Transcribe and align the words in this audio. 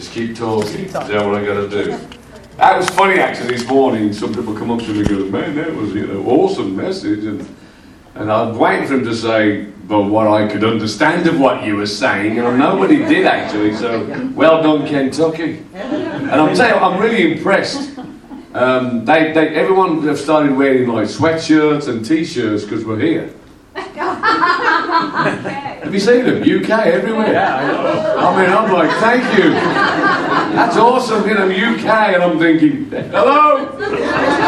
Just 0.00 0.12
keep 0.12 0.34
talking. 0.34 0.76
Keep 0.78 0.92
talking. 0.92 1.10
Is 1.10 1.12
that 1.12 1.26
what 1.26 1.34
I 1.34 1.44
got 1.44 1.60
to 1.60 1.68
do? 1.68 1.98
That 2.56 2.78
was 2.78 2.88
funny 2.88 3.20
actually 3.20 3.58
this 3.58 3.68
morning. 3.68 4.14
Some 4.14 4.34
people 4.34 4.54
come 4.54 4.70
up 4.70 4.80
to 4.80 4.94
me 4.94 5.00
and 5.00 5.08
go, 5.08 5.26
"Man, 5.26 5.54
that 5.56 5.74
was 5.74 5.92
you 5.92 6.06
know 6.06 6.24
awesome 6.24 6.74
message," 6.74 7.26
and 7.26 7.46
and 8.14 8.32
I 8.32 8.44
was 8.44 8.56
waiting 8.56 8.86
for 8.86 8.94
him 8.94 9.04
to 9.04 9.14
say, 9.14 9.66
"But 9.86 10.04
what 10.04 10.26
I 10.26 10.48
could 10.48 10.64
understand 10.64 11.26
of 11.26 11.38
what 11.38 11.64
you 11.64 11.76
were 11.76 11.84
saying," 11.84 12.38
and 12.38 12.58
nobody 12.58 12.96
did 12.96 13.26
actually. 13.26 13.76
So 13.76 14.06
well 14.34 14.62
done, 14.62 14.86
Kentucky. 14.86 15.66
And 15.74 16.30
I'm 16.30 16.56
telling 16.56 16.74
you, 16.74 16.80
I'm 16.80 16.98
really 16.98 17.32
impressed. 17.32 17.98
Um, 18.54 19.04
they, 19.04 19.32
they, 19.32 19.48
everyone 19.48 20.02
have 20.04 20.18
started 20.18 20.56
wearing 20.56 20.88
like 20.88 21.08
sweatshirts 21.08 21.88
and 21.88 22.02
t-shirts 22.02 22.64
because 22.64 22.86
we're 22.86 22.98
here. 22.98 23.34
Have 25.90 25.94
you 25.96 26.00
seen 26.00 26.24
them? 26.24 26.40
UK 26.40 26.86
everywhere. 26.86 27.32
Yeah, 27.32 27.56
I 27.56 27.66
know. 27.66 28.16
I 28.16 28.40
mean, 28.40 28.56
I'm 28.56 28.72
like, 28.72 28.90
thank 29.00 29.24
you. 29.36 29.50
That's 29.50 30.76
awesome, 30.76 31.28
you 31.28 31.34
know, 31.34 31.46
UK, 31.46 31.84
and 32.14 32.22
I'm 32.22 32.38
thinking, 32.38 32.88
hello, 33.10 33.76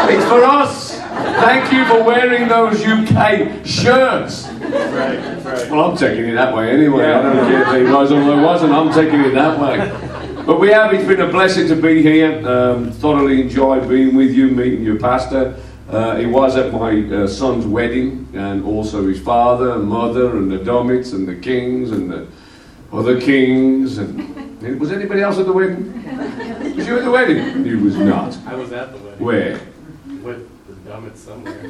it's 0.07 0.23
for 0.23 0.41
us. 0.45 0.97
Thank 0.97 1.73
you 1.73 1.83
for 1.83 2.01
wearing 2.01 2.47
those 2.47 2.81
UK 2.81 3.65
shirts. 3.65 4.47
Right, 4.47 5.43
right. 5.43 5.69
Well, 5.69 5.91
I'm 5.91 5.97
taking 5.97 6.29
it 6.29 6.35
that 6.35 6.55
way 6.55 6.71
anyway. 6.71 7.11
I 7.11 7.21
don't 7.21 7.45
care 7.45 7.77
if 7.77 7.91
guys 7.91 8.09
all 8.13 8.21
know 8.21 8.41
wasn't. 8.41 8.71
I'm 8.71 8.93
taking 8.93 9.19
it 9.19 9.33
that 9.33 9.59
way. 9.59 10.45
But 10.45 10.61
we 10.61 10.69
have. 10.69 10.93
It's 10.93 11.05
been 11.05 11.19
a 11.19 11.27
blessing 11.29 11.67
to 11.67 11.75
be 11.75 12.01
here. 12.01 12.47
Um, 12.47 12.89
thoroughly 12.89 13.41
enjoyed 13.41 13.89
being 13.89 14.15
with 14.15 14.31
you, 14.31 14.47
meeting 14.47 14.83
your 14.83 14.97
pastor. 14.97 15.57
Uh, 15.93 16.15
he 16.15 16.25
was 16.25 16.55
at 16.55 16.73
my 16.73 17.03
uh, 17.13 17.27
son's 17.27 17.67
wedding, 17.67 18.27
and 18.33 18.65
also 18.65 19.07
his 19.07 19.21
father 19.21 19.73
and 19.73 19.87
mother, 19.87 20.37
and 20.37 20.49
the 20.49 20.57
Domits 20.57 21.13
and 21.13 21.27
the 21.27 21.35
Kings 21.35 21.91
and 21.91 22.09
the 22.09 22.27
other 22.91 23.21
kings. 23.21 23.99
And 23.99 24.79
was 24.79 24.91
anybody 24.91 25.21
else 25.21 25.37
at 25.37 25.45
the 25.45 25.53
wedding? 25.53 25.93
Was 26.75 26.87
you 26.87 26.97
at 26.97 27.03
the 27.03 27.11
wedding? 27.11 27.63
You 27.63 27.79
was 27.79 27.95
not. 27.95 28.35
I 28.47 28.55
was 28.55 28.71
at 28.71 28.91
the 28.91 28.97
wedding. 28.97 29.23
Where? 29.23 29.59
With 30.23 30.49
the 30.67 30.89
Domits 30.89 31.19
somewhere. 31.19 31.61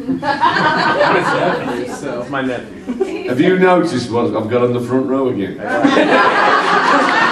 nephew, 1.68 1.94
so 1.94 2.26
my 2.30 2.42
nephew. 2.42 3.28
Have 3.28 3.42
you 3.42 3.60
noticed 3.60 4.10
what 4.10 4.34
I've 4.34 4.50
got 4.50 4.62
on 4.64 4.72
the 4.72 4.80
front 4.80 5.08
row 5.08 5.28
again? 5.28 5.60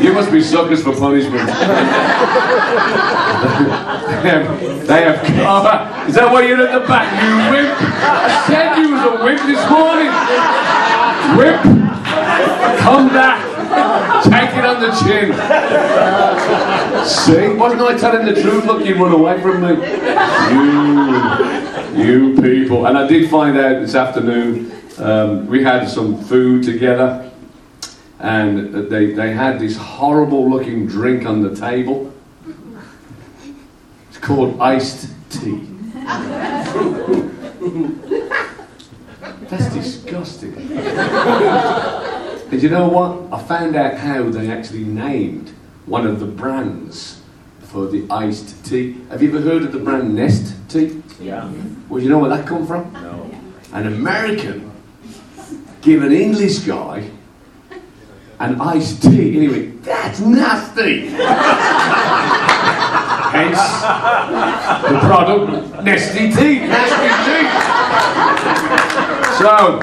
you 0.00 0.12
must 0.12 0.32
be 0.32 0.40
suckers 0.40 0.82
for 0.82 0.94
punishment. 0.96 1.46
they 1.46 1.54
have, 4.30 4.86
they 4.86 5.02
have 5.02 5.18
oh, 5.46 6.06
is 6.08 6.14
that 6.14 6.32
why 6.32 6.42
you're 6.42 6.66
at 6.66 6.80
the 6.80 6.86
back, 6.86 7.06
you 7.22 7.36
wimp? 7.50 7.70
I 8.02 8.44
said 8.46 8.76
you 8.78 8.92
was 8.92 9.02
a 9.04 9.12
wimp 9.22 9.40
this 9.46 9.62
morning. 9.70 10.10
Wimp, 11.36 11.62
come 12.80 13.08
back. 13.08 13.50
Take 14.24 14.56
it 14.58 14.64
on 14.64 14.80
the 14.80 14.90
chin. 15.00 15.32
See, 17.06 17.54
wasn't 17.56 17.82
I 17.82 17.96
telling 17.96 18.26
the 18.26 18.40
truth? 18.40 18.64
Look, 18.64 18.84
you 18.84 18.96
run 18.96 19.12
away 19.12 19.40
from 19.40 19.62
me. 19.62 19.74
You, 21.94 22.34
you 22.34 22.42
people. 22.42 22.86
And 22.86 22.98
I 22.98 23.06
did 23.06 23.30
find 23.30 23.56
out 23.56 23.80
this 23.80 23.94
afternoon. 23.94 24.79
Um, 25.00 25.46
we 25.46 25.62
had 25.64 25.88
some 25.88 26.22
food 26.24 26.62
together, 26.62 27.30
and 28.18 28.74
they, 28.90 29.14
they 29.14 29.32
had 29.32 29.58
this 29.58 29.74
horrible 29.76 30.48
looking 30.50 30.86
drink 30.86 31.24
on 31.24 31.42
the 31.42 31.56
table 31.56 32.12
It's 34.10 34.18
called 34.18 34.60
iced 34.60 35.08
tea. 35.30 35.66
That's 39.48 39.72
disgusting. 39.74 40.54
and 42.52 42.62
you 42.62 42.68
know 42.68 42.88
what? 42.88 43.32
I 43.32 43.42
found 43.42 43.76
out 43.76 43.96
how 43.96 44.28
they 44.28 44.50
actually 44.50 44.84
named 44.84 45.48
one 45.86 46.06
of 46.06 46.20
the 46.20 46.26
brands 46.26 47.22
for 47.60 47.86
the 47.86 48.06
iced 48.10 48.64
tea. 48.66 48.98
Have 49.08 49.22
you 49.22 49.30
ever 49.30 49.40
heard 49.40 49.62
of 49.62 49.72
the 49.72 49.78
brand 49.78 50.14
Nest 50.14 50.54
tea? 50.68 51.02
Yeah. 51.18 51.50
Well, 51.88 52.02
you 52.02 52.10
know 52.10 52.18
where 52.18 52.28
that 52.30 52.46
come 52.46 52.66
from? 52.66 52.92
No. 52.92 53.30
An 53.72 53.86
American 53.86 54.69
give 55.82 56.02
an 56.02 56.12
English 56.12 56.60
guy 56.60 57.10
an 58.40 58.60
iced 58.60 59.02
tea. 59.02 59.36
Anyway, 59.36 59.66
that's 59.82 60.20
nasty. 60.20 61.08
Hence 63.30 63.58
the 64.82 64.98
product 65.00 65.52
Nestea. 65.84 66.66
Nasty 66.66 67.10
Tea. 67.26 67.50
So, 69.38 69.78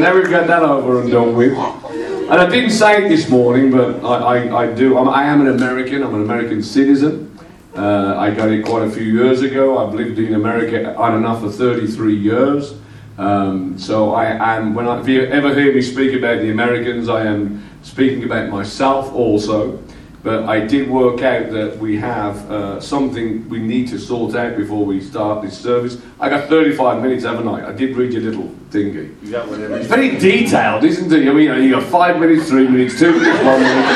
now 0.00 0.14
we've 0.14 0.30
got 0.30 0.46
that 0.46 0.62
over 0.62 1.00
and 1.02 1.10
done 1.10 1.36
with. 1.36 1.52
And 1.52 2.40
I 2.40 2.48
didn't 2.48 2.70
say 2.70 3.04
it 3.04 3.08
this 3.08 3.28
morning, 3.28 3.70
but 3.70 4.04
I, 4.04 4.46
I, 4.46 4.62
I 4.62 4.74
do. 4.74 4.98
I'm, 4.98 5.08
I 5.08 5.24
am 5.24 5.40
an 5.40 5.48
American. 5.48 6.02
I'm 6.02 6.14
an 6.14 6.22
American 6.22 6.62
citizen. 6.62 7.38
Uh, 7.74 8.14
I 8.16 8.30
got 8.30 8.48
it 8.48 8.64
quite 8.64 8.84
a 8.84 8.90
few 8.90 9.04
years 9.04 9.42
ago. 9.42 9.78
I've 9.78 9.94
lived 9.94 10.18
in 10.18 10.34
America 10.34 10.96
on 10.96 11.14
and 11.14 11.26
off 11.26 11.42
for 11.42 11.50
33 11.50 12.16
years. 12.16 12.74
Um, 13.18 13.78
so 13.78 14.14
I 14.14 14.56
am. 14.56 14.74
When 14.74 14.86
I, 14.86 15.00
if 15.00 15.08
you 15.08 15.22
ever 15.22 15.54
hear 15.54 15.74
me 15.74 15.82
speak 15.82 16.14
about 16.14 16.40
the 16.40 16.50
Americans, 16.50 17.08
I 17.08 17.24
am 17.24 17.64
speaking 17.82 18.24
about 18.24 18.50
myself 18.50 19.12
also. 19.12 19.82
But 20.22 20.44
I 20.44 20.58
did 20.66 20.90
work 20.90 21.22
out 21.22 21.50
that 21.52 21.78
we 21.78 21.96
have 21.98 22.50
uh, 22.50 22.80
something 22.80 23.48
we 23.48 23.60
need 23.60 23.86
to 23.88 23.98
sort 23.98 24.34
out 24.34 24.56
before 24.56 24.84
we 24.84 25.00
start 25.00 25.40
this 25.42 25.56
service. 25.56 26.02
I 26.18 26.28
got 26.28 26.48
35 26.48 27.00
minutes, 27.00 27.22
haven't 27.24 27.46
I? 27.46 27.68
I 27.68 27.72
did 27.72 27.96
read 27.96 28.12
your 28.12 28.22
little 28.22 28.52
thingy. 28.70 29.14
You 29.22 29.30
got 29.30 29.48
whatever. 29.48 29.76
It's 29.76 29.86
very 29.86 30.16
detailed, 30.16 30.82
isn't 30.82 31.12
it? 31.12 31.28
I 31.28 31.32
mean, 31.32 31.62
you 31.62 31.70
got 31.70 31.84
five 31.84 32.18
minutes, 32.18 32.48
three 32.48 32.66
minutes, 32.66 32.98
two 32.98 33.12
minutes, 33.12 33.44
one 33.44 33.60
minute. 33.60 33.86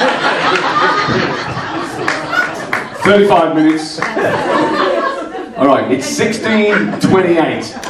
35 3.03 3.56
minutes. 3.56 3.98
All 5.59 5.66
right, 5.66 5.91
it's 5.91 6.16
1628. 6.16 7.89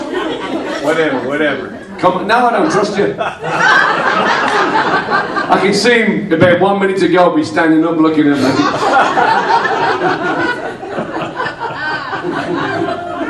Whatever, 0.91 1.29
whatever. 1.29 1.69
Come, 2.01 2.27
no, 2.27 2.47
I 2.47 2.51
don't 2.51 2.69
trust 2.69 2.99
you. 2.99 3.15
I 5.53 5.59
can 5.63 5.73
see 5.73 6.03
him 6.03 6.33
about 6.33 6.61
one 6.61 6.81
minute 6.81 7.01
ago 7.01 7.33
be 7.37 7.45
standing 7.45 7.85
up 7.85 7.97
looking 7.97 8.27
at 8.27 8.37
me. 8.37 8.51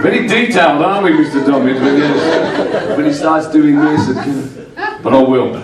Very 0.00 0.26
detailed, 0.26 0.80
aren't 0.82 1.04
we, 1.04 1.10
Mr. 1.10 1.46
Dobbins? 1.46 1.80
When, 1.82 2.96
when 2.96 3.04
he 3.04 3.12
starts 3.12 3.50
doing 3.50 3.76
this, 3.78 4.06
but 5.02 5.12
I 5.12 5.22
will. 5.22 5.56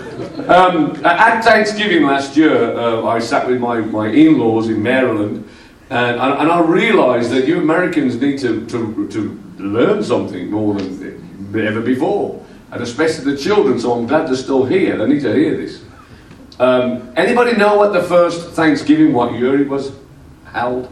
Um, 0.51 1.03
at 1.03 1.41
Thanksgiving 1.43 2.03
last 2.03 2.37
year, 2.37 2.77
uh, 2.77 3.07
I 3.07 3.17
sat 3.17 3.47
with 3.47 3.59
my, 3.59 3.79
my 3.79 4.09
in 4.09 4.37
laws 4.37 4.69
in 4.69 4.83
Maryland, 4.83 5.49
and, 5.89 6.19
and 6.19 6.51
I 6.51 6.59
realise 6.61 7.29
that 7.29 7.47
you 7.47 7.59
Americans 7.59 8.19
need 8.19 8.39
to, 8.39 8.65
to, 8.67 9.07
to 9.07 9.39
learn 9.57 10.03
something 10.03 10.51
more 10.51 10.73
than 10.75 11.55
ever 11.55 11.81
before, 11.81 12.43
and 12.71 12.83
especially 12.83 13.33
the 13.33 13.37
children, 13.37 13.79
so 13.79 13.93
I'm 13.93 14.05
glad 14.05 14.27
they're 14.27 14.35
still 14.35 14.65
here. 14.65 14.97
They 14.97 15.07
need 15.07 15.21
to 15.21 15.33
hear 15.33 15.55
this. 15.55 15.85
Um, 16.59 17.09
anybody 17.15 17.55
know 17.55 17.75
what 17.75 17.93
the 17.93 18.03
first 18.03 18.49
Thanksgiving, 18.51 19.13
what 19.13 19.31
year 19.33 19.61
it 19.61 19.69
was 19.69 19.93
held? 20.45 20.89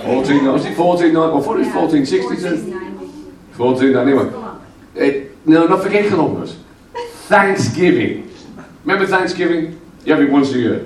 14, 0.05 0.45
was 0.45 0.67
it 0.67 0.77
14, 0.77 1.09
I 1.09 1.13
thought 1.15 1.57
it 1.57 1.65
was 1.65 1.69
1462. 1.69 3.35
14, 3.53 3.97
anyway. 3.97 4.31
It, 4.95 5.47
no, 5.47 5.67
not 5.67 5.83
forget 5.83 6.11
Columbus. 6.11 6.59
Thanksgiving. 7.29 8.31
Remember 8.85 9.07
Thanksgiving? 9.07 9.81
You 10.05 10.13
have 10.13 10.23
it 10.23 10.31
once 10.31 10.53
a 10.53 10.59
year. 10.59 10.81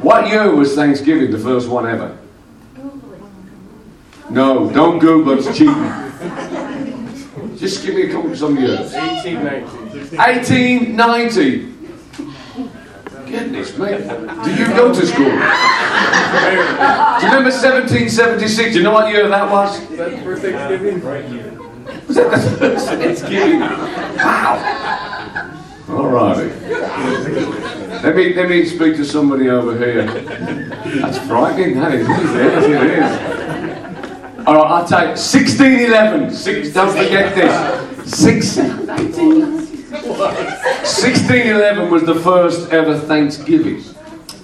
what 0.00 0.28
year 0.28 0.54
was 0.54 0.74
Thanksgiving, 0.74 1.30
the 1.30 1.38
first 1.38 1.68
one 1.68 1.86
ever? 1.86 2.16
No, 4.30 4.70
don't 4.72 4.98
Google 4.98 5.34
it, 5.34 5.40
it's 5.46 5.58
cheating. 5.58 5.92
Just 7.58 7.84
give 7.84 7.94
me 7.94 8.04
a 8.04 8.10
couple 8.10 8.30
of 8.32 8.38
some 8.38 8.56
years. 8.56 8.94
1890. 8.94 10.16
1890. 10.16 11.77
Goodness 13.30 13.76
me. 13.78 13.88
Do 14.44 14.54
you 14.54 14.66
go 14.68 14.92
to 14.92 15.06
school? 15.06 15.24
Do 15.26 15.30
you 17.24 17.32
remember 17.32 17.50
1776? 17.50 18.72
Do 18.72 18.78
you 18.78 18.82
know 18.84 18.92
what 18.92 19.12
year 19.12 19.28
that 19.28 19.50
was? 19.50 19.88
That's 19.90 20.22
for 20.22 20.36
Thanksgiving? 20.36 21.00
Right 21.00 21.24
here. 21.24 21.58
Was 22.06 22.16
that 22.16 22.30
the 22.30 22.56
first 22.56 22.86
Thanksgiving? 22.88 23.60
Wow. 23.60 24.58
All 25.90 26.08
righty. 26.08 26.50
Let 28.02 28.14
me, 28.14 28.34
let 28.34 28.48
me 28.48 28.64
speak 28.64 28.96
to 28.96 29.04
somebody 29.04 29.48
over 29.50 29.76
here. 29.76 30.04
That's 31.00 31.18
frightening, 31.26 31.74
that 31.80 31.94
is? 31.94 32.06
Yes, 32.08 32.64
it 32.64 32.82
is. 32.98 34.46
All 34.46 34.54
right, 34.54 34.70
I'll 34.70 34.86
take 34.86 35.16
1611. 35.16 36.30
Six, 36.32 36.72
don't 36.72 36.90
forget 36.90 37.34
this. 37.34 38.14
6, 38.18 38.58
18, 38.58 39.67
1611 40.06 41.90
was 41.90 42.04
the 42.04 42.14
first 42.16 42.70
ever 42.70 42.98
Thanksgiving. 42.98 43.82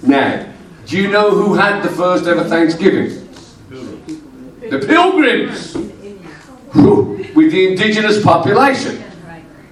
Now, 0.03 0.45
do 0.85 0.97
you 0.97 1.09
know 1.09 1.31
who 1.31 1.53
had 1.53 1.81
the 1.81 1.89
first 1.89 2.25
ever 2.27 2.43
Thanksgiving? 2.43 3.09
The 4.69 4.79
Pilgrims. 4.85 5.75
With 7.35 7.51
the 7.51 7.67
indigenous 7.71 8.21
population. 8.23 9.03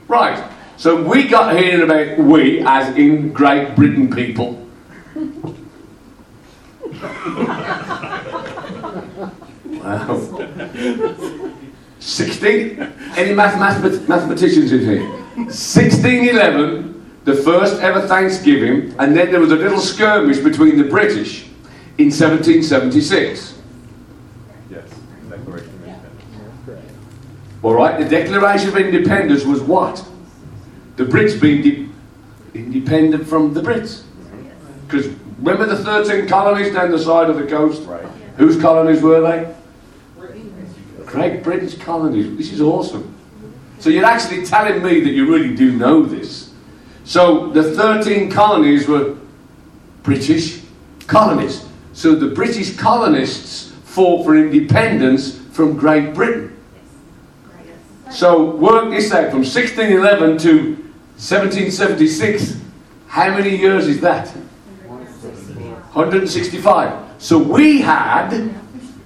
Right. 0.08 0.50
So 0.78 1.02
we 1.02 1.28
got 1.28 1.56
here 1.56 1.76
in 1.76 1.82
about 1.82 2.18
we, 2.18 2.62
as 2.66 2.96
in 2.96 3.32
Great 3.34 3.76
Britain 3.76 4.10
people. 4.10 4.60
wow. 9.66 10.20
16. 12.00 12.80
Any 13.16 13.34
mathemat- 13.34 14.08
mathematicians 14.08 14.72
in 14.72 14.80
here? 14.82 15.23
1611, 15.54 17.20
the 17.26 17.36
first 17.36 17.80
ever 17.80 18.08
Thanksgiving, 18.08 18.96
and 18.98 19.16
then 19.16 19.30
there 19.30 19.40
was 19.40 19.52
a 19.52 19.56
little 19.56 19.80
skirmish 19.80 20.40
between 20.40 20.78
the 20.78 20.84
British 20.84 21.44
in 22.00 22.10
1776. 22.10 23.60
Yes, 24.72 24.84
Declaration 25.30 25.70
of 25.70 25.84
Independence. 25.86 26.92
All 27.62 27.76
right, 27.76 28.00
the 28.00 28.10
Declaration 28.10 28.70
of 28.70 28.78
Independence 28.78 29.46
was 29.46 29.62
what? 29.62 30.04
The 30.96 31.06
Brits 31.06 31.40
being 31.40 31.62
de- 31.62 31.90
independent 32.56 33.28
from 33.28 33.54
the 33.54 33.62
Brits. 33.62 34.04
Because 34.88 35.08
remember 35.38 35.68
the 35.68 35.84
13 35.84 36.28
colonies 36.28 36.74
down 36.74 36.90
the 36.90 36.98
side 37.00 37.30
of 37.30 37.36
the 37.38 37.46
coast? 37.46 37.84
Right. 37.84 38.04
Whose 38.38 38.60
colonies 38.60 39.04
were 39.04 39.22
they? 39.22 39.54
Great 41.06 41.44
British 41.44 41.78
colonies. 41.78 42.36
This 42.38 42.52
is 42.52 42.60
awesome. 42.60 43.14
So 43.84 43.90
you're 43.90 44.06
actually 44.06 44.46
telling 44.46 44.82
me 44.82 45.02
that 45.02 45.10
you 45.10 45.30
really 45.30 45.54
do 45.54 45.74
know 45.74 46.06
this. 46.06 46.54
So 47.04 47.50
the 47.50 47.76
13 47.76 48.32
colonies 48.32 48.88
were 48.88 49.18
British 50.04 50.62
colonies. 51.06 51.66
So 51.92 52.16
the 52.16 52.28
British 52.28 52.78
colonists 52.78 53.74
fought 53.84 54.24
for 54.24 54.38
independence 54.38 55.38
from 55.52 55.76
Great 55.76 56.14
Britain. 56.14 56.58
So 58.10 58.52
work 58.52 58.90
this 58.90 59.12
out 59.12 59.32
from 59.32 59.42
1611 59.42 60.38
to 60.38 60.76
1776. 61.18 62.62
How 63.08 63.32
many 63.32 63.58
years 63.58 63.88
is 63.88 64.00
that? 64.00 64.30
165. 64.30 67.22
So 67.22 67.38
we 67.38 67.82
had 67.82 68.32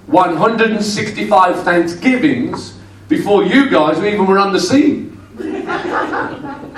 165 0.06 1.64
Thanksgivings 1.64 2.77
before 3.08 3.44
you 3.44 3.68
guys 3.70 3.98
even 3.98 4.26
were 4.26 4.38
on 4.38 4.52
the 4.52 4.60
scene. 4.60 5.18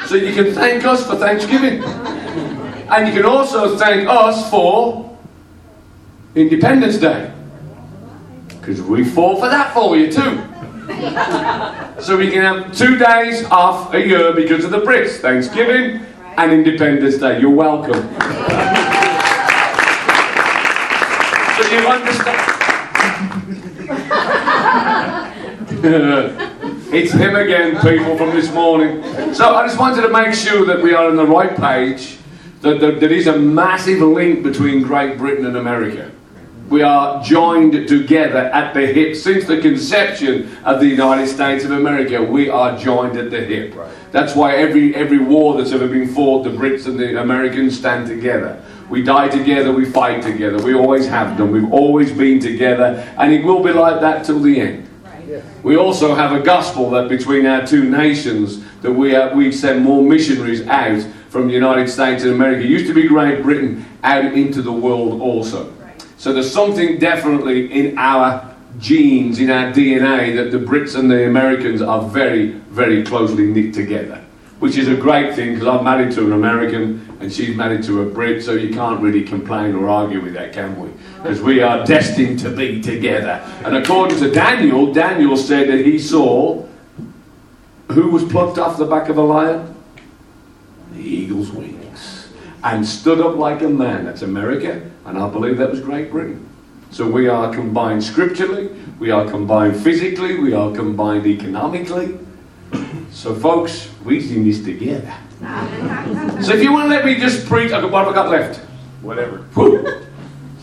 So 0.06 0.15
you 0.15 0.32
can 0.35 0.53
thank 0.55 0.85
us 0.85 1.06
for 1.06 1.17
Thanksgiving. 1.17 1.82
And 1.82 3.06
you 3.06 3.15
can 3.15 3.25
also 3.25 3.77
thank 3.77 4.09
us 4.09 4.49
for 4.50 5.19
Independence 6.35 6.99
Day. 6.99 7.32
Because 8.49 8.81
we 8.82 9.05
fought 9.05 9.41
for 9.41 9.49
that 9.49 9.73
for 9.75 9.97
you 9.97 10.12
too. 10.12 10.43
So 12.00 12.17
we 12.17 12.31
can 12.31 12.43
have 12.43 12.77
two 12.77 12.97
days 12.97 13.44
off 13.47 13.94
a 13.94 14.06
year 14.06 14.32
because 14.32 14.65
of 14.65 14.71
the 14.71 14.81
Brits 14.81 15.19
Thanksgiving 15.19 16.00
and 16.37 16.53
Independence 16.53 17.19
Day. 17.19 17.41
You're 17.41 17.50
welcome. 17.50 18.03
So 21.56 21.71
you 21.71 21.87
understand. 21.87 22.60
it's 25.82 27.12
him 27.12 27.37
again, 27.37 27.81
people, 27.81 28.15
from 28.19 28.31
this 28.31 28.53
morning. 28.53 29.03
So 29.32 29.55
I 29.55 29.67
just 29.67 29.79
wanted 29.79 30.03
to 30.03 30.11
make 30.11 30.35
sure 30.35 30.67
that 30.67 30.82
we 30.82 30.93
are 30.93 31.09
on 31.09 31.17
the 31.17 31.27
right 31.27 31.56
page, 31.56 32.19
that 32.61 32.81
there, 32.81 33.00
there 33.00 33.11
is 33.11 33.29
a 33.29 33.38
massive 33.38 34.00
link 34.00 34.43
between 34.43 34.82
Great 34.82 35.17
Britain 35.17 35.47
and 35.47 35.56
America. 35.56 36.11
We 36.69 36.82
are 36.82 37.23
joined 37.25 37.88
together 37.88 38.50
at 38.53 38.75
the 38.75 38.88
hip. 38.88 39.17
Since 39.17 39.47
the 39.47 39.59
conception 39.59 40.55
of 40.65 40.81
the 40.81 40.87
United 40.87 41.29
States 41.29 41.65
of 41.65 41.71
America, 41.71 42.23
we 42.23 42.50
are 42.50 42.77
joined 42.77 43.17
at 43.17 43.31
the 43.31 43.41
hip. 43.41 43.75
That's 44.12 44.37
why 44.37 44.56
every, 44.56 44.94
every 44.94 45.19
war 45.19 45.56
that's 45.56 45.73
ever 45.73 45.88
been 45.88 46.12
fought, 46.12 46.44
the 46.44 46.50
Brits 46.50 46.87
and 46.87 47.00
the 47.00 47.19
Americans 47.23 47.79
stand 47.79 48.06
together. 48.06 48.62
We 48.91 49.03
die 49.03 49.29
together, 49.29 49.73
we 49.73 49.87
fight 49.87 50.23
together. 50.23 50.62
We 50.62 50.75
always 50.75 51.06
have 51.06 51.38
done. 51.38 51.53
We've 51.53 51.73
always 51.73 52.12
been 52.12 52.38
together, 52.38 53.11
and 53.17 53.32
it 53.32 53.47
will 53.47 53.62
be 53.62 53.73
like 53.73 54.03
that 54.03 54.27
till 54.27 54.41
the 54.41 54.61
end. 54.61 54.90
We 55.62 55.77
also 55.77 56.15
have 56.15 56.32
a 56.32 56.41
gospel 56.41 56.91
that 56.91 57.09
between 57.09 57.47
our 57.47 57.67
two 57.67 57.88
nations 57.88 58.65
that 58.82 58.93
we 58.93 59.15
are, 59.15 59.35
we 59.35 59.53
send 59.53 59.85
more 59.85 60.03
missionaries 60.03 60.67
out 60.67 61.03
from 61.29 61.47
the 61.47 61.55
United 61.55 61.88
States 61.88 62.23
and 62.25 62.32
America. 62.32 62.62
It 62.62 62.71
used 62.71 62.87
to 62.87 62.94
be 62.94 63.06
Great 63.06 63.43
Britain 63.43 63.85
out 64.03 64.25
into 64.25 64.62
the 64.62 64.73
world 64.73 65.21
also. 65.21 65.73
So 66.17 66.32
there's 66.32 66.53
something 66.53 66.99
definitely 66.99 67.73
in 67.73 67.97
our 67.99 68.55
genes, 68.79 69.38
in 69.38 69.50
our 69.50 69.73
DNA, 69.73 70.35
that 70.37 70.50
the 70.50 70.59
Brits 70.59 70.99
and 70.99 71.11
the 71.11 71.27
Americans 71.27 71.82
are 71.82 72.03
very, 72.03 72.53
very 72.71 73.03
closely 73.03 73.47
knit 73.47 73.75
together. 73.75 74.25
Which 74.61 74.77
is 74.77 74.89
a 74.89 74.95
great 74.95 75.35
thing 75.35 75.55
because 75.55 75.67
I'm 75.67 75.85
married 75.85 76.12
to 76.12 76.27
an 76.27 76.33
American 76.33 77.17
and 77.21 77.33
she's 77.33 77.57
married 77.57 77.83
to 77.85 78.03
a 78.03 78.07
Brit, 78.07 78.43
so 78.43 78.53
you 78.53 78.73
can't 78.73 79.01
really 79.01 79.23
complain 79.25 79.75
or 79.75 79.89
argue 79.89 80.21
with 80.21 80.35
that, 80.35 80.53
can 80.53 80.79
we? 80.81 80.91
Because 81.17 81.43
we 81.43 81.61
are 81.61 81.85
destined 81.85 82.39
to 82.41 82.51
be 82.51 82.81
together. 82.81 83.43
And 83.65 83.77
according 83.77 84.19
to 84.21 84.31
Daniel, 84.31 84.93
Daniel 84.93 85.37
said 85.37 85.69
that 85.69 85.85
he 85.85 85.99
saw 85.99 86.67
who 87.91 88.11
was 88.11 88.25
plucked 88.25 88.59
off 88.59 88.79
the 88.79 88.87
back 88.87 89.09
of 89.09 89.19
a 89.19 89.23
lion? 89.23 89.75
The 90.93 91.03
eagle's 91.03 91.51
wings. 91.51 92.29
And 92.63 92.87
stood 92.87 93.21
up 93.21 93.37
like 93.37 93.63
a 93.63 93.69
man. 93.69 94.05
That's 94.05 94.23
America, 94.23 94.89
and 95.06 95.19
I 95.19 95.29
believe 95.29 95.56
that 95.59 95.71
was 95.71 95.81
Great 95.81 96.11
Britain. 96.11 96.49
So 96.91 97.09
we 97.09 97.29
are 97.29 97.53
combined 97.53 98.03
scripturally, 98.03 98.69
we 98.99 99.11
are 99.11 99.29
combined 99.29 99.77
physically, 99.81 100.39
we 100.39 100.53
are 100.53 100.73
combined 100.73 101.27
economically. 101.27 102.19
So, 103.11 103.35
folks, 103.35 103.91
we 104.05 104.21
do 104.21 104.45
this 104.45 104.62
together. 104.62 105.12
So, 106.43 106.53
if 106.55 106.62
you 106.62 106.73
want 106.73 106.91
to 106.91 106.97
let 106.97 107.05
me 107.05 107.17
just 107.17 107.47
preach, 107.47 107.73
what 107.73 107.83
have 107.83 107.95
I 107.95 108.12
got 108.15 108.31
left? 108.31 108.61
Whatever. 109.03 109.39
Whew. 109.55 110.07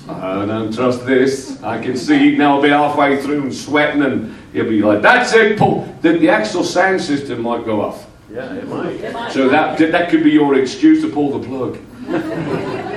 I 0.09 0.45
don't 0.45 0.73
trust 0.73 1.05
this. 1.05 1.61
I 1.63 1.81
can 1.81 1.97
see 1.97 2.33
it 2.33 2.37
now. 2.37 2.55
I'll 2.55 2.61
be 2.61 2.69
halfway 2.69 3.21
through 3.21 3.43
and 3.43 3.53
sweating, 3.53 4.01
and 4.03 4.35
he'll 4.53 4.69
be 4.69 4.81
like, 4.81 5.01
"That's 5.01 5.33
it, 5.33 5.59
Paul." 5.59 5.93
Then 6.01 6.19
the 6.19 6.29
actual 6.29 6.63
sound 6.63 7.01
system 7.01 7.41
might 7.41 7.65
go 7.65 7.81
off. 7.81 8.07
Yeah, 8.31 8.53
it 8.53 8.67
might. 8.67 9.31
So 9.31 9.49
that 9.49 9.77
that 9.77 10.09
could 10.09 10.23
be 10.23 10.31
your 10.31 10.55
excuse 10.55 11.01
to 11.01 11.09
pull 11.09 11.37
the 11.37 11.45
plug. 11.45 11.77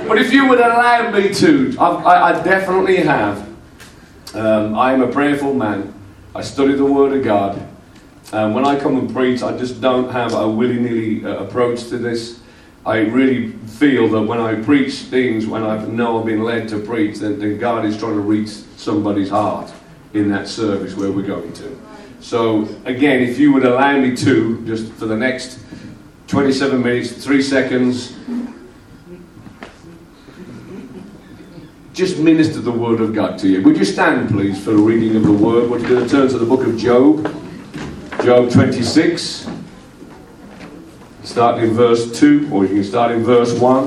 but 0.09 0.19
if 0.19 0.33
you 0.33 0.47
would 0.47 0.61
allow 0.61 1.11
me 1.11 1.35
to, 1.35 1.75
I, 1.81 1.89
I, 1.89 2.29
I 2.29 2.45
definitely 2.45 2.99
have. 2.99 3.49
Um, 4.35 4.77
I 4.77 4.93
am 4.93 5.03
a 5.03 5.09
prayerful 5.09 5.55
man. 5.55 5.93
I 6.33 6.43
study 6.43 6.75
the 6.75 6.85
Word 6.85 7.13
of 7.17 7.25
God. 7.25 7.61
And 8.33 8.55
when 8.55 8.65
I 8.65 8.79
come 8.79 8.97
and 8.97 9.13
preach, 9.13 9.43
I 9.43 9.57
just 9.57 9.81
don't 9.81 10.11
have 10.11 10.35
a 10.35 10.49
willy-nilly 10.49 11.25
uh, 11.25 11.45
approach 11.45 11.89
to 11.89 11.99
this. 11.99 12.41
I 12.87 12.99
really 12.99 13.51
feel 13.51 14.09
that 14.09 14.23
when 14.23 14.41
I 14.41 14.55
preach 14.63 14.95
things, 14.95 15.47
when 15.47 15.65
I 15.65 15.85
know 15.87 16.21
I've 16.21 16.27
been 16.27 16.45
led 16.45 16.69
to 16.69 16.79
preach, 16.79 17.19
that, 17.19 17.41
that 17.41 17.59
God 17.59 17.85
is 17.85 17.99
trying 17.99 18.15
to 18.15 18.21
reach 18.21 18.51
somebody's 18.77 19.31
heart 19.31 19.73
in 20.15 20.31
that 20.31 20.47
service 20.47 20.95
where 20.95 21.11
we're 21.11 21.27
going 21.27 21.53
to. 21.55 21.81
So, 22.21 22.69
again, 22.85 23.21
if 23.23 23.39
you 23.39 23.53
would 23.53 23.65
allow 23.65 23.99
me 23.99 24.15
to, 24.17 24.65
just 24.65 24.93
for 24.93 25.07
the 25.07 25.17
next 25.17 25.59
27 26.29 26.81
minutes, 26.81 27.25
3 27.25 27.43
seconds, 27.43 28.17
just 31.93 32.19
minister 32.19 32.61
the 32.61 32.71
Word 32.71 33.01
of 33.01 33.13
God 33.13 33.39
to 33.41 33.49
you. 33.49 33.63
Would 33.63 33.77
you 33.77 33.85
stand, 33.85 34.31
please, 34.31 34.63
for 34.63 34.71
a 34.71 34.77
reading 34.77 35.17
of 35.17 35.25
the 35.25 35.33
Word? 35.33 35.69
We're 35.69 35.81
going 35.81 36.05
to 36.05 36.09
turn 36.09 36.29
to 36.29 36.39
the 36.39 36.47
book 36.47 36.67
of 36.67 36.79
Job, 36.79 37.27
Job 38.23 38.51
26. 38.51 39.49
Start 41.23 41.63
in 41.63 41.71
verse 41.73 42.19
2, 42.19 42.51
or 42.53 42.67
you 42.67 42.75
can 42.75 42.85
start 42.85 43.13
in 43.13 43.25
verse 43.25 43.59
1, 43.59 43.87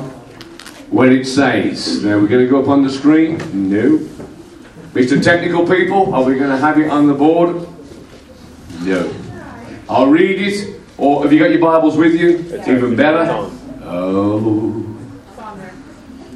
where 0.89 1.11
it 1.11 1.25
says, 1.27 2.03
Now 2.03 2.17
we're 2.19 2.27
going 2.27 2.43
to 2.43 2.49
go 2.49 2.59
up 2.59 2.67
on 2.67 2.83
the 2.83 2.89
screen? 2.89 3.37
No. 3.69 3.99
Mr. 4.93 5.21
Technical 5.23 5.67
people, 5.67 6.15
are 6.15 6.23
we 6.23 6.35
going 6.35 6.49
to 6.49 6.57
have 6.57 6.79
it 6.79 6.89
on 6.89 7.05
the 7.05 7.13
board? 7.13 7.67
No. 8.81 9.13
I'll 9.87 10.07
read 10.07 10.41
it, 10.41 10.81
or 10.97 11.21
have 11.21 11.31
you 11.31 11.37
got 11.37 11.51
your 11.51 11.61
Bibles 11.61 11.95
with 11.95 12.15
you? 12.15 12.39
It's 12.49 12.67
even 12.67 12.95
better. 12.95 13.27
Oh. 13.83 14.79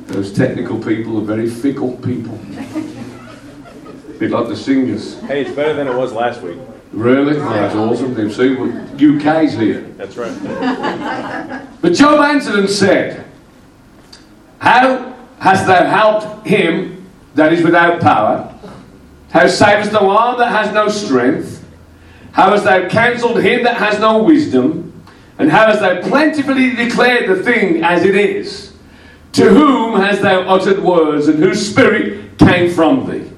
Those 0.06 0.32
technical 0.34 0.78
people 0.84 1.18
are 1.18 1.26
very 1.26 1.50
fickle 1.50 1.98
people. 1.98 2.36
A 2.36 4.14
bit 4.20 4.30
like 4.30 4.48
the 4.50 4.56
singers. 4.56 5.20
Hey, 5.22 5.42
it's 5.42 5.56
better 5.56 5.74
than 5.74 5.88
it 5.88 5.96
was 5.96 6.14
last 6.14 6.42
week. 6.42 6.60
Really? 6.92 7.38
Oh, 7.38 7.50
that's 7.50 7.76
awesome. 7.76 8.14
They 8.14 8.32
see 8.32 8.56
what 8.56 8.70
UK's 8.94 9.54
here. 9.54 9.82
That's 9.98 10.16
right. 10.18 11.64
But 11.82 11.94
Job 11.94 12.20
answered 12.20 12.56
and 12.56 12.70
said, 12.70 13.26
How 14.58 15.16
hast 15.40 15.68
thou 15.68 15.86
helped 15.86 16.48
him 16.48 17.08
that 17.36 17.54
is 17.54 17.64
without 17.64 18.02
power? 18.02 18.54
How 19.30 19.48
savest 19.48 19.92
thou 19.92 20.10
arm 20.10 20.40
that 20.40 20.50
has 20.50 20.74
no 20.74 20.90
strength? 20.90 21.64
How 22.32 22.52
hast 22.52 22.64
thou 22.64 22.88
counselled 22.90 23.42
him 23.42 23.64
that 23.64 23.78
has 23.78 24.00
no 24.00 24.24
wisdom? 24.24 25.04
And 25.38 25.52
how 25.52 25.68
hast 25.68 25.82
thou 25.82 26.02
plentifully 26.02 26.76
declared 26.76 27.30
the 27.30 27.44
thing 27.44 27.84
as 27.84 28.04
it 28.04 28.16
is? 28.16 28.74
To 29.34 29.50
whom 29.50 30.00
hast 30.00 30.22
thou 30.24 30.42
uttered 30.42 30.80
words, 30.80 31.28
and 31.28 31.38
whose 31.38 31.70
spirit 31.70 32.40
came 32.40 32.72
from 32.72 33.08
thee? 33.10 33.30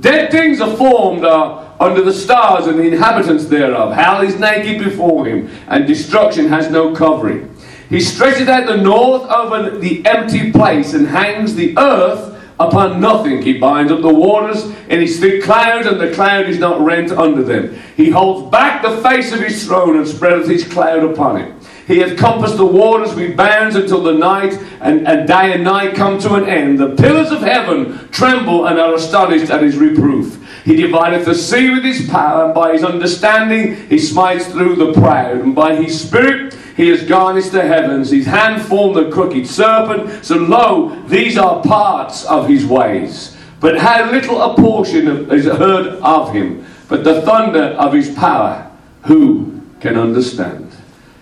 Dead 0.00 0.30
things 0.30 0.60
are 0.60 0.74
formed 0.76 1.24
uh, 1.24 1.61
under 1.80 2.02
the 2.02 2.12
stars 2.12 2.66
and 2.66 2.78
the 2.78 2.84
inhabitants 2.84 3.46
thereof. 3.46 3.92
Hell 3.92 4.22
is 4.22 4.38
naked 4.38 4.82
before 4.82 5.26
him, 5.26 5.50
and 5.68 5.86
destruction 5.86 6.48
has 6.48 6.70
no 6.70 6.94
covering. 6.94 7.54
He 7.88 8.00
stretches 8.00 8.48
out 8.48 8.66
the 8.66 8.76
north 8.76 9.28
over 9.30 9.78
the 9.78 10.04
empty 10.06 10.50
place 10.50 10.94
and 10.94 11.06
hangs 11.06 11.54
the 11.54 11.76
earth 11.76 12.32
upon 12.58 13.00
nothing. 13.00 13.42
He 13.42 13.58
binds 13.58 13.92
up 13.92 14.00
the 14.00 14.12
waters 14.12 14.64
in 14.88 15.00
his 15.00 15.18
thick 15.18 15.42
cloud, 15.42 15.86
and 15.86 16.00
the 16.00 16.12
cloud 16.14 16.48
is 16.48 16.58
not 16.58 16.80
rent 16.80 17.10
under 17.10 17.42
them. 17.42 17.78
He 17.96 18.10
holds 18.10 18.50
back 18.50 18.82
the 18.82 18.96
face 19.02 19.32
of 19.32 19.40
his 19.40 19.66
throne 19.66 19.96
and 19.96 20.06
spreadeth 20.06 20.48
his 20.48 20.66
cloud 20.66 21.02
upon 21.04 21.40
it. 21.40 21.52
He 21.86 21.98
hath 21.98 22.16
compassed 22.16 22.56
the 22.56 22.64
waters 22.64 23.14
with 23.14 23.36
bounds 23.36 23.74
until 23.74 24.02
the 24.02 24.14
night 24.14 24.54
and, 24.80 25.06
and 25.06 25.26
day 25.26 25.52
and 25.52 25.64
night 25.64 25.94
come 25.94 26.18
to 26.20 26.34
an 26.34 26.48
end. 26.48 26.78
The 26.78 26.94
pillars 26.94 27.32
of 27.32 27.40
heaven 27.40 28.08
tremble 28.10 28.66
and 28.66 28.78
are 28.78 28.94
astonished 28.94 29.50
at 29.50 29.62
his 29.62 29.76
reproof. 29.76 30.38
He 30.64 30.76
divideth 30.76 31.24
the 31.24 31.34
sea 31.34 31.70
with 31.70 31.84
his 31.84 32.08
power, 32.08 32.46
and 32.46 32.54
by 32.54 32.72
his 32.72 32.84
understanding 32.84 33.88
he 33.88 33.98
smites 33.98 34.46
through 34.46 34.76
the 34.76 34.92
proud, 34.92 35.40
and 35.40 35.54
by 35.54 35.74
his 35.74 36.00
spirit 36.00 36.54
he 36.76 36.88
has 36.88 37.04
garnished 37.04 37.52
the 37.52 37.62
heavens. 37.62 38.10
His 38.10 38.26
hand 38.26 38.62
formed 38.62 38.96
the 38.96 39.10
crooked 39.10 39.46
serpent. 39.46 40.24
So 40.24 40.36
lo, 40.36 41.02
these 41.06 41.36
are 41.36 41.62
parts 41.62 42.24
of 42.24 42.48
his 42.48 42.64
ways. 42.64 43.36
But 43.60 43.78
how 43.78 44.10
little 44.10 44.40
a 44.40 44.56
portion 44.56 45.30
is 45.30 45.44
heard 45.44 45.86
of 46.02 46.32
him. 46.32 46.64
But 46.88 47.04
the 47.04 47.22
thunder 47.22 47.76
of 47.78 47.92
his 47.92 48.10
power, 48.14 48.70
who 49.04 49.62
can 49.80 49.96
understand? 49.96 50.72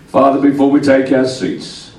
Father, 0.09 0.40
before 0.40 0.70
we 0.70 0.80
take 0.80 1.12
our 1.12 1.26
seats, 1.26 1.92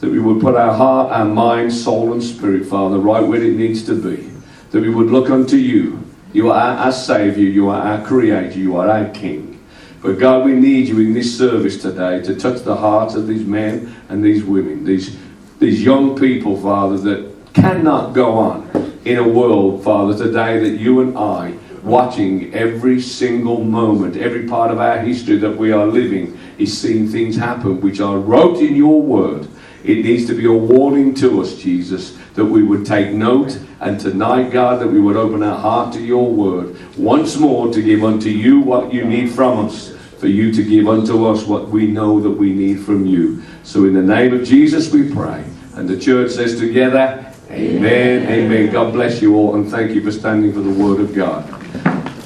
that 0.00 0.10
we 0.10 0.18
would 0.18 0.40
put 0.40 0.56
our 0.56 0.74
heart, 0.74 1.12
our 1.12 1.24
mind, 1.24 1.72
soul, 1.72 2.12
and 2.12 2.22
spirit, 2.22 2.66
Father, 2.66 2.98
right 2.98 3.26
where 3.26 3.42
it 3.42 3.54
needs 3.54 3.84
to 3.84 3.94
be. 3.94 4.30
That 4.70 4.82
we 4.82 4.90
would 4.90 5.06
look 5.06 5.30
unto 5.30 5.56
you. 5.56 6.05
You 6.32 6.50
are 6.50 6.60
our, 6.60 6.76
our 6.86 6.92
Saviour. 6.92 7.48
You 7.48 7.68
are 7.68 7.80
our 7.80 8.06
Creator. 8.06 8.58
You 8.58 8.76
are 8.76 8.88
our 8.88 9.08
King. 9.10 9.64
But 10.02 10.18
God, 10.18 10.44
we 10.44 10.52
need 10.52 10.88
you 10.88 11.00
in 11.00 11.14
this 11.14 11.36
service 11.36 11.80
today 11.80 12.22
to 12.22 12.36
touch 12.36 12.62
the 12.62 12.76
hearts 12.76 13.14
of 13.14 13.26
these 13.26 13.44
men 13.44 13.96
and 14.08 14.22
these 14.22 14.44
women, 14.44 14.84
these, 14.84 15.16
these 15.58 15.82
young 15.82 16.16
people, 16.16 16.60
Father, 16.60 16.98
that 16.98 17.54
cannot 17.54 18.12
go 18.12 18.32
on 18.38 19.00
in 19.04 19.18
a 19.18 19.26
world, 19.26 19.82
Father, 19.82 20.16
today 20.16 20.58
that 20.58 20.78
you 20.78 21.00
and 21.00 21.16
I, 21.16 21.56
watching 21.82 22.52
every 22.52 23.00
single 23.00 23.64
moment, 23.64 24.16
every 24.16 24.46
part 24.46 24.70
of 24.70 24.78
our 24.78 24.98
history 24.98 25.36
that 25.38 25.56
we 25.56 25.72
are 25.72 25.86
living, 25.86 26.38
is 26.58 26.76
seeing 26.76 27.08
things 27.08 27.36
happen 27.36 27.80
which 27.80 28.00
are 28.00 28.18
wrote 28.18 28.58
in 28.58 28.76
your 28.76 29.00
word. 29.00 29.48
It 29.84 30.04
needs 30.04 30.26
to 30.26 30.34
be 30.34 30.46
a 30.46 30.52
warning 30.52 31.14
to 31.14 31.40
us, 31.40 31.56
Jesus, 31.56 32.18
that 32.36 32.44
we 32.44 32.62
would 32.62 32.86
take 32.86 33.12
note, 33.12 33.58
and 33.80 33.98
tonight, 33.98 34.50
God, 34.50 34.80
that 34.80 34.88
we 34.88 35.00
would 35.00 35.16
open 35.16 35.42
our 35.42 35.58
heart 35.58 35.92
to 35.94 36.02
your 36.02 36.30
word 36.30 36.76
once 36.96 37.36
more 37.36 37.72
to 37.72 37.82
give 37.82 38.04
unto 38.04 38.28
you 38.28 38.60
what 38.60 38.92
you 38.92 39.04
need 39.04 39.32
from 39.32 39.66
us, 39.66 39.96
for 40.18 40.28
you 40.28 40.52
to 40.52 40.62
give 40.62 40.86
unto 40.86 41.26
us 41.26 41.44
what 41.44 41.68
we 41.68 41.86
know 41.86 42.20
that 42.20 42.30
we 42.30 42.52
need 42.52 42.80
from 42.80 43.04
you. 43.06 43.42
So, 43.64 43.84
in 43.84 43.94
the 43.94 44.02
name 44.02 44.32
of 44.32 44.44
Jesus, 44.44 44.92
we 44.92 45.10
pray. 45.12 45.44
And 45.74 45.88
the 45.88 45.98
church 45.98 46.30
says 46.32 46.58
together, 46.58 47.32
Amen, 47.50 48.26
amen. 48.28 48.72
God 48.72 48.92
bless 48.92 49.22
you 49.22 49.36
all, 49.36 49.54
and 49.54 49.70
thank 49.70 49.92
you 49.92 50.02
for 50.02 50.12
standing 50.12 50.52
for 50.52 50.60
the 50.60 50.70
word 50.70 51.00
of 51.00 51.14
God. 51.14 51.46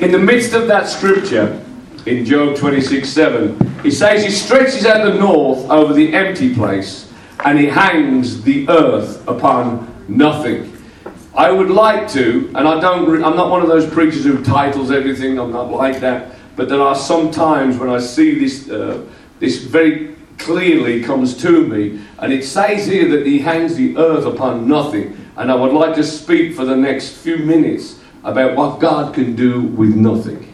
In 0.00 0.12
the 0.12 0.18
midst 0.18 0.54
of 0.54 0.66
that 0.68 0.88
scripture, 0.88 1.64
in 2.06 2.24
Job 2.24 2.56
26 2.56 3.08
7, 3.08 3.80
he 3.82 3.90
says 3.90 4.24
he 4.24 4.30
stretches 4.30 4.86
out 4.86 5.04
the 5.04 5.18
north 5.18 5.68
over 5.70 5.92
the 5.92 6.14
empty 6.14 6.54
place 6.54 7.10
and 7.44 7.58
he 7.58 7.66
hangs 7.66 8.42
the 8.42 8.68
earth 8.68 9.26
upon 9.28 9.86
nothing. 10.10 10.76
I 11.34 11.50
would 11.50 11.70
like 11.70 12.08
to, 12.10 12.50
and 12.54 12.66
I 12.66 12.80
don't, 12.80 13.24
I'm 13.24 13.36
not 13.36 13.50
one 13.50 13.62
of 13.62 13.68
those 13.68 13.88
preachers 13.88 14.24
who 14.24 14.42
titles 14.42 14.90
everything, 14.90 15.38
I'm 15.38 15.52
not 15.52 15.70
like 15.70 16.00
that, 16.00 16.34
but 16.56 16.68
there 16.68 16.82
are 16.82 16.94
some 16.94 17.30
times 17.30 17.78
when 17.78 17.88
I 17.88 18.00
see 18.00 18.38
this, 18.38 18.68
uh, 18.68 19.06
this 19.38 19.62
very 19.64 20.16
clearly 20.38 21.02
comes 21.02 21.36
to 21.42 21.66
me, 21.66 22.00
and 22.18 22.32
it 22.32 22.44
says 22.44 22.86
here 22.86 23.08
that 23.10 23.26
he 23.26 23.38
hangs 23.38 23.76
the 23.76 23.96
earth 23.96 24.26
upon 24.26 24.66
nothing. 24.66 25.16
And 25.36 25.50
I 25.50 25.54
would 25.54 25.72
like 25.72 25.94
to 25.94 26.04
speak 26.04 26.54
for 26.54 26.64
the 26.64 26.76
next 26.76 27.12
few 27.12 27.38
minutes 27.38 28.00
about 28.24 28.56
what 28.56 28.80
God 28.80 29.14
can 29.14 29.36
do 29.36 29.60
with 29.60 29.94
nothing. 29.94 30.46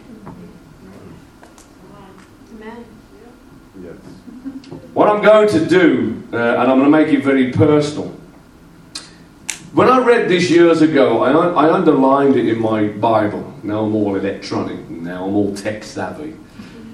What 4.93 5.09
I'm 5.09 5.21
going 5.21 5.47
to 5.49 5.65
do, 5.65 6.23
uh, 6.33 6.37
and 6.37 6.71
I'm 6.71 6.79
going 6.79 6.83
to 6.83 6.89
make 6.89 7.09
it 7.09 7.23
very 7.23 7.51
personal. 7.51 8.15
When 9.77 9.89
I 9.89 9.99
read 9.99 10.27
this 10.27 10.49
years 10.49 10.81
ago, 10.81 11.21
I, 11.21 11.67
I 11.67 11.71
underlined 11.71 12.35
it 12.35 12.47
in 12.47 12.59
my 12.59 12.87
Bible. 12.87 13.53
Now 13.61 13.85
I'm 13.85 13.93
all 13.93 14.15
electronic, 14.15 14.89
now 14.89 15.27
I'm 15.27 15.35
all 15.35 15.55
tech 15.55 15.83
savvy. 15.83 16.35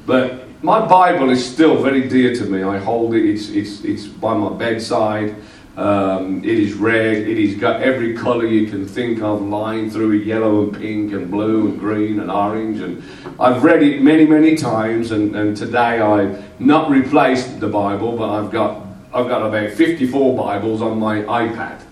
But 0.06 0.62
my 0.62 0.86
Bible 0.86 1.30
is 1.30 1.50
still 1.50 1.82
very 1.82 2.10
dear 2.10 2.36
to 2.36 2.44
me. 2.44 2.62
I 2.62 2.80
hold 2.80 3.16
it, 3.16 3.24
it's, 3.24 3.48
it's, 3.48 3.86
it's 3.86 4.06
by 4.06 4.34
my 4.34 4.52
bedside. 4.52 5.34
Um, 5.78 6.44
it 6.44 6.60
is 6.60 6.74
red. 6.74 7.20
It 7.20 7.48
has 7.48 7.58
got 7.58 7.82
every 7.82 8.18
colour 8.18 8.46
you 8.46 8.70
can 8.70 8.86
think 8.86 9.22
of 9.22 9.42
lying 9.42 9.90
through 9.90 10.20
it 10.20 10.26
yellow 10.26 10.64
and 10.64 10.78
pink 10.78 11.14
and 11.14 11.32
blue 11.32 11.70
and 11.70 11.80
green 11.80 12.20
and 12.20 12.30
orange. 12.30 12.82
And 12.82 13.02
I've 13.40 13.64
read 13.64 13.82
it 13.82 14.02
many, 14.02 14.26
many 14.26 14.58
times. 14.58 15.12
And, 15.12 15.34
and 15.38 15.56
today 15.56 16.02
I've 16.02 16.60
not 16.60 16.90
replaced 16.90 17.62
the 17.62 17.70
Bible, 17.70 18.18
but 18.18 18.30
I've 18.30 18.52
got, 18.52 18.86
I've 19.14 19.30
got 19.30 19.42
about 19.42 19.72
54 19.72 20.36
Bibles 20.36 20.82
on 20.82 21.00
my 21.00 21.22
iPad. 21.22 21.83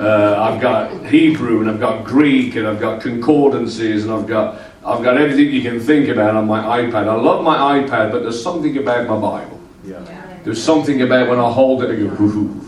Uh, 0.00 0.50
I've 0.50 0.62
got 0.62 1.04
Hebrew 1.06 1.60
and 1.60 1.68
I've 1.68 1.78
got 1.78 2.04
Greek 2.04 2.56
and 2.56 2.66
I've 2.66 2.80
got 2.80 3.02
concordances 3.02 4.04
and 4.04 4.12
I've 4.12 4.26
got, 4.26 4.58
I've 4.82 5.04
got 5.04 5.18
everything 5.18 5.52
you 5.52 5.60
can 5.60 5.78
think 5.78 6.08
about 6.08 6.34
on 6.36 6.46
my 6.46 6.80
iPad. 6.80 7.06
I 7.06 7.14
love 7.16 7.44
my 7.44 7.78
iPad, 7.78 8.10
but 8.10 8.22
there's 8.22 8.42
something 8.42 8.78
about 8.78 9.06
my 9.06 9.20
Bible. 9.20 9.60
Yeah. 9.84 10.38
There's 10.42 10.62
something 10.62 11.02
about 11.02 11.28
when 11.28 11.38
I 11.38 11.52
hold 11.52 11.82
it, 11.82 11.90
I 11.90 11.96
go, 11.96 12.24
Ooh. 12.24 12.66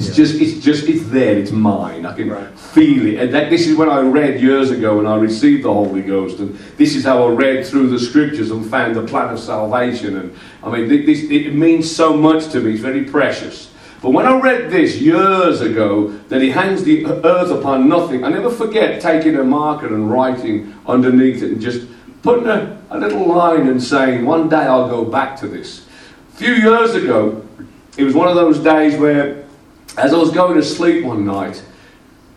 It's 0.00 0.14
just, 0.16 0.40
it's 0.40 0.64
just, 0.64 0.88
it's 0.88 1.08
there. 1.08 1.36
It's 1.36 1.52
mine. 1.52 2.06
I 2.06 2.14
can 2.14 2.30
right. 2.30 2.58
feel 2.58 3.06
it. 3.06 3.20
And 3.20 3.34
that, 3.34 3.50
this 3.50 3.66
is 3.66 3.76
when 3.76 3.88
I 3.88 4.00
read 4.00 4.40
years 4.40 4.70
ago 4.70 4.96
when 4.96 5.06
I 5.06 5.16
received 5.16 5.64
the 5.64 5.72
Holy 5.72 6.02
Ghost, 6.02 6.38
and 6.38 6.56
this 6.76 6.94
is 6.94 7.04
how 7.04 7.26
I 7.26 7.30
read 7.32 7.66
through 7.66 7.88
the 7.90 7.98
Scriptures 7.98 8.52
and 8.52 8.68
found 8.68 8.94
the 8.94 9.02
plan 9.02 9.32
of 9.32 9.40
salvation. 9.40 10.16
And 10.16 10.36
I 10.62 10.70
mean, 10.70 10.88
this, 10.88 11.22
it 11.24 11.52
means 11.52 11.94
so 11.94 12.16
much 12.16 12.50
to 12.52 12.60
me. 12.60 12.72
It's 12.72 12.80
very 12.80 13.04
precious. 13.04 13.67
But 14.00 14.10
when 14.10 14.26
I 14.26 14.38
read 14.38 14.70
this 14.70 15.00
years 15.00 15.60
ago, 15.60 16.08
that 16.28 16.40
he 16.40 16.50
hangs 16.50 16.84
the 16.84 17.04
earth 17.06 17.50
upon 17.50 17.88
nothing, 17.88 18.24
I 18.24 18.28
never 18.28 18.50
forget 18.50 19.00
taking 19.00 19.36
a 19.36 19.44
marker 19.44 19.86
and 19.86 20.10
writing 20.10 20.74
underneath 20.86 21.42
it 21.42 21.52
and 21.52 21.60
just 21.60 21.88
putting 22.22 22.46
a, 22.46 22.80
a 22.90 22.98
little 22.98 23.26
line 23.26 23.66
and 23.68 23.82
saying, 23.82 24.24
one 24.24 24.48
day 24.48 24.56
I'll 24.56 24.88
go 24.88 25.04
back 25.04 25.36
to 25.40 25.48
this. 25.48 25.86
A 26.34 26.36
few 26.36 26.52
years 26.52 26.94
ago, 26.94 27.44
it 27.96 28.04
was 28.04 28.14
one 28.14 28.28
of 28.28 28.36
those 28.36 28.60
days 28.60 28.96
where 28.96 29.44
as 29.96 30.14
I 30.14 30.16
was 30.16 30.30
going 30.30 30.54
to 30.56 30.62
sleep 30.62 31.04
one 31.04 31.26
night, 31.26 31.62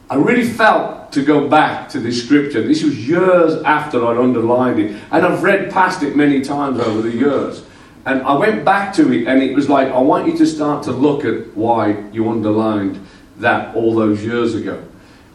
I 0.10 0.16
really 0.16 0.48
felt 0.48 1.12
to 1.14 1.24
go 1.24 1.48
back 1.48 1.90
to 1.90 2.00
this 2.00 2.24
scripture. 2.24 2.64
This 2.64 2.84
was 2.84 3.08
years 3.08 3.62
after 3.64 4.06
I'd 4.08 4.18
underlined 4.18 4.80
it, 4.80 5.00
and 5.12 5.26
I've 5.26 5.44
read 5.44 5.72
past 5.72 6.02
it 6.04 6.16
many 6.16 6.42
times 6.42 6.80
over 6.80 7.02
the 7.02 7.16
years. 7.16 7.64
And 8.06 8.22
I 8.24 8.34
went 8.34 8.66
back 8.66 8.94
to 8.96 9.12
it, 9.14 9.28
and 9.28 9.44
it 9.44 9.56
was 9.56 9.70
like, 9.70 9.88
I 9.90 10.00
want 10.00 10.28
you 10.28 10.38
to 10.38 10.46
start 10.46 10.84
to 10.84 10.92
look 10.92 11.24
at 11.24 11.56
why 11.56 12.10
you 12.12 12.30
underlined 12.30 13.06
that 13.38 13.76
all 13.76 13.96
those 13.96 14.24
years 14.24 14.56
ago. 14.56 14.84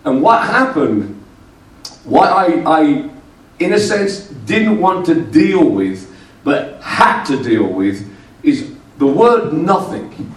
And 0.05 0.23
what 0.23 0.43
happened, 0.43 1.23
what 2.05 2.31
I, 2.31 2.63
I 2.65 3.11
in 3.59 3.73
a 3.73 3.79
sense, 3.79 4.29
didn't 4.29 4.81
want 4.81 5.07
to 5.07 5.15
deal 5.15 5.69
with, 5.69 6.15
but 6.45 6.81
had 6.83 7.25
to 7.25 7.43
deal 7.43 7.67
with, 7.67 8.09
is 8.43 8.75
the 8.99 9.07
word 9.07 9.53
nothing. 9.53 10.33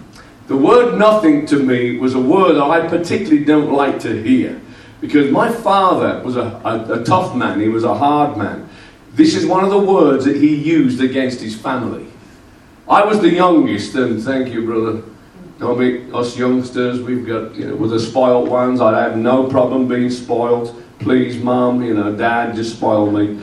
The 0.48 0.56
word 0.56 0.98
nothing 0.98 1.46
to 1.46 1.58
me 1.58 1.98
was 1.98 2.14
a 2.14 2.20
word 2.20 2.54
that 2.54 2.64
I 2.64 2.88
particularly 2.88 3.44
don't 3.44 3.72
like 3.72 4.00
to 4.00 4.22
hear 4.22 4.60
because 5.00 5.30
my 5.30 5.50
father 5.50 6.22
was 6.24 6.36
a, 6.36 6.60
a, 6.64 7.00
a, 7.00 7.04
tough 7.04 7.34
man, 7.34 7.60
he 7.60 7.68
was 7.68 7.84
a 7.84 7.94
hard 7.94 8.36
man. 8.36 8.68
This 9.12 9.34
is 9.34 9.46
one 9.46 9.64
of 9.64 9.70
the 9.70 9.78
words 9.78 10.24
that 10.26 10.36
he 10.36 10.54
used 10.54 11.00
against 11.00 11.40
his 11.40 11.56
family. 11.56 12.09
I 12.90 13.04
was 13.04 13.20
the 13.20 13.30
youngest, 13.30 13.94
and 13.94 14.20
thank 14.20 14.52
you, 14.52 14.64
brother. 14.64 15.02
Mean, 15.60 16.12
us 16.12 16.36
youngsters, 16.36 17.00
we've 17.00 17.24
got, 17.24 17.54
you 17.54 17.68
know, 17.68 17.76
we're 17.76 17.86
the 17.86 18.00
spoiled 18.00 18.48
ones. 18.48 18.80
I 18.80 19.00
have 19.00 19.16
no 19.16 19.46
problem 19.46 19.86
being 19.86 20.10
spoiled. 20.10 20.82
Please, 20.98 21.40
mum, 21.40 21.84
you 21.84 21.94
know, 21.94 22.16
dad, 22.16 22.56
just 22.56 22.76
spoil 22.76 23.08
me. 23.08 23.40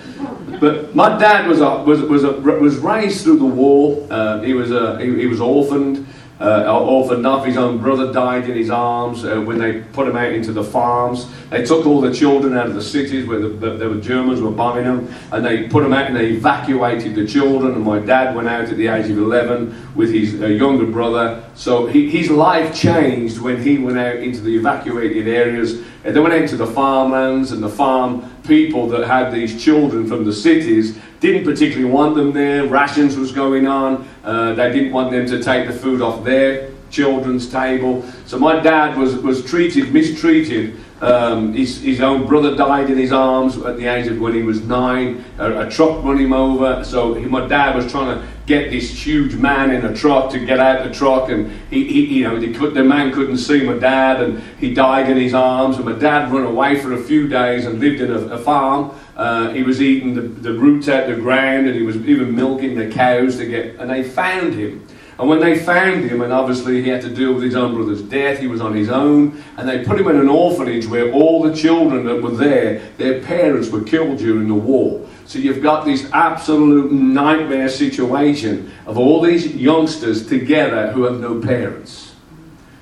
But 0.59 0.93
my 0.95 1.17
dad 1.17 1.47
was 1.47 1.61
a, 1.61 1.81
was 1.83 2.01
was 2.01 2.25
a, 2.25 2.31
was 2.31 2.77
raised 2.79 3.23
through 3.23 3.37
the 3.37 3.45
war. 3.45 4.05
Uh, 4.09 4.41
he 4.41 4.53
was 4.53 4.71
a, 4.71 4.99
he, 4.99 5.17
he 5.17 5.27
was 5.27 5.39
orphaned. 5.39 6.05
Uh, 6.39 7.11
enough. 7.11 7.45
His 7.45 7.57
own 7.57 7.77
brother 7.79 8.11
died 8.11 8.49
in 8.49 8.55
his 8.55 8.69
arms 8.69 9.25
uh, 9.25 9.39
when 9.39 9.57
they 9.57 9.81
put 9.81 10.07
him 10.07 10.15
out 10.15 10.31
into 10.31 10.51
the 10.51 10.63
farms. 10.63 11.27
They 11.49 11.63
took 11.63 11.85
all 11.85 12.01
the 12.01 12.13
children 12.13 12.57
out 12.57 12.67
of 12.67 12.75
the 12.75 12.81
cities 12.81 13.25
where 13.27 13.39
the, 13.39 13.49
the, 13.49 13.89
the 13.89 14.01
Germans 14.01 14.41
were 14.41 14.51
bombing 14.51 14.85
them, 14.85 15.13
and 15.31 15.45
they 15.45 15.67
put 15.67 15.83
them 15.83 15.93
out 15.93 16.07
and 16.07 16.15
they 16.15 16.31
evacuated 16.31 17.15
the 17.15 17.25
children. 17.25 17.73
And 17.73 17.83
my 17.83 17.99
dad 17.99 18.35
went 18.35 18.47
out 18.47 18.69
at 18.69 18.77
the 18.77 18.87
age 18.87 19.09
of 19.09 19.17
11 19.17 19.95
with 19.95 20.13
his 20.13 20.41
uh, 20.41 20.47
younger 20.47 20.85
brother. 20.85 21.43
So 21.55 21.87
he, 21.87 22.09
his 22.09 22.29
life 22.29 22.75
changed 22.75 23.39
when 23.39 23.61
he 23.61 23.77
went 23.77 23.97
out 23.97 24.17
into 24.17 24.41
the 24.41 24.55
evacuated 24.55 25.27
areas. 25.27 25.81
And 26.03 26.15
they 26.15 26.19
went 26.19 26.33
out 26.33 26.47
to 26.49 26.57
the 26.57 26.67
farmlands 26.67 27.51
and 27.51 27.61
the 27.61 27.69
farm 27.69 28.31
people 28.43 28.87
that 28.87 29.05
had 29.05 29.33
these 29.33 29.61
children 29.61 30.07
from 30.07 30.23
the 30.23 30.31
cities 30.31 30.97
didn't 31.19 31.43
particularly 31.43 31.91
want 31.91 32.15
them 32.15 32.31
there. 32.31 32.65
Rations 32.65 33.17
was 33.17 33.31
going 33.31 33.67
on. 33.67 34.07
Uh, 34.27 34.53
they 34.53 34.69
didn't 34.73 34.91
want 34.91 35.09
them 35.09 35.25
to 35.25 35.41
take 35.41 35.67
the 35.67 35.73
food 35.73 36.01
off 36.01 36.21
their 36.25 36.69
children's 36.89 37.49
table. 37.49 38.03
So 38.25 38.37
my 38.37 38.59
dad 38.59 38.97
was, 38.97 39.15
was 39.15 39.45
treated, 39.45 39.93
mistreated. 39.93 40.77
Um, 40.99 41.53
his, 41.53 41.79
his 41.81 42.01
own 42.01 42.27
brother 42.27 42.53
died 42.55 42.89
in 42.89 42.97
his 42.97 43.13
arms 43.13 43.57
at 43.57 43.77
the 43.77 43.85
age 43.85 44.07
of 44.07 44.19
when 44.19 44.33
he 44.33 44.41
was 44.41 44.61
nine. 44.61 45.23
A, 45.37 45.67
a 45.67 45.69
truck 45.69 46.03
run 46.03 46.17
him 46.17 46.33
over. 46.33 46.83
So 46.83 47.13
he, 47.13 47.25
my 47.25 47.47
dad 47.47 47.73
was 47.73 47.89
trying 47.89 48.19
to 48.19 48.27
get 48.45 48.69
this 48.69 48.89
huge 48.89 49.35
man 49.35 49.71
in 49.71 49.85
a 49.85 49.95
truck 49.95 50.31
to 50.31 50.45
get 50.45 50.59
out 50.59 50.85
the 50.85 50.93
truck, 50.93 51.29
and 51.29 51.51
he, 51.69 51.85
he 51.85 52.19
you 52.19 52.23
know, 52.23 52.59
could, 52.59 52.73
the 52.73 52.83
man 52.83 53.13
couldn't 53.13 53.37
see 53.37 53.63
my 53.63 53.77
dad, 53.77 54.21
and 54.21 54.41
he 54.59 54.73
died 54.73 55.09
in 55.09 55.17
his 55.17 55.33
arms. 55.33 55.77
And 55.77 55.85
my 55.85 55.93
dad 55.93 56.31
ran 56.33 56.43
away 56.43 56.81
for 56.81 56.93
a 56.93 57.01
few 57.01 57.29
days 57.29 57.65
and 57.65 57.79
lived 57.79 58.01
in 58.01 58.11
a, 58.11 58.19
a 58.35 58.37
farm. 58.37 58.91
Uh, 59.17 59.49
he 59.49 59.63
was 59.63 59.81
eating 59.81 60.13
the, 60.13 60.21
the 60.21 60.53
roots 60.53 60.87
out 60.87 61.07
the 61.07 61.15
ground, 61.15 61.65
and 61.65 61.75
he 61.75 61.81
was 61.81 61.97
even 61.97 62.35
milking 62.35 62.75
the 62.75 62.87
cows 62.87 63.37
to 63.37 63.47
get. 63.47 63.75
And 63.77 63.89
they 63.89 64.03
found 64.03 64.53
him. 64.53 64.87
And 65.17 65.27
when 65.27 65.39
they 65.39 65.57
found 65.57 66.03
him, 66.03 66.21
and 66.21 66.31
obviously 66.31 66.83
he 66.83 66.89
had 66.89 67.01
to 67.01 67.09
deal 67.09 67.33
with 67.33 67.41
his 67.41 67.55
own 67.55 67.73
brother's 67.73 68.03
death, 68.03 68.37
he 68.37 68.45
was 68.45 68.61
on 68.61 68.75
his 68.75 68.89
own, 68.89 69.43
and 69.57 69.67
they 69.67 69.83
put 69.83 69.99
him 69.99 70.07
in 70.09 70.17
an 70.17 70.29
orphanage 70.29 70.85
where 70.85 71.11
all 71.11 71.41
the 71.41 71.55
children 71.55 72.05
that 72.05 72.21
were 72.21 72.35
there, 72.35 72.79
their 72.97 73.19
parents 73.23 73.69
were 73.69 73.81
killed 73.81 74.19
during 74.19 74.47
the 74.47 74.53
war. 74.53 75.03
So 75.25 75.39
you've 75.39 75.63
got 75.63 75.85
this 75.85 76.07
absolute 76.13 76.91
nightmare 76.91 77.69
situation 77.69 78.71
of 78.85 78.99
all 78.99 79.19
these 79.19 79.47
youngsters 79.55 80.27
together 80.27 80.91
who 80.91 81.03
have 81.05 81.19
no 81.19 81.41
parents 81.41 82.06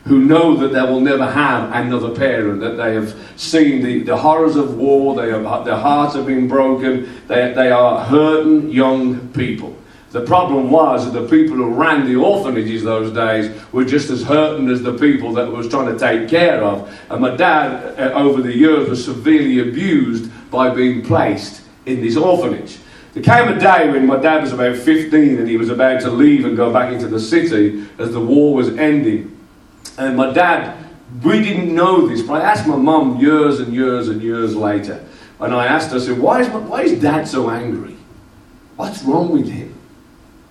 who 0.06 0.20
know 0.20 0.56
that 0.56 0.72
they 0.72 0.82
will 0.82 1.00
never 1.00 1.26
have 1.26 1.72
another 1.74 2.14
parent, 2.14 2.62
that 2.62 2.78
they 2.78 2.94
have 2.94 3.16
seen 3.36 3.84
the, 3.84 4.04
the 4.04 4.16
horrors 4.16 4.56
of 4.56 4.78
war, 4.78 5.16
they 5.16 5.32
have, 5.32 5.66
their 5.66 5.78
hearts 5.78 6.16
have 6.16 6.28
been 6.28 6.48
broken, 6.48 7.22
they, 7.28 7.54
they 7.54 7.72
are 7.72 8.06
hurting 8.06 8.70
young 8.70 9.28
people. 9.30 9.76
The 10.12 10.22
problem 10.22 10.72
was 10.72 11.12
that 11.12 11.20
the 11.20 11.28
people 11.28 11.58
who 11.58 11.72
ran 11.72 12.06
the 12.06 12.16
orphanages 12.16 12.84
those 12.84 13.12
days 13.12 13.52
were 13.74 13.84
just 13.84 14.10
as 14.10 14.24
hurting 14.24 14.70
as 14.70 14.82
the 14.82 14.98
people 14.98 15.34
that 15.34 15.52
was 15.52 15.68
trying 15.68 15.92
to 15.92 16.00
take 16.00 16.30
care 16.30 16.64
of. 16.64 16.90
And 17.10 17.22
my 17.22 17.36
dad, 17.36 18.00
uh, 18.00 18.14
over 18.14 18.42
the 18.42 18.56
years, 18.56 18.88
was 18.88 19.04
severely 19.04 19.60
abused 19.60 20.32
by 20.52 20.70
being 20.70 21.04
placed 21.04 21.64
in 21.86 22.00
this 22.00 22.16
orphanage. 22.16 22.78
There 23.14 23.24
came 23.24 23.52
a 23.52 23.60
day 23.60 23.90
when 23.90 24.06
my 24.06 24.18
dad 24.18 24.42
was 24.44 24.54
about 24.54 24.78
15 24.78 25.38
and 25.38 25.50
he 25.50 25.58
was 25.58 25.70
about 25.70 26.00
to 26.02 26.10
leave 26.12 26.46
and 26.46 26.56
go 26.56 26.72
back 26.72 26.94
into 26.94 27.08
the 27.08 27.20
city 27.20 27.86
as 27.98 28.14
the 28.14 28.20
war 28.22 28.54
was 28.54 28.70
ending. 28.78 29.35
And 29.98 30.18
my 30.18 30.34
dad, 30.34 30.78
we 31.24 31.42
didn't 31.42 31.74
know 31.74 32.08
this, 32.08 32.22
but 32.22 32.42
I 32.42 32.52
asked 32.52 32.68
my 32.68 32.76
mum 32.76 33.20
years 33.20 33.60
and 33.60 33.74
years 33.74 34.10
and 34.10 34.22
years 34.22 34.56
later. 34.56 35.06
And 35.40 35.54
I 35.54 35.68
asked 35.68 35.92
her, 35.92 35.98
I 35.98 36.00
said, 36.00 36.20
why 36.20 36.42
is, 36.42 36.50
my, 36.50 36.60
why 36.60 36.82
is 36.84 37.02
dad 37.02 37.28
so 37.28 37.50
angry? 37.50 37.96
What's 38.76 39.04
wrong 39.04 39.32
with 39.32 39.50
him? 39.50 39.74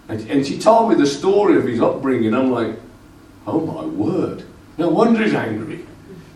And, 0.08 0.20
and 0.30 0.46
she 0.46 0.58
told 0.58 0.90
me 0.90 0.96
the 0.96 1.06
story 1.06 1.56
of 1.56 1.64
his 1.64 1.80
upbringing. 1.80 2.34
I'm 2.34 2.50
like, 2.50 2.76
oh 3.46 3.60
my 3.60 3.84
word. 3.84 4.44
No 4.76 4.88
wonder 4.88 5.22
he's 5.22 5.34
angry. 5.34 5.86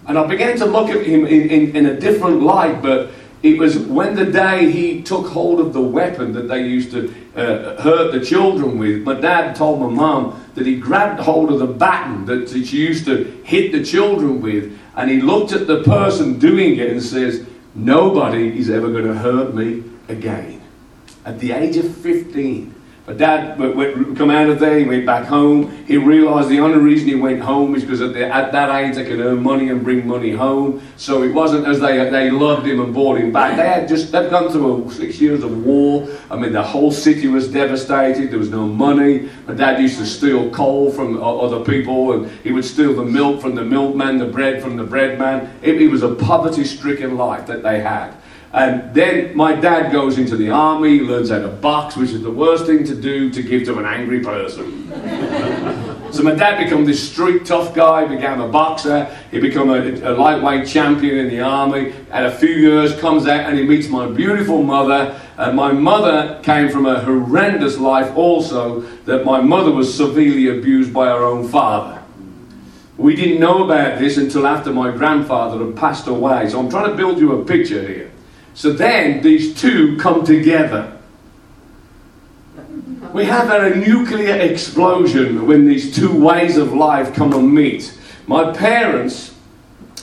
And 0.07 0.19
I 0.19 0.27
began 0.27 0.57
to 0.59 0.65
look 0.65 0.89
at 0.89 1.05
him 1.05 1.27
in, 1.27 1.51
in, 1.51 1.77
in 1.77 1.87
a 1.87 2.01
different 2.01 2.43
light, 2.43 2.81
but 2.81 3.11
it 3.43 3.59
was 3.59 3.79
when 3.79 4.17
the 4.17 4.27
day 4.27 4.71
he 4.71 5.03
took 5.03 5.29
hold 5.29 5.61
of 5.61 5.73
the 5.73 5.81
weapon 5.81 6.33
that 6.33 6.49
they 6.49 6.67
used 6.67 6.91
to 6.91 7.15
uh, 7.37 7.81
hurt 7.81 8.13
the 8.13 8.25
children 8.25 8.79
with. 8.79 9.03
My 9.03 9.15
dad 9.15 9.55
told 9.55 9.81
my 9.81 9.89
mum 9.89 10.45
that 10.55 10.67
he 10.67 10.77
grabbed 10.77 11.21
hold 11.21 11.53
of 11.53 11.61
the 11.61 11.67
baton 11.67 12.25
that 12.27 12.49
she 12.49 12.77
used 12.77 13.05
to 13.05 13.25
hit 13.45 13.71
the 13.71 13.85
children 13.85 14.41
with, 14.41 14.77
and 14.97 15.11
he 15.11 15.21
looked 15.21 15.53
at 15.53 15.69
the 15.69 15.83
person 15.85 16.39
doing 16.39 16.79
it 16.79 16.91
and 16.91 17.03
says, 17.03 17.47
Nobody 17.75 18.59
is 18.59 18.71
ever 18.71 18.91
going 18.91 19.07
to 19.07 19.15
hurt 19.15 19.55
me 19.55 19.85
again. 20.09 20.61
At 21.25 21.39
the 21.39 21.53
age 21.53 21.77
of 21.77 21.97
15, 21.97 22.75
but 23.09 23.17
dad 23.17 23.59
went, 23.59 24.19
come 24.19 24.29
out 24.29 24.51
of 24.51 24.61
there, 24.61 24.79
he 24.79 24.85
went 24.85 25.07
back 25.07 25.25
home. 25.25 25.83
He 25.87 25.97
realised 25.97 26.51
the 26.51 26.61
only 26.61 26.77
reason 26.77 27.09
he 27.09 27.15
went 27.15 27.41
home 27.41 27.75
is 27.75 27.83
because 27.83 28.03
at, 28.03 28.13
the, 28.13 28.31
at 28.31 28.53
that 28.53 28.69
age 28.85 28.97
they 28.97 29.05
could 29.07 29.19
earn 29.19 29.43
money 29.43 29.71
and 29.71 29.83
bring 29.83 30.07
money 30.07 30.33
home. 30.33 30.83
So 30.99 31.23
it 31.23 31.33
wasn't 31.33 31.67
as 31.67 31.81
they, 31.81 32.11
they 32.11 32.31
loved 32.31 32.67
him 32.67 32.81
and 32.81 32.93
brought 32.93 33.17
him 33.17 33.33
back. 33.33 33.57
They 33.57 33.67
had 33.67 33.89
just, 33.89 34.13
they'd 34.13 34.29
gone 34.29 34.53
through 34.53 34.91
six 34.91 35.23
years 35.23 35.43
of 35.43 35.65
war. 35.65 36.07
I 36.31 36.37
mean, 36.37 36.53
the 36.53 36.63
whole 36.63 36.93
city 36.93 37.29
was 37.29 37.51
devastated. 37.51 38.31
There 38.31 38.39
was 38.39 38.51
no 38.51 38.67
money. 38.67 39.31
My 39.47 39.55
dad 39.55 39.81
used 39.81 39.97
to 40.01 40.05
steal 40.05 40.51
coal 40.51 40.91
from 40.91 41.19
other 41.23 41.65
people 41.65 42.13
and 42.13 42.31
he 42.43 42.53
would 42.53 42.67
steal 42.67 42.95
the 42.95 43.05
milk 43.05 43.41
from 43.41 43.55
the 43.55 43.65
milkman, 43.65 44.19
the 44.19 44.27
bread 44.27 44.61
from 44.61 44.77
the 44.77 44.85
breadman. 44.85 45.51
It, 45.63 45.81
it 45.81 45.89
was 45.89 46.03
a 46.03 46.15
poverty 46.15 46.65
stricken 46.65 47.17
life 47.17 47.47
that 47.47 47.63
they 47.63 47.81
had. 47.81 48.18
And 48.53 48.95
then 48.95 49.37
my 49.37 49.55
dad 49.55 49.93
goes 49.93 50.17
into 50.17 50.35
the 50.35 50.51
army, 50.51 51.01
learns 51.01 51.29
how 51.29 51.41
to 51.41 51.49
box, 51.49 51.97
which 51.97 52.11
is 52.11 52.23
the 52.23 52.31
worst 52.31 52.65
thing 52.65 52.83
to 52.85 52.95
do 52.95 53.31
to 53.31 53.43
give 53.43 53.65
to 53.65 53.79
an 53.79 53.85
angry 53.85 54.21
person. 54.21 54.89
so 56.13 56.23
my 56.23 56.35
dad 56.35 56.57
became 56.65 56.87
this 56.87 57.11
street 57.11 57.45
tough 57.45 57.75
guy, 57.75 58.07
became 58.07 58.41
a 58.41 58.49
boxer, 58.49 59.05
he 59.31 59.39
became 59.39 59.69
a, 59.69 60.11
a, 60.11 60.13
lightweight 60.17 60.67
champion 60.67 61.19
in 61.19 61.29
the 61.29 61.41
army. 61.41 61.93
At 62.11 62.25
a 62.25 62.31
few 62.31 62.49
years, 62.49 62.99
comes 62.99 63.27
out 63.27 63.41
and 63.41 63.59
he 63.59 63.67
meets 63.67 63.89
my 63.89 64.07
beautiful 64.07 64.63
mother. 64.63 65.21
And 65.37 65.55
my 65.55 65.71
mother 65.71 66.41
came 66.43 66.71
from 66.71 66.87
a 66.87 67.01
horrendous 67.01 67.77
life 67.77 68.17
also, 68.17 68.81
that 69.05 69.27
my 69.27 69.43
mother 69.43 69.71
was 69.71 69.95
severely 69.95 70.49
abused 70.59 70.95
by 70.95 71.09
her 71.09 71.23
own 71.23 71.47
father. 71.49 72.03
We 72.97 73.15
didn't 73.15 73.41
know 73.41 73.63
about 73.65 73.99
this 73.99 74.17
until 74.17 74.47
after 74.47 74.73
my 74.73 74.91
grandfather 74.91 75.65
had 75.65 75.77
passed 75.77 76.07
away. 76.07 76.49
So 76.49 76.59
I'm 76.59 76.71
trying 76.71 76.91
to 76.91 76.97
build 76.97 77.19
you 77.19 77.41
a 77.41 77.45
picture 77.45 77.87
here. 77.87 78.08
So 78.59 78.73
then 78.73 79.23
these 79.23 79.55
two 79.55 79.97
come 79.99 80.25
together. 80.25 80.99
We 83.13 83.25
have 83.27 83.51
a 83.51 83.77
nuclear 83.77 84.35
explosion 84.35 85.47
when 85.47 85.65
these 85.65 85.95
two 85.95 86.21
ways 86.21 86.57
of 86.57 86.73
life 86.73 87.15
come 87.15 87.33
and 87.35 87.55
meet. 87.55 87.97
My 88.27 88.51
parents 88.51 89.33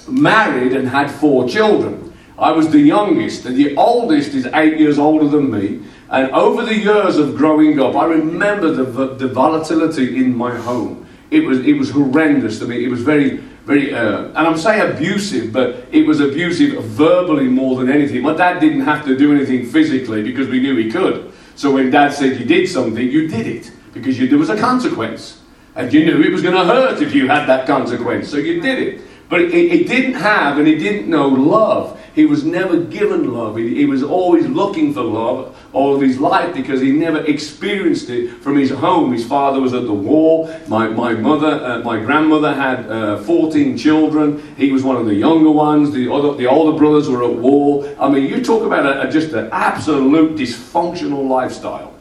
married 0.07 0.71
and 0.71 0.87
had 0.87 1.11
four 1.11 1.49
children. 1.49 2.13
I 2.39 2.53
was 2.53 2.69
the 2.69 2.79
youngest, 2.79 3.45
and 3.45 3.57
the 3.57 3.75
oldest 3.75 4.33
is 4.33 4.45
eight 4.45 4.79
years 4.79 4.97
older 4.97 5.27
than 5.27 5.51
me. 5.51 5.81
And 6.09 6.31
over 6.31 6.63
the 6.63 6.77
years 6.77 7.17
of 7.17 7.35
growing 7.35 7.81
up, 7.81 7.97
I 7.97 8.05
remember 8.05 8.71
the, 8.71 9.15
the 9.15 9.27
volatility 9.27 10.15
in 10.15 10.33
my 10.33 10.55
home. 10.55 11.05
It 11.29 11.41
was, 11.41 11.59
it 11.59 11.73
was 11.73 11.89
horrendous 11.89 12.59
to 12.59 12.67
me. 12.67 12.85
It 12.85 12.89
was 12.89 13.01
very 13.01 13.43
very, 13.65 13.93
uh, 13.93 14.25
and 14.25 14.37
I'm 14.37 14.57
saying 14.57 14.93
abusive, 14.93 15.51
but 15.51 15.87
it 15.91 16.05
was 16.05 16.19
abusive 16.19 16.83
verbally 16.83 17.47
more 17.47 17.77
than 17.77 17.91
anything. 17.91 18.21
My 18.21 18.35
dad 18.35 18.59
didn't 18.59 18.81
have 18.81 19.03
to 19.05 19.17
do 19.17 19.33
anything 19.33 19.65
physically 19.65 20.21
because 20.21 20.47
we 20.47 20.59
knew 20.59 20.75
he 20.75 20.91
could. 20.91 21.33
So 21.55 21.73
when 21.73 21.89
dad 21.89 22.13
said 22.13 22.39
you 22.39 22.45
did 22.45 22.69
something, 22.69 23.09
you 23.09 23.27
did 23.27 23.47
it 23.47 23.71
because 23.91 24.19
you, 24.19 24.27
there 24.27 24.37
was 24.37 24.49
a 24.49 24.57
consequence. 24.57 25.41
And 25.75 25.91
you 25.91 26.05
knew 26.05 26.21
it 26.21 26.31
was 26.31 26.41
going 26.41 26.55
to 26.55 26.63
hurt 26.63 27.01
if 27.01 27.13
you 27.13 27.27
had 27.27 27.47
that 27.47 27.65
consequence, 27.65 28.29
so 28.29 28.37
you 28.37 28.61
did 28.61 28.79
it. 28.79 29.01
But 29.27 29.51
he, 29.51 29.83
didn't 29.83 30.13
have 30.13 30.57
and 30.57 30.67
he 30.67 30.75
didn't 30.75 31.09
know 31.09 31.27
love. 31.27 31.99
He 32.13 32.25
was 32.25 32.45
never 32.45 32.79
given 32.79 33.33
love. 33.33 33.57
He, 33.57 33.85
was 33.85 34.03
always 34.03 34.45
looking 34.45 34.93
for 34.93 35.01
love 35.01 35.57
all 35.73 35.95
of 35.95 36.01
his 36.01 36.19
life 36.19 36.53
because 36.53 36.79
he 36.79 36.91
never 36.91 37.19
experienced 37.25 38.09
it 38.09 38.41
from 38.41 38.55
his 38.55 38.69
home. 38.69 39.11
His 39.11 39.25
father 39.25 39.59
was 39.59 39.73
at 39.73 39.85
the 39.85 39.93
war. 39.93 40.55
My, 40.67 40.87
my 40.87 41.13
mother, 41.13 41.47
uh, 41.47 41.79
my 41.79 41.99
grandmother 41.99 42.53
had 42.53 42.89
uh, 42.89 43.17
14 43.23 43.77
children. 43.77 44.55
He 44.55 44.71
was 44.71 44.83
one 44.83 44.95
of 44.95 45.05
the 45.05 45.15
younger 45.15 45.51
ones. 45.51 45.91
The, 45.91 46.09
other, 46.11 46.35
the 46.35 46.47
older 46.47 46.77
brothers 46.77 47.09
were 47.09 47.23
at 47.23 47.33
war. 47.33 47.93
I 47.99 48.07
mean, 48.09 48.29
you 48.29 48.41
talk 48.43 48.63
about 48.63 48.85
a, 48.85 49.09
a, 49.09 49.11
just 49.11 49.33
an 49.33 49.49
absolute 49.51 50.37
dysfunctional 50.37 51.27
lifestyle. 51.27 51.94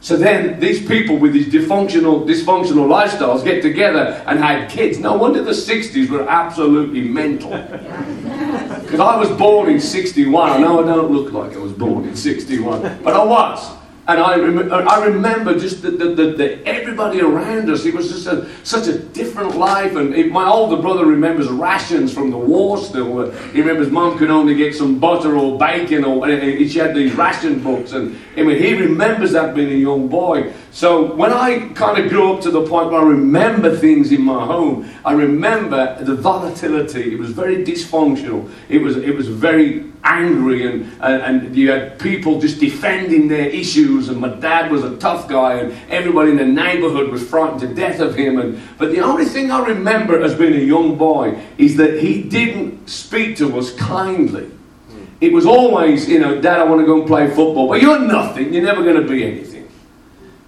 So 0.00 0.16
then 0.16 0.60
these 0.60 0.86
people 0.86 1.16
with 1.16 1.32
these 1.32 1.52
dysfunctional, 1.52 2.26
dysfunctional 2.26 2.86
lifestyles 2.86 3.42
get 3.42 3.62
together 3.62 4.22
and 4.26 4.38
had 4.38 4.70
kids. 4.70 4.98
No 4.98 5.14
wonder 5.16 5.42
the 5.42 5.52
60s 5.52 6.08
were 6.10 6.28
absolutely 6.28 7.02
mental. 7.02 7.50
Because 8.86 9.00
I 9.00 9.16
was 9.16 9.28
born 9.30 9.68
in 9.68 9.80
61. 9.80 10.50
I 10.50 10.58
know 10.58 10.82
I 10.82 10.86
don't 10.86 11.10
look 11.10 11.32
like 11.32 11.56
I 11.56 11.58
was 11.58 11.72
born 11.72 12.04
in 12.04 12.14
61, 12.14 13.00
but 13.02 13.14
I 13.14 13.24
was. 13.24 13.76
And 14.08 14.20
I, 14.20 14.36
rem- 14.36 14.70
uh, 14.70 14.76
I 14.76 15.04
remember 15.06 15.58
just 15.58 15.82
the, 15.82 15.90
the, 15.90 16.14
the, 16.14 16.26
the, 16.32 16.66
everybody 16.66 17.20
around 17.20 17.68
us. 17.68 17.84
It 17.84 17.92
was 17.92 18.08
just 18.08 18.28
a, 18.28 18.48
such 18.64 18.86
a 18.86 18.96
different 18.98 19.56
life. 19.56 19.96
And 19.96 20.14
it, 20.14 20.30
my 20.30 20.48
older 20.48 20.80
brother 20.80 21.04
remembers 21.04 21.48
rations 21.48 22.14
from 22.14 22.30
the 22.30 22.38
war 22.38 22.78
still. 22.78 23.18
Uh, 23.18 23.30
he 23.50 23.60
remembers 23.60 23.90
mum 23.90 24.16
could 24.16 24.30
only 24.30 24.54
get 24.54 24.76
some 24.76 25.00
butter 25.00 25.36
or 25.36 25.58
bacon, 25.58 26.04
or 26.04 26.24
uh, 26.24 26.40
she 26.40 26.78
had 26.78 26.94
these 26.94 27.14
ration 27.14 27.60
books. 27.62 27.92
And 27.92 28.16
I 28.36 28.42
mean, 28.42 28.62
he 28.62 28.74
remembers 28.74 29.32
that 29.32 29.56
being 29.56 29.72
a 29.72 29.76
young 29.76 30.06
boy. 30.06 30.52
So 30.76 31.14
when 31.14 31.32
I 31.32 31.70
kind 31.70 31.96
of 31.96 32.10
grew 32.10 32.34
up 32.34 32.42
to 32.42 32.50
the 32.50 32.60
point 32.60 32.90
where 32.90 33.00
I 33.00 33.04
remember 33.04 33.74
things 33.74 34.12
in 34.12 34.20
my 34.20 34.44
home, 34.44 34.86
I 35.06 35.12
remember 35.12 35.96
the 36.04 36.14
volatility. 36.14 37.14
It 37.14 37.18
was 37.18 37.30
very 37.30 37.64
dysfunctional. 37.64 38.50
It 38.68 38.82
was 38.82 38.98
it 38.98 39.16
was 39.16 39.26
very 39.26 39.90
angry, 40.04 40.66
and, 40.66 40.92
and, 41.00 41.46
and 41.46 41.56
you 41.56 41.70
had 41.70 41.98
people 41.98 42.38
just 42.38 42.60
defending 42.60 43.26
their 43.26 43.48
issues. 43.48 44.10
And 44.10 44.20
my 44.20 44.28
dad 44.28 44.70
was 44.70 44.84
a 44.84 44.98
tough 44.98 45.30
guy, 45.30 45.60
and 45.60 45.74
everybody 45.88 46.32
in 46.32 46.36
the 46.36 46.44
neighbourhood 46.44 47.10
was 47.10 47.26
frightened 47.26 47.60
to 47.60 47.68
death 47.68 48.00
of 48.00 48.14
him. 48.14 48.38
And 48.38 48.60
but 48.76 48.90
the 48.90 49.00
only 49.00 49.24
thing 49.24 49.50
I 49.50 49.64
remember 49.64 50.22
as 50.22 50.34
being 50.34 50.52
a 50.52 50.66
young 50.74 50.98
boy 50.98 51.40
is 51.56 51.76
that 51.78 52.00
he 52.00 52.22
didn't 52.22 52.90
speak 52.90 53.38
to 53.38 53.58
us 53.58 53.74
kindly. 53.76 54.44
Hmm. 54.44 55.04
It 55.22 55.32
was 55.32 55.46
always, 55.46 56.06
you 56.06 56.18
know, 56.18 56.38
Dad, 56.38 56.60
I 56.60 56.64
want 56.64 56.82
to 56.82 56.86
go 56.86 56.98
and 56.98 57.06
play 57.06 57.28
football, 57.28 57.66
but 57.66 57.80
you're 57.80 57.98
nothing. 57.98 58.52
You're 58.52 58.62
never 58.62 58.82
going 58.82 59.00
to 59.00 59.08
be 59.08 59.24
anything. 59.24 59.55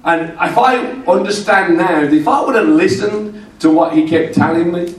And 0.09 0.31
if 0.31 0.57
I 0.57 0.79
understand 1.07 1.77
now, 1.77 2.01
if 2.01 2.27
I 2.27 2.43
would 2.43 2.55
have 2.55 2.67
listened 2.67 3.45
to 3.59 3.69
what 3.69 3.93
he 3.93 4.09
kept 4.09 4.35
telling 4.35 4.73
me, 4.73 4.95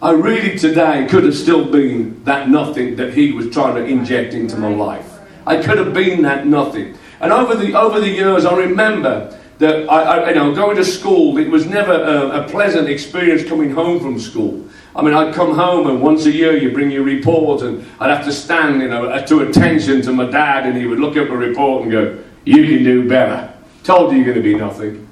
I 0.00 0.12
really 0.12 0.56
today 0.56 1.04
could 1.10 1.24
have 1.24 1.34
still 1.34 1.64
been 1.64 2.22
that 2.22 2.48
nothing 2.48 2.94
that 2.94 3.14
he 3.14 3.32
was 3.32 3.50
trying 3.50 3.74
to 3.74 3.84
inject 3.84 4.32
into 4.32 4.56
my 4.56 4.68
life. 4.68 5.18
I 5.48 5.56
could 5.60 5.78
have 5.78 5.92
been 5.92 6.22
that 6.22 6.46
nothing. 6.46 6.96
And 7.18 7.32
over 7.32 7.56
the, 7.56 7.74
over 7.74 7.98
the 7.98 8.08
years, 8.08 8.44
I 8.44 8.56
remember 8.56 9.36
that 9.58 9.90
I, 9.90 10.02
I 10.02 10.28
you 10.28 10.34
know, 10.36 10.54
going 10.54 10.76
to 10.76 10.84
school, 10.84 11.36
it 11.38 11.50
was 11.50 11.66
never 11.66 11.94
a, 11.94 12.44
a 12.44 12.48
pleasant 12.48 12.88
experience 12.88 13.48
coming 13.48 13.72
home 13.72 13.98
from 13.98 14.20
school. 14.20 14.64
I 14.94 15.02
mean, 15.02 15.14
I'd 15.14 15.34
come 15.34 15.56
home 15.56 15.88
and 15.88 16.00
once 16.00 16.24
a 16.26 16.30
year 16.30 16.56
you 16.56 16.70
bring 16.70 16.92
your 16.92 17.02
report, 17.02 17.62
and 17.62 17.84
I'd 17.98 18.10
have 18.10 18.24
to 18.26 18.32
stand, 18.32 18.80
you 18.80 18.86
know, 18.86 19.06
uh, 19.06 19.26
to 19.26 19.40
attention 19.40 20.02
to 20.02 20.12
my 20.12 20.30
dad, 20.30 20.66
and 20.66 20.76
he 20.76 20.86
would 20.86 21.00
look 21.00 21.16
up 21.16 21.30
a 21.30 21.36
report 21.36 21.82
and 21.82 21.90
go, 21.90 22.18
"You 22.44 22.64
can 22.64 22.84
do 22.84 23.08
better." 23.08 23.53
Told 23.84 24.12
you 24.12 24.18
you're 24.18 24.34
going 24.34 24.36
to 24.36 24.42
be 24.42 24.54
nothing. 24.54 25.06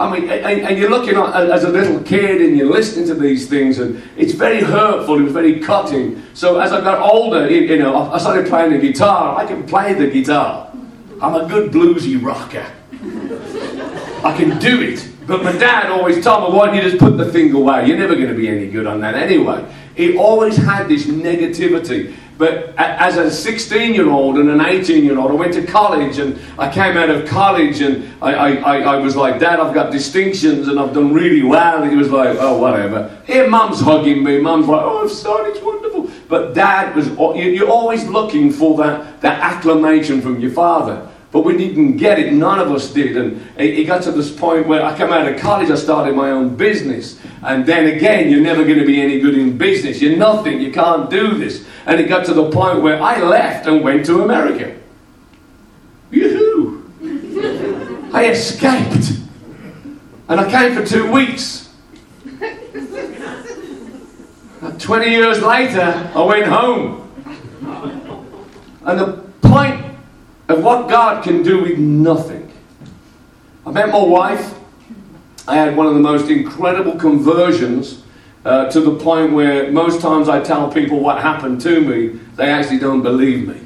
I 0.00 0.10
mean, 0.10 0.30
and, 0.30 0.62
and, 0.62 0.78
you're 0.78 0.90
looking 0.90 1.16
at, 1.16 1.50
as 1.50 1.64
a 1.64 1.68
little 1.68 2.00
kid 2.02 2.40
and 2.40 2.56
you're 2.56 2.70
listening 2.70 3.06
to 3.08 3.14
these 3.14 3.48
things, 3.48 3.80
and 3.80 4.02
it's 4.16 4.32
very 4.32 4.62
hurtful, 4.62 5.18
and 5.18 5.28
very 5.28 5.60
cutting. 5.60 6.22
So 6.34 6.60
as 6.60 6.72
I 6.72 6.80
got 6.80 7.00
older, 7.00 7.50
you 7.50 7.78
know, 7.78 8.10
I 8.10 8.18
started 8.18 8.46
playing 8.46 8.72
the 8.72 8.78
guitar. 8.78 9.36
I 9.36 9.44
can 9.44 9.66
play 9.66 9.94
the 9.94 10.08
guitar. 10.08 10.72
I'm 11.20 11.34
a 11.34 11.48
good 11.48 11.72
bluesy 11.72 12.22
rocker. 12.22 12.66
I 14.24 14.36
can 14.36 14.58
do 14.58 14.82
it. 14.82 15.06
But 15.26 15.42
my 15.42 15.52
dad 15.52 15.90
always 15.90 16.24
told 16.24 16.50
me, 16.50 16.56
why 16.56 16.66
don't 16.66 16.76
you 16.76 16.82
just 16.82 16.98
put 16.98 17.18
the 17.18 17.30
thing 17.30 17.52
away? 17.52 17.86
You're 17.86 17.98
never 17.98 18.14
going 18.14 18.28
to 18.28 18.34
be 18.34 18.48
any 18.48 18.68
good 18.68 18.86
on 18.86 19.00
that 19.00 19.14
anyway. 19.14 19.70
He 19.94 20.16
always 20.16 20.56
had 20.56 20.88
this 20.88 21.06
negativity. 21.06 22.14
But 22.38 22.72
as 22.76 23.16
a 23.16 23.32
16 23.32 23.94
year 23.94 24.08
old 24.08 24.38
and 24.38 24.48
an 24.48 24.60
18 24.60 25.04
year 25.04 25.18
old, 25.18 25.32
I 25.32 25.34
went 25.34 25.54
to 25.54 25.66
college 25.66 26.18
and 26.18 26.38
I 26.56 26.72
came 26.72 26.96
out 26.96 27.10
of 27.10 27.28
college 27.28 27.80
and 27.80 28.14
I, 28.22 28.58
I, 28.58 28.80
I, 28.80 28.96
was 28.98 29.16
like, 29.16 29.40
Dad, 29.40 29.58
I've 29.58 29.74
got 29.74 29.90
distinctions 29.90 30.68
and 30.68 30.78
I've 30.78 30.94
done 30.94 31.12
really 31.12 31.42
well. 31.42 31.82
And 31.82 31.90
he 31.90 31.96
was 31.96 32.10
like, 32.10 32.38
oh, 32.38 32.56
whatever. 32.58 33.10
Here, 33.26 33.48
Mum's 33.48 33.80
hugging 33.80 34.22
me. 34.22 34.38
Mum's 34.38 34.68
like, 34.68 34.82
oh, 34.82 35.08
son, 35.08 35.50
it's 35.50 35.60
wonderful. 35.60 36.10
But 36.28 36.54
Dad 36.54 36.94
was, 36.94 37.08
you're 37.08 37.68
always 37.68 38.04
looking 38.06 38.52
for 38.52 38.78
that, 38.78 39.20
that 39.20 39.40
acclamation 39.40 40.20
from 40.20 40.38
your 40.38 40.52
father. 40.52 41.08
But 41.30 41.44
we 41.44 41.56
didn't 41.56 41.98
get 41.98 42.18
it. 42.18 42.32
None 42.32 42.58
of 42.58 42.72
us 42.72 42.92
did. 42.92 43.16
And 43.16 43.46
it, 43.58 43.84
got 43.84 44.02
to 44.04 44.12
this 44.12 44.34
point 44.34 44.66
where 44.66 44.82
I 44.82 44.96
came 44.96 45.12
out 45.12 45.30
of 45.30 45.38
college, 45.38 45.70
I 45.70 45.74
started 45.74 46.16
my 46.16 46.30
own 46.30 46.56
business. 46.56 47.20
And 47.42 47.66
then 47.66 47.86
again, 47.86 48.30
you're 48.30 48.40
never 48.40 48.64
going 48.64 48.78
to 48.78 48.86
be 48.86 49.00
any 49.00 49.20
good 49.20 49.36
in 49.36 49.58
business. 49.58 50.00
You're 50.00 50.16
nothing. 50.16 50.60
You 50.60 50.72
can't 50.72 51.10
do 51.10 51.36
this. 51.36 51.66
And 51.84 52.00
it 52.00 52.08
got 52.08 52.24
to 52.26 52.34
the 52.34 52.50
point 52.50 52.80
where 52.80 53.02
I 53.02 53.20
left 53.20 53.66
and 53.66 53.84
went 53.84 54.06
to 54.06 54.22
America. 54.22 54.74
Yoo-hoo! 56.10 56.90
I 58.14 58.30
escaped. 58.30 59.18
And 60.28 60.40
I 60.40 60.50
came 60.50 60.74
for 60.74 60.84
two 60.86 61.10
weeks. 61.10 61.68
And 64.60 64.80
20 64.80 65.10
years 65.10 65.42
later, 65.42 66.10
I 66.14 66.22
went 66.22 66.46
home. 66.46 67.04
And 68.84 68.98
the 68.98 69.24
point 69.42 69.87
of 70.48 70.64
what 70.64 70.88
God 70.88 71.22
can 71.22 71.42
do 71.42 71.62
with 71.62 71.78
nothing. 71.78 72.50
I 73.66 73.70
met 73.70 73.90
my 73.90 74.02
wife. 74.02 74.54
I 75.46 75.56
had 75.56 75.76
one 75.76 75.86
of 75.86 75.94
the 75.94 76.00
most 76.00 76.30
incredible 76.30 76.96
conversions 76.96 78.02
uh, 78.44 78.70
to 78.70 78.80
the 78.80 78.96
point 78.96 79.32
where 79.32 79.70
most 79.70 80.00
times 80.00 80.28
I 80.28 80.40
tell 80.40 80.70
people 80.70 81.00
what 81.00 81.20
happened 81.20 81.60
to 81.62 81.80
me, 81.80 82.20
they 82.36 82.50
actually 82.50 82.78
don't 82.78 83.02
believe 83.02 83.46
me. 83.46 83.60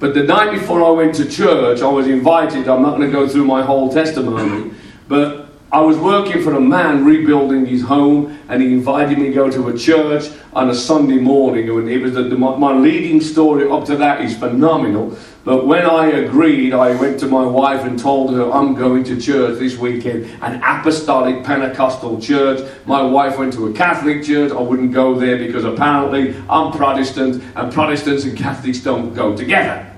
But 0.00 0.14
the 0.14 0.22
night 0.22 0.50
before 0.52 0.82
I 0.82 0.90
went 0.90 1.14
to 1.16 1.28
church, 1.28 1.82
I 1.82 1.88
was 1.88 2.06
invited. 2.06 2.68
I'm 2.68 2.82
not 2.82 2.96
going 2.96 3.10
to 3.10 3.12
go 3.12 3.28
through 3.28 3.44
my 3.44 3.62
whole 3.62 3.92
testimony, 3.92 4.72
but 5.08 5.39
I 5.72 5.80
was 5.80 5.96
working 5.98 6.42
for 6.42 6.56
a 6.56 6.60
man 6.60 7.04
rebuilding 7.04 7.64
his 7.64 7.82
home, 7.82 8.36
and 8.48 8.60
he 8.60 8.72
invited 8.72 9.18
me 9.18 9.26
to 9.26 9.32
go 9.32 9.48
to 9.48 9.68
a 9.68 9.78
church 9.78 10.28
on 10.52 10.68
a 10.68 10.74
Sunday 10.74 11.18
morning. 11.18 11.70
And 11.70 11.88
it 11.88 12.02
was 12.02 12.14
the, 12.14 12.24
the, 12.24 12.36
my 12.36 12.72
leading 12.72 13.20
story 13.20 13.70
up 13.70 13.84
to 13.84 13.96
that 13.96 14.20
is 14.20 14.36
phenomenal. 14.36 15.16
But 15.44 15.68
when 15.68 15.86
I 15.86 16.06
agreed, 16.06 16.74
I 16.74 16.96
went 16.96 17.20
to 17.20 17.28
my 17.28 17.44
wife 17.44 17.84
and 17.84 17.96
told 17.96 18.34
her 18.34 18.50
I'm 18.50 18.74
going 18.74 19.04
to 19.04 19.20
church 19.20 19.60
this 19.60 19.78
weekend, 19.78 20.24
an 20.42 20.60
apostolic 20.60 21.44
Pentecostal 21.44 22.20
church. 22.20 22.68
My 22.84 23.02
wife 23.02 23.38
went 23.38 23.52
to 23.52 23.68
a 23.68 23.72
Catholic 23.72 24.24
church. 24.24 24.50
I 24.50 24.60
wouldn't 24.60 24.92
go 24.92 25.14
there 25.14 25.38
because 25.38 25.62
apparently 25.62 26.34
I'm 26.50 26.72
Protestant, 26.72 27.44
and 27.54 27.72
Protestants 27.72 28.24
and 28.24 28.36
Catholics 28.36 28.80
don't 28.80 29.14
go 29.14 29.36
together. 29.36 29.89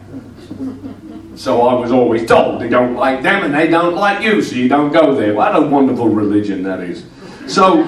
So 1.35 1.63
I 1.63 1.75
was 1.75 1.93
always 1.93 2.27
told 2.27 2.61
they 2.61 2.69
don't 2.69 2.95
like 2.95 3.23
them 3.23 3.45
and 3.45 3.55
they 3.55 3.67
don't 3.67 3.95
like 3.95 4.23
you, 4.23 4.43
so 4.43 4.55
you 4.55 4.69
don't 4.69 4.93
go 4.93 5.15
there. 5.15 5.35
What 5.35 5.57
a 5.57 5.61
wonderful 5.61 6.09
religion 6.09 6.63
that 6.65 6.81
is. 6.81 7.05
So 7.47 7.83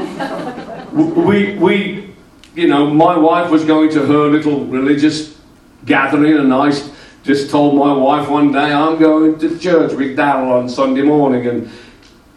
we, 0.92 1.54
we, 1.56 2.14
you 2.54 2.68
know, 2.68 2.88
my 2.88 3.16
wife 3.16 3.50
was 3.50 3.64
going 3.64 3.90
to 3.90 4.06
her 4.06 4.28
little 4.28 4.64
religious 4.66 5.38
gathering, 5.84 6.38
and 6.38 6.52
I 6.52 6.70
just 7.22 7.50
told 7.50 7.76
my 7.76 7.92
wife 7.92 8.28
one 8.28 8.52
day, 8.52 8.72
I'm 8.72 8.98
going 8.98 9.38
to 9.38 9.58
church 9.58 9.92
with 9.92 10.16
Darrell 10.16 10.52
on 10.52 10.68
Sunday 10.68 11.02
morning, 11.02 11.46
and 11.46 11.70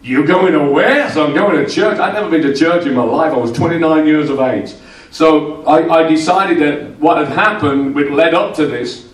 you're 0.02 0.26
going 0.26 0.54
to 0.54 0.70
where? 0.70 1.10
So 1.12 1.26
I'm 1.26 1.34
going 1.34 1.64
to 1.64 1.72
church. 1.72 2.00
I'd 2.00 2.14
never 2.14 2.30
been 2.30 2.42
to 2.44 2.56
church 2.56 2.86
in 2.86 2.94
my 2.94 3.04
life. 3.04 3.34
I 3.34 3.38
was 3.38 3.52
29 3.52 4.06
years 4.06 4.30
of 4.30 4.40
age. 4.40 4.74
So 5.12 5.64
I, 5.66 6.00
I 6.00 6.08
decided 6.08 6.60
that 6.60 7.00
what 7.00 7.18
had 7.18 7.30
happened, 7.30 7.96
which 7.96 8.10
led 8.10 8.34
up 8.34 8.56
to 8.56 8.68
this, 8.68 9.07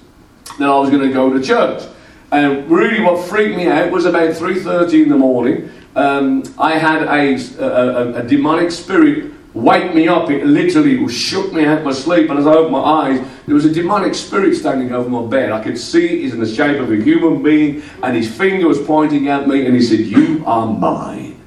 that 0.60 0.70
I 0.70 0.78
was 0.78 0.90
going 0.90 1.08
to 1.08 1.14
go 1.14 1.34
to 1.34 1.42
church. 1.42 1.84
And 2.32 2.70
really, 2.70 3.02
what 3.02 3.24
freaked 3.28 3.56
me 3.56 3.68
out 3.68 3.92
was 3.92 4.06
about 4.06 4.30
3:30 4.36 5.04
in 5.04 5.10
the 5.10 5.18
morning. 5.18 5.70
Um, 5.96 6.44
I 6.58 6.78
had 6.78 7.04
a, 7.04 7.36
a, 7.64 8.22
a, 8.22 8.24
demonic 8.24 8.72
spirit 8.72 9.32
wake 9.54 9.94
me 9.94 10.08
up. 10.08 10.32
It 10.32 10.44
literally 10.44 11.08
shook 11.08 11.54
me 11.54 11.66
out 11.66 11.78
of 11.80 11.84
my 11.84 11.92
sleep. 11.92 12.32
And 12.32 12.40
as 12.40 12.48
I 12.48 12.54
opened 12.54 12.72
my 12.72 12.80
eyes, 12.80 13.28
there 13.46 13.54
was 13.54 13.66
a 13.66 13.72
demonic 13.72 14.16
spirit 14.16 14.56
standing 14.56 14.92
over 14.92 15.08
my 15.08 15.28
bed. 15.28 15.52
I 15.52 15.64
could 15.64 15.78
see. 15.78 16.24
He's 16.24 16.34
in 16.34 16.40
the 16.40 16.52
shape 16.52 16.82
of 16.82 16.92
a 16.92 16.96
human 16.96 17.44
being, 17.44 17.84
and 18.02 18.16
his 18.16 18.36
finger 18.36 18.68
was 18.68 18.82
pointing 18.82 19.28
at 19.28 19.48
me, 19.48 19.68
and 19.68 19.76
he 19.76 19.82
said, 19.84 20.00
"You 20.00 20.44
are 20.48 20.66
mine, 20.66 21.40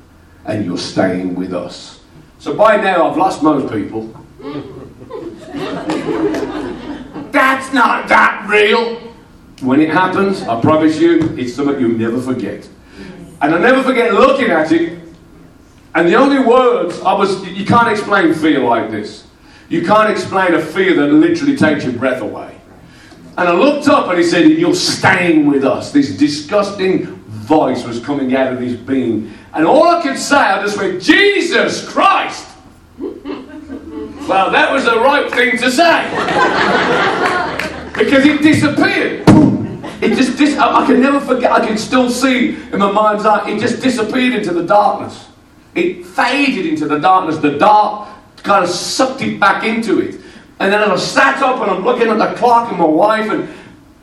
and 0.44 0.64
you're 0.64 0.78
staying 0.78 1.34
with 1.34 1.52
us." 1.52 2.00
So 2.38 2.54
by 2.54 2.76
now, 2.76 3.10
I've 3.10 3.16
lost 3.16 3.42
most 3.42 3.72
people. 3.72 4.14
That's 7.32 7.72
not 7.72 8.08
that 8.08 8.25
real. 8.48 8.96
When 9.60 9.80
it 9.80 9.90
happens, 9.90 10.42
I 10.42 10.60
promise 10.60 10.98
you, 10.98 11.34
it's 11.38 11.54
something 11.54 11.80
you'll 11.80 11.98
never 11.98 12.20
forget. 12.20 12.68
And 13.40 13.54
I'll 13.54 13.60
never 13.60 13.82
forget 13.82 14.12
looking 14.12 14.50
at 14.50 14.72
it. 14.72 14.98
And 15.94 16.06
the 16.06 16.14
only 16.14 16.40
words 16.40 17.00
I 17.00 17.14
was, 17.14 17.46
you 17.48 17.64
can't 17.64 17.88
explain 17.88 18.34
fear 18.34 18.60
like 18.60 18.90
this. 18.90 19.26
You 19.68 19.82
can't 19.82 20.10
explain 20.10 20.54
a 20.54 20.60
fear 20.60 20.94
that 20.94 21.06
literally 21.06 21.56
takes 21.56 21.84
your 21.84 21.94
breath 21.94 22.20
away. 22.20 22.56
And 23.38 23.48
I 23.48 23.52
looked 23.52 23.88
up 23.88 24.08
and 24.08 24.18
he 24.18 24.24
said, 24.24 24.46
You're 24.50 24.74
staying 24.74 25.46
with 25.46 25.64
us. 25.64 25.92
This 25.92 26.16
disgusting 26.16 27.06
voice 27.26 27.84
was 27.84 28.00
coming 28.00 28.34
out 28.34 28.52
of 28.52 28.60
his 28.60 28.76
being. 28.76 29.32
And 29.52 29.66
all 29.66 29.84
I 29.88 30.02
could 30.02 30.18
say, 30.18 30.36
I 30.36 30.62
just 30.62 30.76
went, 30.78 31.02
Jesus 31.02 31.86
Christ! 31.88 32.46
well, 32.98 34.50
that 34.50 34.72
was 34.72 34.84
the 34.84 34.96
right 34.96 35.30
thing 35.30 35.56
to 35.58 35.70
say. 35.70 37.52
because 37.96 38.24
it 38.24 38.42
disappeared. 38.42 39.24
It 40.02 40.14
just, 40.14 40.36
dis- 40.36 40.58
I, 40.58 40.82
I 40.82 40.86
can 40.86 41.00
never 41.00 41.20
forget, 41.20 41.50
I 41.50 41.66
can 41.66 41.78
still 41.78 42.10
see 42.10 42.50
in 42.54 42.78
my 42.78 42.90
mind's 42.90 43.24
eye, 43.24 43.48
it 43.50 43.60
just 43.60 43.82
disappeared 43.82 44.34
into 44.34 44.52
the 44.52 44.64
darkness. 44.64 45.28
It 45.74 46.04
faded 46.04 46.66
into 46.66 46.86
the 46.86 46.98
darkness. 46.98 47.38
The 47.38 47.58
dark 47.58 48.08
kind 48.42 48.64
of 48.64 48.70
sucked 48.70 49.22
it 49.22 49.40
back 49.40 49.64
into 49.64 50.00
it. 50.00 50.20
And 50.58 50.72
then 50.72 50.82
I 50.82 50.96
sat 50.96 51.42
up 51.42 51.60
and 51.60 51.70
I'm 51.70 51.84
looking 51.84 52.08
at 52.08 52.18
the 52.18 52.34
clock 52.38 52.70
and 52.70 52.78
my 52.78 52.84
wife, 52.84 53.30
and 53.30 53.48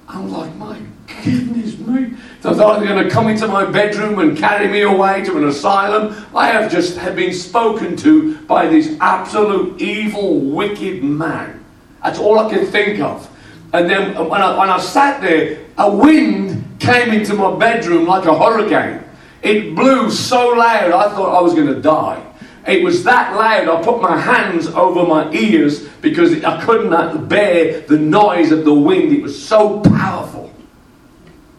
I'm 0.08 0.32
like, 0.32 0.54
my 0.56 0.80
goodness 1.24 1.78
me. 1.88 2.18
So 2.42 2.52
I 2.52 2.54
thought 2.56 2.80
they're 2.80 2.88
going 2.88 3.04
to 3.04 3.10
come 3.10 3.28
into 3.28 3.48
my 3.48 3.66
bedroom 3.66 4.20
and 4.20 4.38
carry 4.38 4.68
me 4.68 4.82
away 4.82 5.24
to 5.24 5.38
an 5.38 5.46
asylum. 5.46 6.26
I 6.36 6.48
have 6.48 6.72
just 6.72 6.98
have 6.98 7.16
been 7.16 7.34
spoken 7.34 7.96
to 7.98 8.38
by 8.42 8.68
this 8.68 8.98
absolute 9.00 9.82
evil, 9.82 10.40
wicked 10.40 11.04
man. 11.04 11.64
That's 12.04 12.20
all 12.20 12.40
I 12.40 12.50
can 12.54 12.66
think 12.66 13.00
of. 13.00 13.30
And 13.74 13.90
then 13.90 14.16
when 14.30 14.42
I, 14.42 14.58
when 14.58 14.70
I 14.70 14.80
sat 14.80 15.20
there, 15.22 15.66
a 15.78 15.94
wind 15.94 16.80
came 16.80 17.12
into 17.12 17.34
my 17.34 17.58
bedroom 17.58 18.06
like 18.06 18.26
a 18.26 18.38
hurricane. 18.38 19.04
It 19.42 19.76
blew 19.76 20.12
so 20.12 20.50
loud 20.50 20.92
I 20.92 21.10
thought 21.14 21.36
I 21.36 21.42
was 21.42 21.54
going 21.54 21.68
to 21.68 21.82
die. 21.82 22.24
It 22.68 22.84
was 22.84 23.04
that 23.04 23.36
loud, 23.36 23.68
I 23.68 23.84
put 23.84 24.02
my 24.02 24.18
hands 24.18 24.68
over 24.68 25.06
my 25.06 25.30
ears 25.34 25.86
because 26.02 26.42
I 26.44 26.64
couldn't 26.64 26.94
uh, 26.94 27.18
bear 27.18 27.82
the 27.82 27.98
noise 27.98 28.52
of 28.52 28.64
the 28.64 28.74
wind. 28.74 29.12
It 29.12 29.22
was 29.22 29.44
so 29.44 29.82
powerful. 29.82 30.54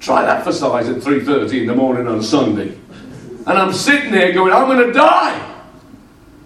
Try 0.00 0.24
that 0.24 0.44
for 0.44 0.52
size 0.52 0.88
at 0.88 0.96
3.30 0.96 1.62
in 1.62 1.66
the 1.66 1.74
morning 1.74 2.06
on 2.06 2.22
Sunday. 2.22 2.78
And 3.46 3.58
I'm 3.58 3.72
sitting 3.72 4.12
there 4.12 4.32
going, 4.32 4.52
I'm 4.52 4.66
going 4.66 4.86
to 4.86 4.92
die. 4.92 5.54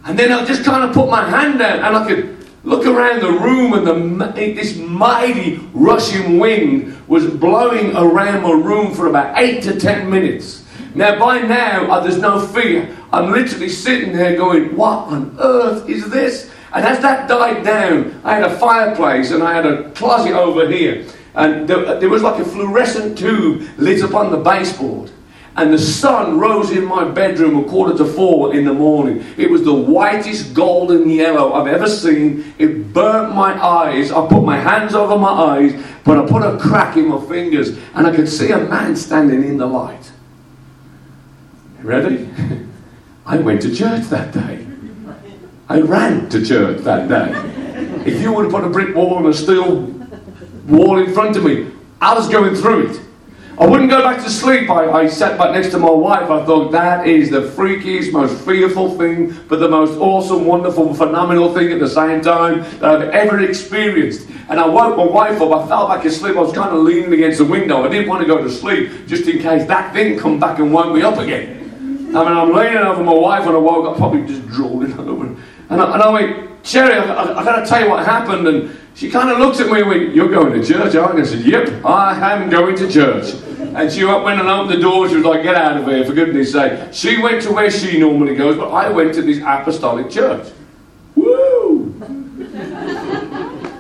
And 0.05 0.19
then 0.19 0.33
I 0.33 0.45
just 0.45 0.65
kind 0.65 0.83
of 0.83 0.93
put 0.93 1.09
my 1.09 1.29
hand 1.29 1.61
out 1.61 1.79
and 1.81 1.97
I 1.97 2.07
could 2.07 2.38
look 2.69 2.85
around 2.85 3.21
the 3.21 3.33
room 3.33 3.73
and 3.73 3.87
the, 3.87 4.53
this 4.53 4.77
mighty 4.77 5.57
rushing 5.73 6.39
wind 6.39 6.95
was 7.09 7.27
blowing 7.27 7.97
around 7.97 8.43
my 8.43 8.53
room 8.53 8.93
for 8.93 9.07
about 9.07 9.39
eight 9.39 9.63
to 9.63 9.81
ten 9.81 10.11
minutes. 10.11 10.67
Now, 10.95 11.19
by 11.19 11.41
now, 11.41 11.91
uh, 11.91 12.01
there's 12.01 12.19
no 12.19 12.39
fear. 12.47 12.95
I'm 13.11 13.33
literally 13.33 13.71
sitting 13.71 14.13
there 14.13 14.37
going, 14.37 14.77
What 14.77 15.09
on 15.09 15.35
earth 15.41 15.89
is 15.89 16.11
this? 16.11 16.51
And 16.75 16.85
as 16.85 17.01
that 17.01 17.27
died 17.27 17.65
down, 17.65 18.21
I 18.23 18.35
had 18.35 18.45
a 18.45 18.59
fireplace 18.59 19.31
and 19.31 19.43
I 19.43 19.55
had 19.55 19.65
a 19.65 19.91
closet 19.93 20.35
over 20.35 20.69
here. 20.69 21.07
And 21.35 21.67
there, 21.67 21.99
there 21.99 22.11
was 22.11 22.23
like 22.23 22.39
a 22.39 22.45
fluorescent 22.45 23.17
tube 23.17 23.67
lit 23.79 24.03
upon 24.03 24.31
the 24.31 24.37
baseboard. 24.37 25.11
And 25.59 25.75
the 25.75 25.79
sun 25.79 26.39
rose 26.39 26.71
in 26.71 26.85
my 26.85 27.03
bedroom 27.03 27.57
a 27.57 27.69
quarter 27.69 27.99
to 27.99 28.05
four 28.05 28.55
in 28.55 28.65
the 28.65 28.73
morning. 28.73 29.25
It 29.37 29.51
was 29.51 29.65
the 29.65 29.75
whitest 29.75 30.55
golden 30.55 31.11
yellow 31.11 31.53
I've 31.53 31.67
ever 31.67 31.89
seen. 31.89 32.55
It 32.59 32.93
burnt 32.93 33.35
my 33.35 33.61
eyes. 33.61 34.13
I 34.13 34.25
put 34.29 34.45
my 34.45 34.57
hands 34.57 34.95
over 34.95 35.19
my 35.19 35.33
eyes, 35.33 35.85
but 36.05 36.17
I 36.17 36.25
put 36.29 36.43
a 36.43 36.57
crack 36.59 36.97
in 36.97 37.09
my 37.09 37.21
fingers, 37.27 37.77
and 37.95 38.07
I 38.07 38.15
could 38.15 38.29
see 38.29 38.53
a 38.53 38.59
man 38.59 38.95
standing 38.95 39.43
in 39.43 39.57
the 39.57 39.67
light. 39.67 40.13
Ready? 41.81 42.31
I 43.27 43.39
went 43.39 43.61
to 43.63 43.75
church 43.75 44.05
that 44.11 44.33
day. 44.33 44.65
I 45.69 45.81
ran 45.81 46.29
to 46.29 46.47
church 46.47 46.83
that 46.83 47.09
day. 47.09 47.33
If 48.07 48.23
you 48.23 48.33
would 48.33 48.45
have 48.45 48.53
put 48.53 48.63
a 48.63 48.71
brick 48.71 48.95
wall 48.95 49.19
and 49.19 49.27
a 49.27 49.35
steel 49.35 49.93
wall 50.69 50.99
in 50.99 51.13
front 51.13 51.37
of 51.37 51.43
me, 51.43 51.73
I 52.01 52.15
was 52.15 52.29
going 52.29 52.55
through 52.55 52.91
it. 52.91 53.08
I 53.59 53.67
wouldn't 53.67 53.91
go 53.91 54.01
back 54.03 54.23
to 54.23 54.31
sleep. 54.31 54.71
I, 54.71 54.89
I 54.89 55.09
sat 55.09 55.37
back 55.37 55.53
next 55.53 55.71
to 55.71 55.79
my 55.79 55.91
wife. 55.91 56.31
I 56.31 56.47
thought 56.47 56.71
that 56.71 57.09
is 57.09 57.29
the 57.29 57.41
freakiest, 57.41 58.13
most 58.13 58.45
fearful 58.45 58.97
thing, 58.97 59.37
but 59.49 59.59
the 59.59 59.69
most 59.69 59.99
awesome, 59.99 60.45
wonderful, 60.45 60.95
phenomenal 60.95 61.53
thing 61.53 61.73
at 61.73 61.81
the 61.81 61.89
same 61.89 62.21
time 62.21 62.61
that 62.79 62.85
I've 62.85 63.09
ever 63.09 63.41
experienced. 63.41 64.29
And 64.49 64.61
I 64.61 64.67
woke 64.69 64.97
my 64.97 65.07
wife 65.07 65.41
up. 65.41 65.51
I 65.51 65.67
fell 65.67 65.89
back 65.89 66.05
asleep. 66.05 66.37
I 66.37 66.41
was 66.41 66.53
kind 66.53 66.71
of 66.71 66.85
leaning 66.85 67.13
against 67.13 67.39
the 67.39 67.47
window. 67.47 67.85
I 67.85 67.89
didn't 67.89 68.09
want 68.09 68.21
to 68.21 68.29
go 68.29 68.41
to 68.41 68.49
sleep 68.49 69.09
just 69.09 69.27
in 69.27 69.41
case 69.41 69.67
that 69.67 69.93
thing 69.93 70.17
come 70.17 70.39
back 70.39 70.61
and 70.61 70.73
woke 70.73 70.95
me 70.95 71.03
up 71.03 71.19
again. 71.19 72.15
I 72.15 72.25
mean, 72.25 72.39
I'm 72.39 72.53
leaning 72.53 72.79
over 72.79 73.03
my 73.03 73.13
wife 73.13 73.45
when 73.45 73.57
I 73.57 73.59
woke 73.59 73.87
up, 73.87 73.97
probably 73.97 74.25
just 74.25 74.47
drooling 74.47 74.93
over. 75.01 75.27
And 75.69 75.83
I, 75.83 75.95
and 75.95 76.03
I 76.03 76.09
went, 76.11 76.48
Sherry, 76.63 76.95
I, 76.95 77.05
I, 77.05 77.41
I 77.41 77.45
got 77.45 77.61
to 77.61 77.67
tell 77.67 77.83
you 77.83 77.91
what 77.91 78.05
happened. 78.05 78.47
And 78.47 78.79
she 78.95 79.11
kind 79.11 79.31
of 79.31 79.39
looked 79.39 79.61
at 79.61 79.71
me 79.71 79.81
and 79.81 79.89
went, 79.89 80.15
You're 80.15 80.29
going 80.29 80.61
to 80.61 80.67
church, 80.67 80.95
aren't 80.97 81.19
you? 81.19 81.25
I 81.25 81.27
said, 81.27 81.45
Yep, 81.45 81.85
I 81.85 82.33
am 82.33 82.51
going 82.51 82.77
to 82.77 82.91
church. 82.91 83.35
And 83.59 83.93
she 83.93 84.05
went 84.05 84.41
and 84.41 84.49
opened 84.49 84.71
the 84.71 84.81
door. 84.81 85.09
She 85.09 85.17
was 85.17 85.25
like, 85.25 85.43
Get 85.43 85.55
out 85.55 85.77
of 85.77 85.87
here, 85.87 86.05
for 86.05 86.13
goodness 86.15 86.53
sake. 86.53 86.93
She 86.93 87.23
went 87.23 87.43
to 87.43 87.53
where 87.53 87.71
she 87.71 87.99
normally 87.99 88.35
goes, 88.35 88.57
but 88.57 88.71
I 88.71 88.89
went 88.91 89.15
to 89.15 89.23
this 89.23 89.39
apostolic 89.39 90.11
church. 90.11 90.53
Woo! 91.15 91.95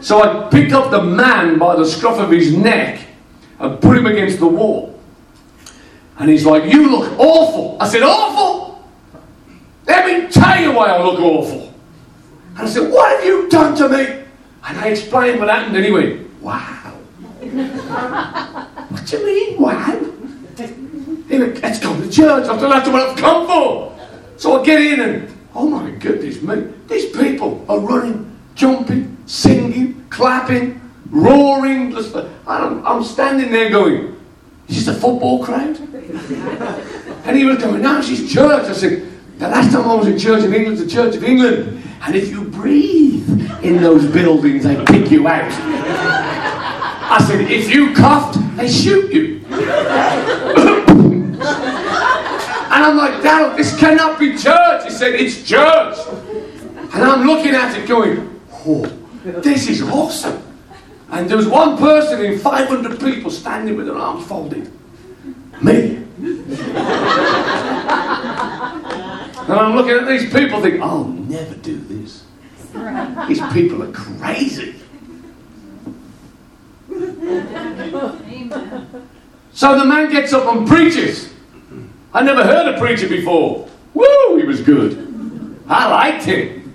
so 0.00 0.22
I 0.22 0.48
picked 0.50 0.72
up 0.72 0.90
the 0.90 1.02
man 1.02 1.58
by 1.58 1.76
the 1.76 1.84
scruff 1.84 2.18
of 2.18 2.30
his 2.30 2.56
neck 2.56 3.00
and 3.58 3.80
put 3.80 3.98
him 3.98 4.06
against 4.06 4.38
the 4.38 4.46
wall. 4.46 5.00
And 6.18 6.30
he's 6.30 6.46
like, 6.46 6.72
You 6.72 6.90
look 6.90 7.18
awful. 7.18 7.76
I 7.80 7.88
said, 7.88 8.02
Awful? 8.02 8.88
Let 9.86 10.06
me 10.06 10.30
tell 10.30 10.60
you 10.60 10.72
why 10.72 10.90
I 10.90 11.02
look 11.02 11.18
awful. 11.18 11.67
And 12.58 12.66
I 12.66 12.70
said, 12.70 12.90
What 12.90 13.16
have 13.16 13.24
you 13.24 13.48
done 13.48 13.76
to 13.76 13.88
me? 13.88 14.04
And 14.64 14.78
I 14.78 14.88
explained 14.88 15.38
what 15.38 15.48
happened, 15.48 15.92
went, 15.92 16.42
Wow. 16.42 16.92
what 18.88 19.06
do 19.06 19.16
you 19.16 19.26
mean, 19.26 19.60
wow? 19.60 20.00
Let's 21.30 21.78
go 21.78 22.00
to 22.00 22.10
church. 22.10 22.48
I 22.48 22.58
said, 22.58 22.68
That's 22.68 22.88
what 22.88 23.08
I've 23.08 23.16
come 23.16 23.46
for. 23.46 23.96
So 24.36 24.60
I 24.60 24.64
get 24.64 24.82
in, 24.82 25.00
and 25.00 25.38
oh 25.54 25.68
my 25.68 25.90
goodness 25.92 26.42
me, 26.42 26.72
these 26.88 27.06
people 27.16 27.64
are 27.68 27.78
running, 27.78 28.36
jumping, 28.56 29.16
singing, 29.26 30.04
clapping, 30.10 30.80
roaring. 31.10 31.96
I'm, 32.46 32.84
I'm 32.84 33.04
standing 33.04 33.52
there 33.52 33.70
going, 33.70 34.16
is 34.66 34.84
this 34.84 34.96
a 34.96 35.00
football 35.00 35.44
crowd? 35.44 35.78
and 37.24 37.36
he 37.36 37.44
was 37.44 37.58
going, 37.58 37.82
no, 37.82 38.02
she's 38.02 38.32
church. 38.32 38.64
I 38.64 38.72
said, 38.72 39.08
the 39.38 39.48
last 39.48 39.72
time 39.72 39.88
I 39.88 39.94
was 39.94 40.08
in 40.08 40.18
church 40.18 40.44
in 40.44 40.52
England, 40.52 40.78
the 40.78 40.88
Church 40.88 41.14
of 41.14 41.22
England. 41.22 41.84
And 42.02 42.14
if 42.14 42.28
you 42.28 42.47
breathe 42.58 43.28
in 43.62 43.80
those 43.80 44.04
buildings, 44.06 44.64
they 44.64 44.84
kick 44.84 45.10
you 45.10 45.28
out. 45.28 45.52
I 47.10 47.24
said, 47.26 47.50
if 47.50 47.70
you 47.70 47.94
coughed, 47.94 48.38
they 48.56 48.68
shoot 48.68 49.12
you. 49.12 49.44
and 49.46 49.58
I'm 52.70 52.96
like, 52.96 53.22
Dad, 53.22 53.56
this 53.56 53.78
cannot 53.78 54.18
be 54.18 54.36
church. 54.36 54.84
He 54.84 54.90
said, 54.90 55.14
it's 55.14 55.42
church. 55.48 55.96
And 56.92 57.02
I'm 57.04 57.26
looking 57.26 57.54
at 57.54 57.76
it 57.78 57.88
going, 57.88 58.40
oh, 58.66 58.86
this 59.24 59.68
is 59.68 59.82
awesome. 59.82 60.42
And 61.10 61.28
there 61.30 61.36
was 61.36 61.48
one 61.48 61.78
person 61.78 62.24
in 62.24 62.38
500 62.38 63.00
people 63.00 63.30
standing 63.30 63.76
with 63.76 63.86
their 63.86 63.96
arms 63.96 64.26
folded. 64.26 64.70
Me. 65.62 65.96
and 69.48 69.58
I'm 69.58 69.74
looking 69.74 69.92
at 69.92 70.06
these 70.06 70.30
people 70.32 70.60
thinking, 70.60 70.82
I'll 70.82 71.04
never 71.04 71.54
do 71.54 71.78
this. 71.78 72.24
These 73.28 73.40
people 73.52 73.82
are 73.82 73.92
crazy. 73.92 74.74
So 79.52 79.78
the 79.78 79.84
man 79.84 80.10
gets 80.10 80.32
up 80.32 80.46
and 80.54 80.66
preaches. 80.66 81.32
I 82.14 82.22
never 82.22 82.44
heard 82.44 82.74
a 82.74 82.78
preacher 82.78 83.08
before. 83.08 83.68
Woo, 83.94 84.36
he 84.36 84.44
was 84.44 84.60
good. 84.60 85.60
I 85.68 85.90
liked 85.90 86.24
him. 86.24 86.74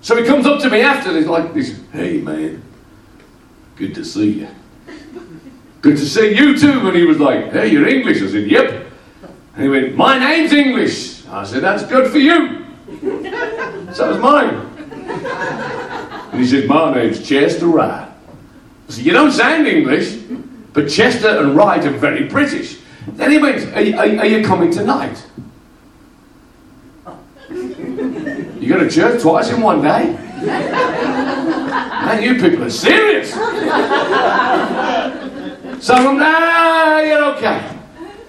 So 0.00 0.16
he 0.16 0.24
comes 0.24 0.46
up 0.46 0.60
to 0.62 0.70
me 0.70 0.80
after 0.82 1.10
and 1.10 1.18
he's 1.18 1.26
like 1.26 1.54
this, 1.54 1.80
hey 1.92 2.18
man, 2.18 2.62
Good 3.82 3.94
to 3.96 4.04
see 4.04 4.30
you. 4.30 4.48
Good 5.80 5.96
to 5.96 6.06
see 6.06 6.36
you 6.36 6.56
too. 6.56 6.86
And 6.86 6.96
he 6.96 7.04
was 7.04 7.18
like, 7.18 7.52
Hey, 7.52 7.68
you're 7.68 7.88
English. 7.88 8.22
I 8.22 8.28
said, 8.28 8.48
Yep. 8.48 8.86
And 9.54 9.62
he 9.62 9.68
went, 9.68 9.96
My 9.96 10.18
name's 10.18 10.52
English. 10.52 11.26
I 11.26 11.44
said, 11.44 11.62
That's 11.62 11.84
good 11.84 12.10
for 12.10 12.18
you. 12.18 12.64
So 13.92 14.12
is 14.12 14.18
mine. 14.18 14.71
And 15.12 16.40
he 16.40 16.46
said, 16.46 16.66
My 16.66 16.94
name's 16.94 17.26
Chester 17.26 17.66
Wright. 17.66 18.08
I 18.08 18.92
said, 18.92 19.04
You 19.04 19.12
don't 19.12 19.32
sound 19.32 19.66
English, 19.66 20.16
but 20.72 20.88
Chester 20.88 21.28
and 21.28 21.54
Wright 21.56 21.84
are 21.84 21.90
very 21.90 22.28
British. 22.28 22.78
Then 23.08 23.30
he 23.30 23.38
went, 23.38 23.64
Are, 23.74 24.00
are, 24.00 24.20
are 24.20 24.26
you 24.26 24.44
coming 24.44 24.70
tonight? 24.70 25.24
You 27.50 28.68
go 28.68 28.78
to 28.78 28.88
church 28.88 29.20
twice 29.20 29.50
in 29.50 29.60
one 29.60 29.82
day? 29.82 30.16
Man, 30.42 32.22
you 32.22 32.34
people 32.40 32.64
are 32.64 32.70
serious. 32.70 33.32
so 33.32 33.40
I'm, 35.94 36.18
ah, 36.20 37.00
you're 37.00 37.24
okay. 37.36 37.71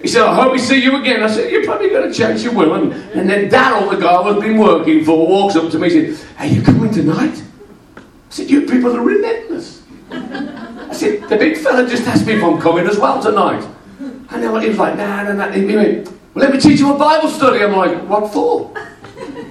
He 0.04 0.10
said, 0.10 0.22
I 0.24 0.34
hope 0.34 0.52
we 0.52 0.58
see 0.58 0.82
you 0.82 1.00
again. 1.00 1.22
I 1.22 1.28
said, 1.28 1.50
You're 1.50 1.64
probably 1.64 1.88
going 1.88 2.06
to 2.06 2.14
change 2.14 2.42
your 2.42 2.52
will. 2.52 2.74
And, 2.74 2.92
and 2.92 3.26
then 3.26 3.48
Daryl, 3.48 3.88
the 3.88 3.96
guy 3.96 4.12
I've 4.12 4.38
been 4.38 4.58
working 4.58 5.02
for, 5.02 5.26
walks 5.26 5.56
up 5.56 5.70
to 5.70 5.78
me 5.78 5.96
and 5.96 6.14
said, 6.14 6.28
Are 6.38 6.44
you 6.44 6.60
coming 6.60 6.92
tonight? 6.92 7.42
I 7.96 8.02
said, 8.28 8.50
You 8.50 8.66
people 8.66 8.94
are 8.94 9.00
relentless. 9.00 9.82
I 10.10 10.92
said, 10.92 11.26
The 11.30 11.38
big 11.38 11.56
fella 11.56 11.88
just 11.88 12.06
asked 12.06 12.26
me 12.26 12.34
if 12.34 12.44
I'm 12.44 12.60
coming 12.60 12.86
as 12.86 12.98
well 12.98 13.22
tonight. 13.22 13.66
And 13.98 14.42
then 14.42 14.60
he 14.60 14.68
was 14.68 14.76
like, 14.76 14.98
Nah, 14.98 15.22
nah, 15.22 15.32
nah. 15.32 15.50
He 15.50 15.74
went, 15.74 16.06
Well, 16.34 16.44
let 16.44 16.52
me 16.52 16.60
teach 16.60 16.80
you 16.80 16.94
a 16.94 16.98
Bible 16.98 17.30
study. 17.30 17.64
I'm 17.64 17.72
like, 17.72 18.06
What 18.06 18.30
for? 18.30 18.74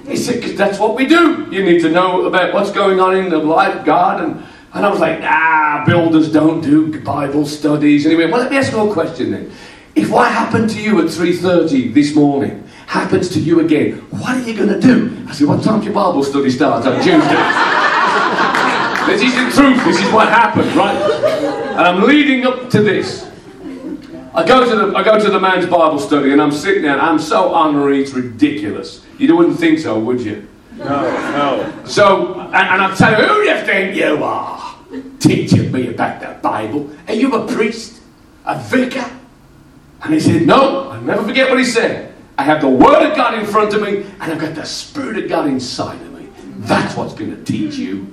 He 0.06 0.16
said, 0.16 0.36
because 0.36 0.54
that's 0.54 0.78
what 0.78 0.94
we 0.94 1.06
do. 1.06 1.48
You 1.50 1.64
need 1.64 1.80
to 1.80 1.88
know 1.88 2.26
about 2.26 2.54
what's 2.54 2.70
going 2.70 3.00
on 3.00 3.16
in 3.16 3.28
the 3.28 3.38
life 3.38 3.84
God. 3.84 4.22
And, 4.22 4.46
and 4.72 4.86
I 4.86 4.88
was 4.88 5.00
like, 5.00 5.20
ah, 5.22 5.82
builders 5.84 6.30
don't 6.30 6.60
do 6.60 7.00
Bible 7.00 7.44
studies. 7.44 8.04
And 8.04 8.12
he 8.12 8.18
went, 8.18 8.30
well, 8.30 8.40
let 8.40 8.52
me 8.52 8.58
ask 8.58 8.70
you 8.70 8.88
a 8.88 8.92
question 8.92 9.32
then. 9.32 9.50
If 9.94 10.10
what 10.10 10.30
happened 10.30 10.70
to 10.70 10.82
you 10.82 11.00
at 11.00 11.06
3.30 11.06 11.94
this 11.94 12.14
morning 12.14 12.68
happens 12.86 13.28
to 13.30 13.40
you 13.40 13.60
again, 13.60 13.98
what 14.10 14.36
are 14.36 14.42
you 14.42 14.56
going 14.56 14.68
to 14.68 14.80
do? 14.80 15.24
I 15.28 15.32
said, 15.32 15.46
what 15.46 15.62
time's 15.62 15.84
your 15.84 15.94
Bible 15.94 16.24
study 16.24 16.50
start 16.50 16.84
on 16.84 16.96
Tuesday? 16.96 17.14
this 19.06 19.22
is 19.22 19.34
the 19.34 19.62
truth. 19.62 19.84
This 19.84 20.00
is 20.04 20.12
what 20.12 20.28
happened, 20.28 20.74
right? 20.74 20.96
And 20.96 21.80
I'm 21.80 22.02
leading 22.02 22.44
up 22.44 22.70
to 22.70 22.82
this. 22.82 23.30
I 24.34 24.44
go 24.44 24.68
to 24.68 24.74
the 24.74 24.98
I 24.98 25.04
go 25.04 25.16
to 25.16 25.30
the 25.30 25.38
man's 25.38 25.66
Bible 25.66 26.00
study 26.00 26.32
and 26.32 26.42
I'm 26.42 26.50
sitting 26.50 26.82
there 26.82 26.94
and 26.94 27.00
I'm 27.00 27.20
so 27.20 27.54
honorary 27.54 28.02
it's 28.02 28.12
ridiculous. 28.12 29.06
You 29.16 29.36
wouldn't 29.36 29.60
think 29.60 29.78
so, 29.78 29.96
would 30.00 30.20
you? 30.20 30.48
No, 30.76 30.84
no. 30.84 31.84
So 31.84 32.40
and, 32.40 32.52
and 32.52 32.82
I 32.82 32.94
tell 32.96 33.12
you, 33.12 33.28
who 33.28 33.44
do 33.44 33.48
you 33.48 33.64
think 33.64 33.96
you 33.96 34.24
are? 34.24 34.76
Teaching 35.20 35.70
me 35.70 35.88
about 35.94 36.20
the 36.20 36.36
Bible. 36.42 36.90
Are 37.06 37.14
you 37.14 37.32
a 37.32 37.46
priest? 37.46 38.02
A 38.44 38.58
vicar? 38.58 39.08
And 40.04 40.12
he 40.12 40.20
said, 40.20 40.46
No, 40.46 40.90
I'll 40.90 41.00
never 41.00 41.24
forget 41.24 41.48
what 41.48 41.58
he 41.58 41.64
said. 41.64 42.14
I 42.36 42.42
have 42.42 42.60
the 42.60 42.68
Word 42.68 43.08
of 43.08 43.16
God 43.16 43.38
in 43.38 43.46
front 43.46 43.72
of 43.74 43.82
me, 43.82 44.02
and 44.20 44.22
I've 44.22 44.38
got 44.38 44.54
the 44.54 44.64
Spirit 44.64 45.16
of 45.18 45.28
God 45.28 45.46
inside 45.46 46.00
of 46.02 46.12
me. 46.12 46.28
That's 46.58 46.96
what's 46.96 47.14
going 47.14 47.34
to 47.34 47.42
teach 47.44 47.76
you. 47.76 48.10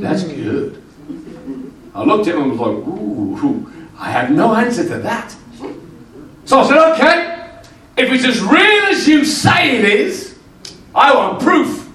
That's 0.00 0.24
good. 0.24 0.82
I 1.94 2.04
looked 2.04 2.26
at 2.28 2.34
him 2.34 2.42
and 2.42 2.50
was 2.52 2.60
like, 2.60 2.86
Ooh, 2.86 3.70
I 3.98 4.10
have 4.10 4.30
no 4.30 4.54
answer 4.54 4.82
to 4.88 4.98
that. 4.98 5.34
So 6.46 6.60
I 6.60 6.68
said, 6.68 6.92
Okay, 6.94 7.60
if 7.96 8.10
it's 8.10 8.24
as 8.24 8.40
real 8.40 8.82
as 8.86 9.06
you 9.06 9.24
say 9.24 9.78
it 9.78 9.84
is, 9.84 10.38
I 10.94 11.14
want 11.14 11.42
proof. 11.42 11.90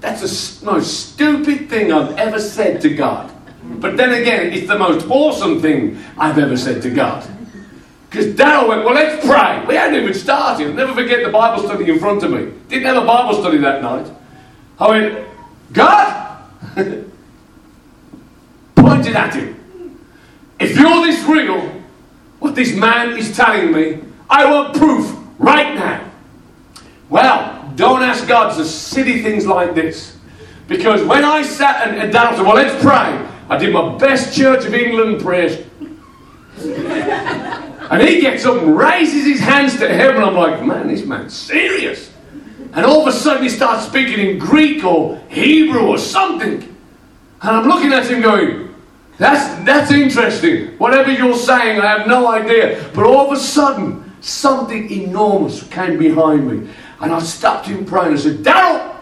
That's 0.00 0.58
the 0.58 0.66
most 0.66 1.12
stupid 1.12 1.68
thing 1.68 1.92
I've 1.92 2.16
ever 2.18 2.40
said 2.40 2.80
to 2.80 2.94
God. 2.94 3.30
But 3.62 3.96
then 3.96 4.12
again, 4.20 4.52
it's 4.52 4.66
the 4.66 4.78
most 4.78 5.06
awesome 5.08 5.60
thing 5.60 6.02
I've 6.18 6.38
ever 6.38 6.56
said 6.56 6.82
to 6.82 6.90
God. 6.90 7.28
Because 8.12 8.34
Daryl 8.34 8.68
went, 8.68 8.84
Well, 8.84 8.92
let's 8.92 9.24
pray. 9.24 9.64
We 9.66 9.74
hadn't 9.74 9.98
even 9.98 10.12
started. 10.12 10.68
I'll 10.68 10.74
never 10.74 10.92
forget 10.92 11.24
the 11.24 11.30
Bible 11.30 11.62
study 11.64 11.90
in 11.90 11.98
front 11.98 12.22
of 12.22 12.30
me. 12.30 12.52
Didn't 12.68 12.84
have 12.84 13.02
a 13.02 13.06
Bible 13.06 13.40
study 13.40 13.56
that 13.58 13.80
night. 13.80 14.06
I 14.78 14.88
went, 14.88 15.28
God! 15.72 16.44
Pointed 18.76 19.16
at 19.16 19.34
him. 19.34 19.98
If 20.60 20.76
you're 20.76 21.06
this 21.06 21.24
real, 21.24 21.60
what 22.38 22.54
this 22.54 22.76
man 22.76 23.16
is 23.16 23.34
telling 23.34 23.72
me, 23.72 24.02
I 24.28 24.44
want 24.44 24.76
proof 24.76 25.16
right 25.38 25.74
now. 25.74 26.10
Well, 27.08 27.72
don't 27.76 28.02
ask 28.02 28.28
God 28.28 28.54
to 28.58 28.64
silly 28.66 29.22
things 29.22 29.46
like 29.46 29.74
this. 29.74 30.18
Because 30.68 31.02
when 31.02 31.24
I 31.24 31.40
sat 31.44 31.88
and, 31.88 31.96
and 31.96 32.12
said, 32.12 32.42
Well, 32.42 32.56
let's 32.56 32.78
pray, 32.82 33.26
I 33.48 33.56
did 33.56 33.72
my 33.72 33.96
best 33.96 34.36
Church 34.36 34.66
of 34.66 34.74
England 34.74 35.22
prayers. 35.22 35.64
And 37.92 38.00
he 38.00 38.22
gets 38.22 38.46
up 38.46 38.62
and 38.62 38.74
raises 38.74 39.26
his 39.26 39.38
hands 39.38 39.78
to 39.78 39.86
heaven. 39.86 40.22
I'm 40.22 40.34
like, 40.34 40.64
man, 40.64 40.88
this 40.88 41.04
man's 41.04 41.34
serious. 41.34 42.10
And 42.72 42.86
all 42.86 43.02
of 43.02 43.06
a 43.06 43.12
sudden 43.12 43.42
he 43.42 43.50
starts 43.50 43.84
speaking 43.84 44.18
in 44.18 44.38
Greek 44.38 44.82
or 44.82 45.18
Hebrew 45.28 45.88
or 45.88 45.98
something. 45.98 46.62
And 47.42 47.50
I'm 47.50 47.68
looking 47.68 47.92
at 47.92 48.06
him 48.06 48.22
going, 48.22 48.74
that's, 49.18 49.62
that's 49.66 49.90
interesting. 49.90 50.68
Whatever 50.78 51.12
you're 51.12 51.36
saying, 51.36 51.82
I 51.82 51.98
have 51.98 52.06
no 52.06 52.28
idea. 52.28 52.90
But 52.94 53.04
all 53.04 53.26
of 53.26 53.32
a 53.36 53.36
sudden, 53.38 54.10
something 54.22 54.90
enormous 54.90 55.62
came 55.68 55.98
behind 55.98 56.50
me. 56.50 56.70
And 56.98 57.12
I 57.12 57.18
stopped 57.18 57.66
him 57.66 57.84
praying. 57.84 58.14
I 58.14 58.16
said, 58.16 58.38
Daryl, 58.38 58.96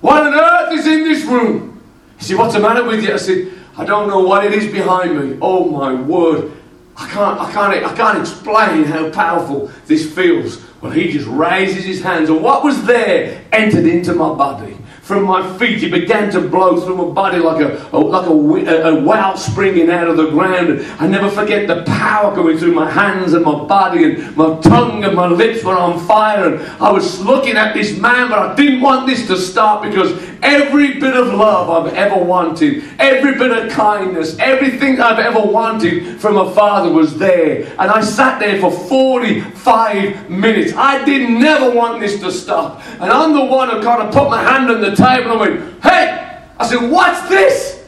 what 0.00 0.22
on 0.22 0.32
earth 0.32 0.78
is 0.78 0.86
in 0.86 1.04
this 1.04 1.26
room? 1.26 1.78
He 2.16 2.24
said, 2.24 2.38
What's 2.38 2.54
the 2.54 2.60
matter 2.60 2.84
with 2.84 3.04
you? 3.04 3.12
I 3.12 3.18
said, 3.18 3.52
I 3.76 3.84
don't 3.84 4.08
know 4.08 4.20
what 4.20 4.46
it 4.46 4.54
is 4.54 4.72
behind 4.72 5.18
me. 5.20 5.38
Oh 5.42 5.68
my 5.68 5.92
word. 5.92 6.52
I 7.00 7.08
can't, 7.08 7.40
I 7.40 7.50
can't, 7.50 7.84
I 7.84 7.96
can't 7.96 8.18
explain 8.18 8.84
how 8.84 9.10
powerful 9.10 9.70
this 9.86 10.14
feels. 10.14 10.58
when 10.80 10.92
he 10.92 11.10
just 11.10 11.26
raises 11.26 11.84
his 11.84 12.02
hands, 12.02 12.30
and 12.30 12.42
what 12.42 12.62
was 12.62 12.84
there 12.84 13.42
entered 13.52 13.86
into 13.86 14.14
my 14.14 14.34
body 14.34 14.76
from 15.10 15.24
my 15.24 15.42
feet. 15.58 15.82
It 15.82 15.90
began 15.90 16.30
to 16.30 16.40
blow 16.40 16.80
through 16.80 16.94
my 16.94 17.12
body 17.12 17.38
like 17.38 17.60
a, 17.60 17.88
a 17.92 17.98
like 17.98 18.28
a, 18.28 18.30
a, 18.30 18.94
a 18.94 19.02
well 19.02 19.36
springing 19.36 19.90
out 19.90 20.06
of 20.06 20.16
the 20.16 20.30
ground. 20.30 20.86
I 21.00 21.08
never 21.08 21.28
forget 21.28 21.66
the 21.66 21.82
power 21.82 22.32
going 22.32 22.58
through 22.58 22.74
my 22.74 22.88
hands 22.88 23.32
and 23.32 23.44
my 23.44 23.64
body 23.64 24.04
and 24.04 24.36
my 24.36 24.60
tongue 24.60 25.02
and 25.02 25.16
my 25.16 25.26
lips 25.26 25.64
were 25.64 25.76
on 25.76 25.98
fire. 26.06 26.54
And 26.54 26.62
I 26.80 26.92
was 26.92 27.20
looking 27.20 27.56
at 27.56 27.74
this 27.74 27.98
man, 27.98 28.28
but 28.28 28.38
I 28.38 28.54
didn't 28.54 28.82
want 28.82 29.08
this 29.08 29.26
to 29.26 29.36
stop 29.36 29.82
because 29.82 30.12
every 30.42 31.00
bit 31.00 31.16
of 31.16 31.34
love 31.34 31.68
I've 31.70 31.92
ever 31.94 32.22
wanted, 32.22 32.84
every 33.00 33.34
bit 33.34 33.50
of 33.50 33.72
kindness, 33.72 34.38
everything 34.38 35.00
I've 35.00 35.18
ever 35.18 35.40
wanted 35.40 36.20
from 36.20 36.36
a 36.36 36.54
father 36.54 36.92
was 36.92 37.18
there. 37.18 37.64
And 37.80 37.90
I 37.90 38.00
sat 38.00 38.38
there 38.38 38.60
for 38.60 38.70
45 38.70 40.30
minutes. 40.30 40.72
I 40.74 41.04
did 41.04 41.28
never 41.28 41.74
want 41.74 42.00
this 42.00 42.20
to 42.20 42.30
stop. 42.30 42.80
And 43.00 43.10
I'm 43.10 43.32
the 43.32 43.44
one 43.44 43.70
who 43.70 43.82
kind 43.82 44.02
of 44.02 44.14
put 44.14 44.30
my 44.30 44.42
hand 44.42 44.70
on 44.70 44.80
the 44.80 44.94
table 45.00 45.32
and 45.32 45.40
went, 45.40 45.82
Hey! 45.82 46.42
I 46.58 46.66
said, 46.66 46.90
What's 46.90 47.28
this? 47.28 47.84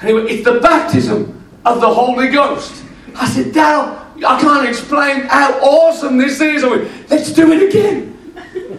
And 0.00 0.08
he 0.08 0.14
went, 0.14 0.28
It's 0.28 0.44
the 0.44 0.60
baptism 0.60 1.42
of 1.64 1.80
the 1.80 1.92
Holy 1.92 2.28
Ghost. 2.28 2.84
I 3.16 3.28
said, 3.28 3.46
Daryl, 3.46 3.96
I 4.24 4.40
can't 4.40 4.68
explain 4.68 5.20
how 5.22 5.58
awesome 5.60 6.18
this 6.18 6.40
is. 6.40 6.62
I 6.64 6.68
went, 6.68 7.10
Let's 7.10 7.32
do 7.32 7.52
it 7.52 7.68
again. 7.68 8.10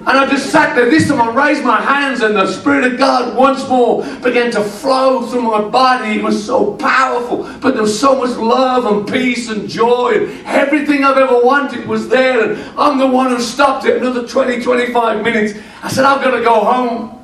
And 0.01 0.17
I 0.17 0.27
just 0.27 0.49
sat 0.49 0.75
there. 0.75 0.89
This 0.89 1.07
time 1.07 1.21
I 1.21 1.31
raised 1.31 1.63
my 1.63 1.79
hands, 1.79 2.21
and 2.21 2.35
the 2.35 2.51
Spirit 2.51 2.91
of 2.91 2.97
God 2.97 3.37
once 3.37 3.67
more 3.69 4.03
began 4.21 4.49
to 4.51 4.63
flow 4.63 5.27
through 5.27 5.43
my 5.43 5.61
body. 5.61 6.17
It 6.17 6.23
was 6.23 6.43
so 6.43 6.75
powerful. 6.77 7.43
But 7.61 7.73
there 7.73 7.83
was 7.83 7.99
so 7.99 8.15
much 8.15 8.35
love 8.35 8.85
and 8.85 9.07
peace 9.07 9.49
and 9.49 9.69
joy. 9.69 10.13
And 10.15 10.47
everything 10.47 11.03
I've 11.03 11.17
ever 11.17 11.39
wanted 11.45 11.87
was 11.87 12.09
there. 12.09 12.51
And 12.51 12.79
I'm 12.79 12.97
the 12.97 13.05
one 13.05 13.29
who 13.29 13.39
stopped 13.39 13.85
it 13.85 13.97
another 13.97 14.27
20, 14.27 14.63
25 14.63 15.23
minutes. 15.23 15.59
I 15.83 15.89
said, 15.89 16.03
I've 16.03 16.23
got 16.23 16.35
to 16.35 16.43
go 16.43 16.61
home. 16.61 17.20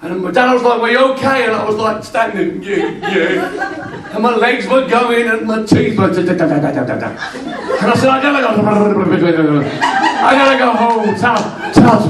And 0.00 0.22
my 0.22 0.30
dad 0.30 0.54
was 0.54 0.62
like, 0.62 0.80
Were 0.80 0.90
you 0.90 1.12
okay? 1.12 1.46
And 1.46 1.54
I 1.54 1.64
was 1.64 1.74
like, 1.74 2.04
standing, 2.04 2.62
yeah, 2.62 2.76
yeah. 3.10 4.14
And 4.14 4.22
my 4.22 4.36
legs 4.36 4.68
were 4.68 4.86
going 4.88 5.26
and 5.26 5.44
my 5.44 5.64
teeth 5.64 5.98
were. 5.98 6.04
And 6.08 6.20
I 6.20 7.94
said, 7.94 8.08
I 8.08 8.22
gotta 8.22 8.40
go. 8.40 9.60
I 9.60 10.34
gotta 10.34 10.58
go 10.58 10.72
home. 10.72 11.14
Tell, 11.16 11.36
tell, 11.72 12.00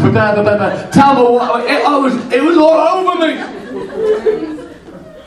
tell 0.90 1.14
me 1.14 1.22
what. 1.22 1.64
It, 1.64 1.84
I 1.84 1.98
was, 1.98 2.14
it 2.30 2.42
was 2.42 2.58
all 2.58 3.08
over 3.08 3.26
me. 3.26 3.40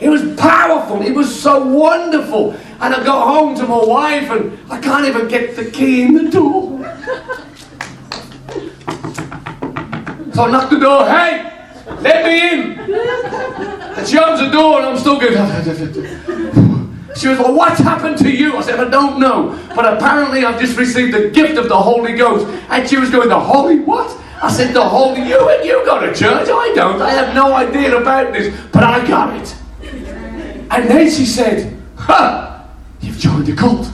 It 0.00 0.08
was 0.08 0.36
powerful. 0.38 1.02
It 1.02 1.14
was 1.14 1.42
so 1.42 1.64
wonderful. 1.64 2.52
And 2.80 2.94
I 2.94 3.04
got 3.04 3.26
home 3.26 3.56
to 3.56 3.66
my 3.66 3.84
wife 3.84 4.30
and 4.30 4.56
I 4.70 4.80
can't 4.80 5.06
even 5.06 5.26
get 5.26 5.56
the 5.56 5.68
key 5.68 6.02
in 6.02 6.14
the 6.14 6.30
door. 6.30 6.78
So 10.32 10.44
I 10.44 10.50
knocked 10.50 10.70
the 10.70 10.78
door. 10.78 11.06
Hey! 11.08 11.51
Let 12.00 12.24
me 12.24 12.50
in. 12.50 12.78
And 13.96 14.08
she 14.08 14.18
opens 14.18 14.40
the 14.40 14.50
door 14.50 14.78
and 14.78 14.86
I'm 14.86 14.98
still 14.98 15.18
going. 15.20 15.34
She 17.14 17.28
was 17.28 17.38
like, 17.38 17.54
What's 17.54 17.80
happened 17.80 18.18
to 18.18 18.30
you? 18.30 18.56
I 18.56 18.62
said, 18.62 18.80
I 18.80 18.88
don't 18.88 19.20
know. 19.20 19.58
But 19.74 19.96
apparently 19.96 20.44
I've 20.44 20.60
just 20.60 20.78
received 20.78 21.12
the 21.14 21.30
gift 21.30 21.58
of 21.58 21.68
the 21.68 21.76
Holy 21.76 22.14
Ghost. 22.16 22.46
And 22.70 22.88
she 22.88 22.96
was 22.96 23.10
going, 23.10 23.28
The 23.28 23.38
Holy 23.38 23.80
what? 23.80 24.18
I 24.42 24.50
said, 24.50 24.74
The 24.74 24.88
Holy 24.88 25.28
you 25.28 25.48
and 25.48 25.64
you 25.64 25.84
go 25.84 26.00
to 26.00 26.14
church. 26.14 26.48
I 26.48 26.72
don't. 26.74 27.02
I 27.02 27.10
have 27.10 27.34
no 27.34 27.54
idea 27.54 27.96
about 27.96 28.32
this. 28.32 28.58
But 28.72 28.84
I 28.84 29.06
got 29.06 29.36
it. 29.40 29.54
And 30.70 30.88
then 30.88 31.10
she 31.10 31.26
said, 31.26 31.76
Ha! 31.96 32.66
You've 33.00 33.18
joined 33.18 33.46
the 33.46 33.54
cult. 33.54 33.92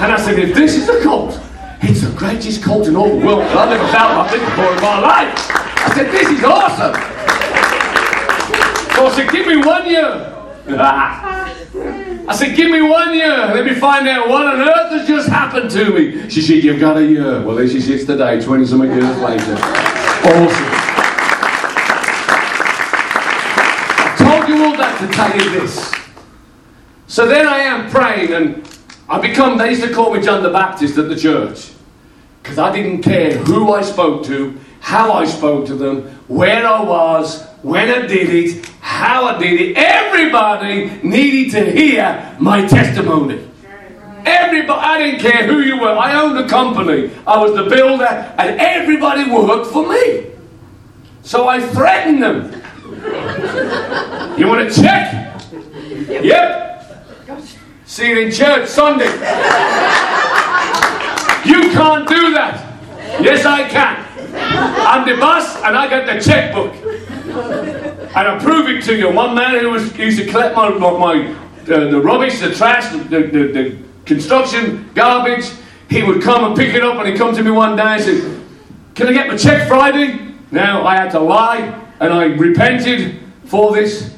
And 0.00 0.10
I 0.12 0.16
said, 0.16 0.38
if 0.38 0.54
this 0.54 0.76
is 0.76 0.88
a 0.88 1.02
cult, 1.02 1.38
it's 1.82 2.02
the 2.02 2.10
greatest 2.16 2.62
cult 2.62 2.86
in 2.86 2.96
all 2.96 3.08
the 3.08 3.26
world. 3.26 3.42
I've 3.42 3.70
never 3.70 3.86
felt 3.88 4.16
like 4.16 4.30
this 4.30 4.44
before 4.48 4.72
in 4.72 4.80
my 4.82 5.00
life. 5.00 5.50
I 5.50 5.92
said, 5.94 6.10
this 6.12 6.28
is 6.28 6.44
awesome. 6.44 6.94
So 8.94 9.06
I 9.06 9.12
said, 9.14 9.30
give 9.30 9.46
me 9.46 9.56
one 9.56 9.88
year. 9.88 10.36
I 12.28 12.36
said, 12.36 12.54
give 12.54 12.70
me 12.70 12.82
one 12.82 13.14
year. 13.14 13.28
Let 13.28 13.64
me 13.64 13.74
find 13.74 14.06
out 14.06 14.28
what 14.28 14.46
on 14.46 14.60
earth 14.60 14.92
has 14.92 15.08
just 15.08 15.28
happened 15.28 15.70
to 15.70 15.90
me. 15.90 16.28
She 16.28 16.42
said, 16.42 16.62
you've 16.62 16.78
got 16.78 16.96
a 16.96 17.04
year. 17.04 17.42
Well, 17.42 17.56
there 17.56 17.68
she 17.68 17.80
sits 17.80 18.04
today, 18.04 18.40
20 18.40 18.66
something 18.66 18.90
years 18.90 19.18
later. 19.18 19.54
Awesome. 19.54 20.70
I 23.98 24.14
told 24.18 24.48
you 24.48 24.64
all 24.64 24.76
that 24.76 24.98
to 25.00 25.08
tell 25.08 25.34
you 25.36 25.60
this. 25.60 25.92
So 27.06 27.26
then 27.26 27.46
I 27.46 27.58
am 27.58 27.90
praying, 27.90 28.32
and 28.32 28.64
I 29.10 29.20
become, 29.20 29.58
they 29.58 29.70
used 29.70 29.82
to 29.82 29.92
call 29.92 30.14
me 30.14 30.22
John 30.22 30.44
the 30.44 30.50
Baptist 30.50 30.96
at 30.96 31.08
the 31.08 31.16
church. 31.16 31.72
Because 32.40 32.58
I 32.58 32.72
didn't 32.72 33.02
care 33.02 33.36
who 33.38 33.72
I 33.72 33.82
spoke 33.82 34.24
to, 34.26 34.56
how 34.78 35.12
I 35.12 35.24
spoke 35.24 35.66
to 35.66 35.74
them, 35.74 36.02
where 36.28 36.64
I 36.64 36.80
was, 36.80 37.44
when 37.62 37.90
I 37.90 38.06
did 38.06 38.30
it, 38.30 38.66
how 38.80 39.24
I 39.24 39.36
did 39.36 39.60
it. 39.60 39.76
Everybody 39.76 41.00
needed 41.02 41.50
to 41.52 41.72
hear 41.72 42.36
my 42.38 42.64
testimony. 42.68 43.44
Everybody, 44.24 44.80
I 44.80 44.98
didn't 44.98 45.20
care 45.20 45.44
who 45.44 45.58
you 45.60 45.80
were. 45.80 45.88
I 45.88 46.22
owned 46.22 46.38
a 46.38 46.48
company. 46.48 47.10
I 47.26 47.36
was 47.42 47.56
the 47.56 47.64
builder, 47.64 48.04
and 48.04 48.60
everybody 48.60 49.28
worked 49.28 49.72
for 49.72 49.88
me. 49.88 50.26
So 51.24 51.48
I 51.48 51.60
threatened 51.60 52.22
them. 52.22 52.52
You 54.38 54.46
want 54.46 54.72
to 54.72 54.82
check? 54.82 55.42
Yep. 56.08 56.69
See 57.90 58.08
you 58.08 58.20
in 58.20 58.30
church 58.30 58.68
Sunday. 58.68 59.06
You 61.44 61.72
can't 61.72 62.08
do 62.08 62.32
that. 62.34 62.78
Yes, 63.20 63.44
I 63.44 63.68
can. 63.68 64.06
I'm 64.86 65.08
the 65.08 65.16
boss, 65.16 65.56
and 65.64 65.76
I 65.76 65.90
got 65.90 66.06
the 66.06 66.20
checkbook. 66.20 66.72
And 68.14 68.28
I 68.28 68.38
prove 68.38 68.68
it 68.68 68.84
to 68.84 68.96
you. 68.96 69.10
One 69.10 69.34
man 69.34 69.58
who 69.58 69.70
was 69.70 69.92
used 69.98 70.20
to 70.20 70.26
collect 70.30 70.54
my, 70.54 70.68
my 70.68 71.32
uh, 71.62 71.90
the 71.90 72.00
rubbish, 72.00 72.38
the 72.38 72.54
trash, 72.54 72.92
the, 72.92 73.26
the, 73.26 73.52
the, 73.52 73.78
construction 74.04 74.88
garbage, 74.94 75.50
he 75.88 76.04
would 76.04 76.22
come 76.22 76.44
and 76.44 76.56
pick 76.56 76.72
it 76.76 76.84
up, 76.84 76.94
and 76.94 77.08
he'd 77.08 77.18
come 77.18 77.34
to 77.34 77.42
me 77.42 77.50
one 77.50 77.74
day 77.74 77.82
and 77.82 78.02
said, 78.04 78.40
"Can 78.94 79.08
I 79.08 79.12
get 79.12 79.26
my 79.26 79.36
check 79.36 79.66
Friday?" 79.66 80.32
Now 80.52 80.86
I 80.86 80.94
had 80.94 81.10
to 81.10 81.18
lie, 81.18 81.76
and 81.98 82.12
I 82.12 82.26
repented 82.26 83.18
for 83.46 83.72
this. 83.72 84.14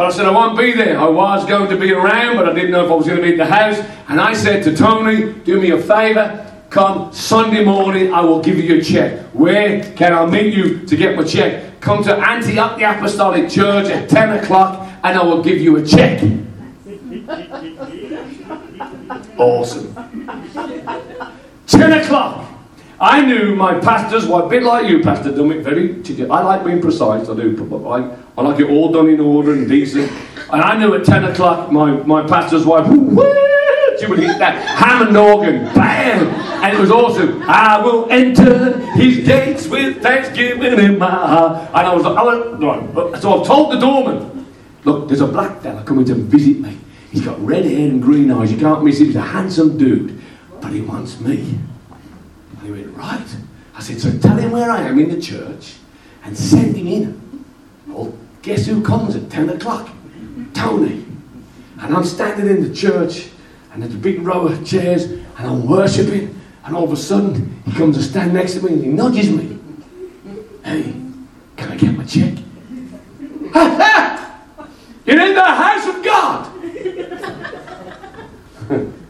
But 0.00 0.06
I 0.06 0.16
said, 0.16 0.24
I 0.24 0.30
won't 0.30 0.56
be 0.56 0.72
there. 0.72 0.98
I 0.98 1.10
was 1.10 1.44
going 1.44 1.68
to 1.68 1.76
be 1.76 1.92
around, 1.92 2.36
but 2.36 2.48
I 2.48 2.54
didn't 2.54 2.70
know 2.70 2.86
if 2.86 2.90
I 2.90 2.94
was 2.94 3.04
going 3.04 3.18
to 3.18 3.22
be 3.22 3.32
in 3.32 3.36
the 3.36 3.44
house. 3.44 3.78
And 4.08 4.18
I 4.18 4.32
said 4.32 4.64
to 4.64 4.74
Tony, 4.74 5.34
do 5.44 5.60
me 5.60 5.72
a 5.72 5.78
favour. 5.78 6.50
Come 6.70 7.12
Sunday 7.12 7.62
morning, 7.62 8.10
I 8.10 8.22
will 8.22 8.40
give 8.40 8.56
you 8.56 8.78
a 8.78 8.82
check. 8.82 9.20
Where 9.34 9.84
can 9.96 10.14
I 10.14 10.24
meet 10.24 10.54
you 10.54 10.86
to 10.86 10.96
get 10.96 11.16
my 11.16 11.24
check? 11.24 11.82
Come 11.82 12.02
to 12.04 12.16
Antioch 12.16 12.78
the 12.78 12.84
Apostolic 12.84 13.50
Church 13.50 13.90
at 13.90 14.08
10 14.08 14.42
o'clock 14.42 14.90
and 15.02 15.18
I 15.18 15.22
will 15.22 15.42
give 15.42 15.58
you 15.58 15.76
a 15.76 15.84
check. 15.84 16.22
awesome. 19.36 19.94
10 21.66 21.92
o'clock. 21.92 22.49
I 23.00 23.24
knew 23.24 23.56
my 23.56 23.80
pastors 23.80 24.26
were 24.26 24.42
a 24.42 24.48
bit 24.48 24.62
like 24.62 24.86
you, 24.86 25.02
Pastor 25.02 25.32
Dummett, 25.32 25.62
very. 25.62 26.02
I 26.28 26.42
like 26.42 26.66
being 26.66 26.82
precise, 26.82 27.30
I 27.30 27.34
do. 27.34 27.88
I, 27.88 28.14
I 28.36 28.42
like 28.42 28.60
it 28.60 28.68
all 28.68 28.92
done 28.92 29.08
in 29.08 29.20
order 29.20 29.54
and 29.54 29.66
decent. 29.66 30.12
And 30.52 30.60
I 30.60 30.76
knew 30.76 30.94
at 30.94 31.06
10 31.06 31.24
o'clock 31.24 31.72
my, 31.72 31.92
my 31.92 32.26
pastor's 32.26 32.66
wife, 32.66 32.84
she 33.98 34.06
would 34.06 34.18
hit 34.18 34.38
that 34.38 34.62
Hammond 34.76 35.16
organ, 35.16 35.64
bam! 35.74 36.26
And 36.62 36.76
it 36.76 36.78
was 36.78 36.90
awesome. 36.90 37.42
I 37.44 37.80
will 37.82 38.06
enter 38.10 38.78
his 38.92 39.26
gates 39.26 39.66
with 39.66 40.02
thanksgiving 40.02 40.78
in 40.78 40.98
my 40.98 41.08
heart. 41.08 41.68
And 41.68 41.86
I 41.86 41.94
was 41.94 42.04
like, 42.04 42.18
I. 42.18 43.20
So 43.20 43.40
I've 43.40 43.46
told 43.46 43.72
the 43.72 43.78
doorman, 43.78 44.46
look, 44.84 45.08
there's 45.08 45.22
a 45.22 45.26
black 45.26 45.62
fella 45.62 45.82
coming 45.84 46.04
to 46.04 46.14
visit 46.14 46.60
me. 46.60 46.76
He's 47.10 47.24
got 47.24 47.42
red 47.42 47.64
hair 47.64 47.88
and 47.88 48.02
green 48.02 48.30
eyes. 48.30 48.52
You 48.52 48.58
can't 48.58 48.84
miss 48.84 49.00
him. 49.00 49.06
He's 49.06 49.16
a 49.16 49.22
handsome 49.22 49.78
dude. 49.78 50.20
But 50.60 50.72
he 50.72 50.82
wants 50.82 51.18
me. 51.18 51.58
He 52.70 52.82
went, 52.82 52.96
right. 52.96 53.36
I 53.74 53.80
said, 53.80 54.00
so 54.00 54.16
tell 54.18 54.36
him 54.36 54.52
where 54.52 54.70
I 54.70 54.82
am 54.82 54.96
in 55.00 55.10
the 55.10 55.20
church 55.20 55.74
and 56.22 56.38
send 56.38 56.76
him 56.76 56.86
in. 56.86 57.44
Well, 57.88 58.16
guess 58.42 58.66
who 58.66 58.80
comes 58.80 59.16
at 59.16 59.28
10 59.28 59.48
o'clock? 59.50 59.90
Tony. 60.54 61.04
And 61.80 61.96
I'm 61.96 62.04
standing 62.04 62.46
in 62.46 62.68
the 62.68 62.72
church 62.72 63.30
and 63.72 63.82
there's 63.82 63.94
a 63.94 63.98
big 63.98 64.22
row 64.22 64.46
of 64.46 64.64
chairs 64.64 65.04
and 65.04 65.38
I'm 65.38 65.66
worshipping 65.66 66.40
and 66.64 66.76
all 66.76 66.84
of 66.84 66.92
a 66.92 66.96
sudden 66.96 67.60
he 67.66 67.72
comes 67.72 67.96
to 67.96 68.04
stand 68.04 68.34
next 68.34 68.54
to 68.54 68.62
me 68.62 68.74
and 68.74 68.84
he 68.84 68.90
nudges 68.90 69.30
me. 69.30 69.58
Hey, 70.64 70.94
can 71.56 71.72
I 71.72 71.76
get 71.76 71.96
my 71.96 72.04
check? 72.04 72.34
You're 75.06 75.20
in 75.20 75.34
the 75.34 75.42
house 75.42 75.88
of 75.88 76.04
God. 76.04 76.46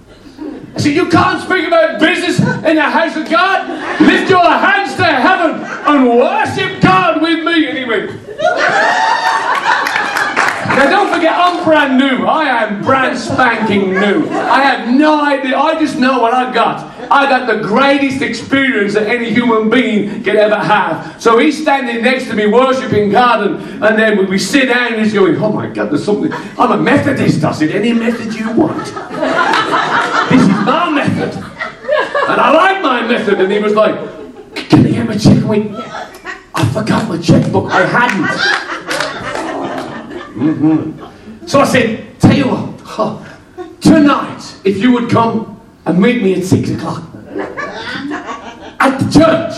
Said, 0.81 0.95
You 0.95 1.09
can't 1.09 1.43
speak 1.43 1.67
about 1.67 2.01
business 2.01 2.39
in 2.65 2.77
the 2.77 2.83
house 2.83 3.15
of 3.17 3.29
God. 3.29 3.69
Lift 4.01 4.31
your 4.31 4.45
hands 4.45 4.97
to 4.97 5.05
heaven 5.05 5.61
and 5.63 6.09
worship 6.09 6.81
God 6.81 7.21
with 7.21 7.45
me. 7.45 7.85
Went, 7.85 8.11
Now 10.71 10.89
don't 10.89 11.13
forget, 11.13 11.37
I'm 11.37 11.63
brand 11.65 11.99
new. 11.99 12.25
I 12.27 12.45
am 12.45 12.83
brand 12.83 13.19
spanking 13.19 13.91
new. 13.91 14.27
I 14.31 14.63
have 14.63 14.89
no 14.89 15.23
idea. 15.23 15.59
I 15.59 15.79
just 15.79 15.99
know 15.99 16.21
what 16.21 16.33
I've 16.33 16.55
got. 16.55 16.87
I 17.11 17.27
got 17.29 17.47
the 17.47 17.61
greatest 17.67 18.23
experience 18.23 18.95
that 18.95 19.09
any 19.09 19.31
human 19.31 19.69
being 19.69 20.23
could 20.23 20.37
ever 20.37 20.55
have. 20.57 21.21
So 21.21 21.39
he's 21.39 21.61
standing 21.61 22.03
next 22.03 22.27
to 22.29 22.35
me 22.35 22.47
worshiping 22.47 23.11
God, 23.11 23.47
and, 23.47 23.85
and 23.85 23.99
then 23.99 24.27
we 24.31 24.39
sit 24.39 24.67
down 24.67 24.95
and 24.95 25.03
he's 25.03 25.13
going, 25.13 25.37
Oh 25.37 25.53
my 25.53 25.67
God, 25.67 25.91
there's 25.91 26.05
something. 26.05 26.33
I'm 26.57 26.71
a 26.71 26.79
Methodist. 26.79 27.43
I 27.45 27.53
said, 27.53 27.71
Any 27.71 27.93
method 27.93 28.33
you 28.33 28.53
want. 28.53 28.79
this 28.85 30.41
is 30.41 30.49
my 30.65 30.91
method. 30.95 31.45
And 32.31 32.41
I 32.41 32.53
like 32.53 32.83
my 32.83 33.07
method. 33.07 33.41
And 33.41 33.51
he 33.51 33.59
was 33.59 33.75
like, 33.75 33.95
Can 34.69 34.87
I 34.87 34.91
get 34.91 35.07
my 35.07 35.17
check? 35.17 35.39
I 36.55 36.65
forgot 36.73 37.09
my 37.09 37.19
checkbook. 37.19 37.73
I 37.73 37.85
hadn't. 37.87 38.27
Mm-hmm. 40.39 41.47
So 41.47 41.61
I 41.61 41.65
said, 41.65 42.21
Tell 42.21 42.37
you 42.37 42.49
what, 42.49 42.81
oh, 42.99 43.27
tonight, 43.81 44.61
if 44.65 44.79
you 44.79 44.93
would 44.93 45.11
come 45.11 45.61
and 45.87 46.01
meet 46.01 46.23
me 46.23 46.35
at 46.35 46.45
six 46.45 46.71
o'clock 46.71 47.03
at 48.79 48.99
the 48.99 49.11
church. 49.11 49.55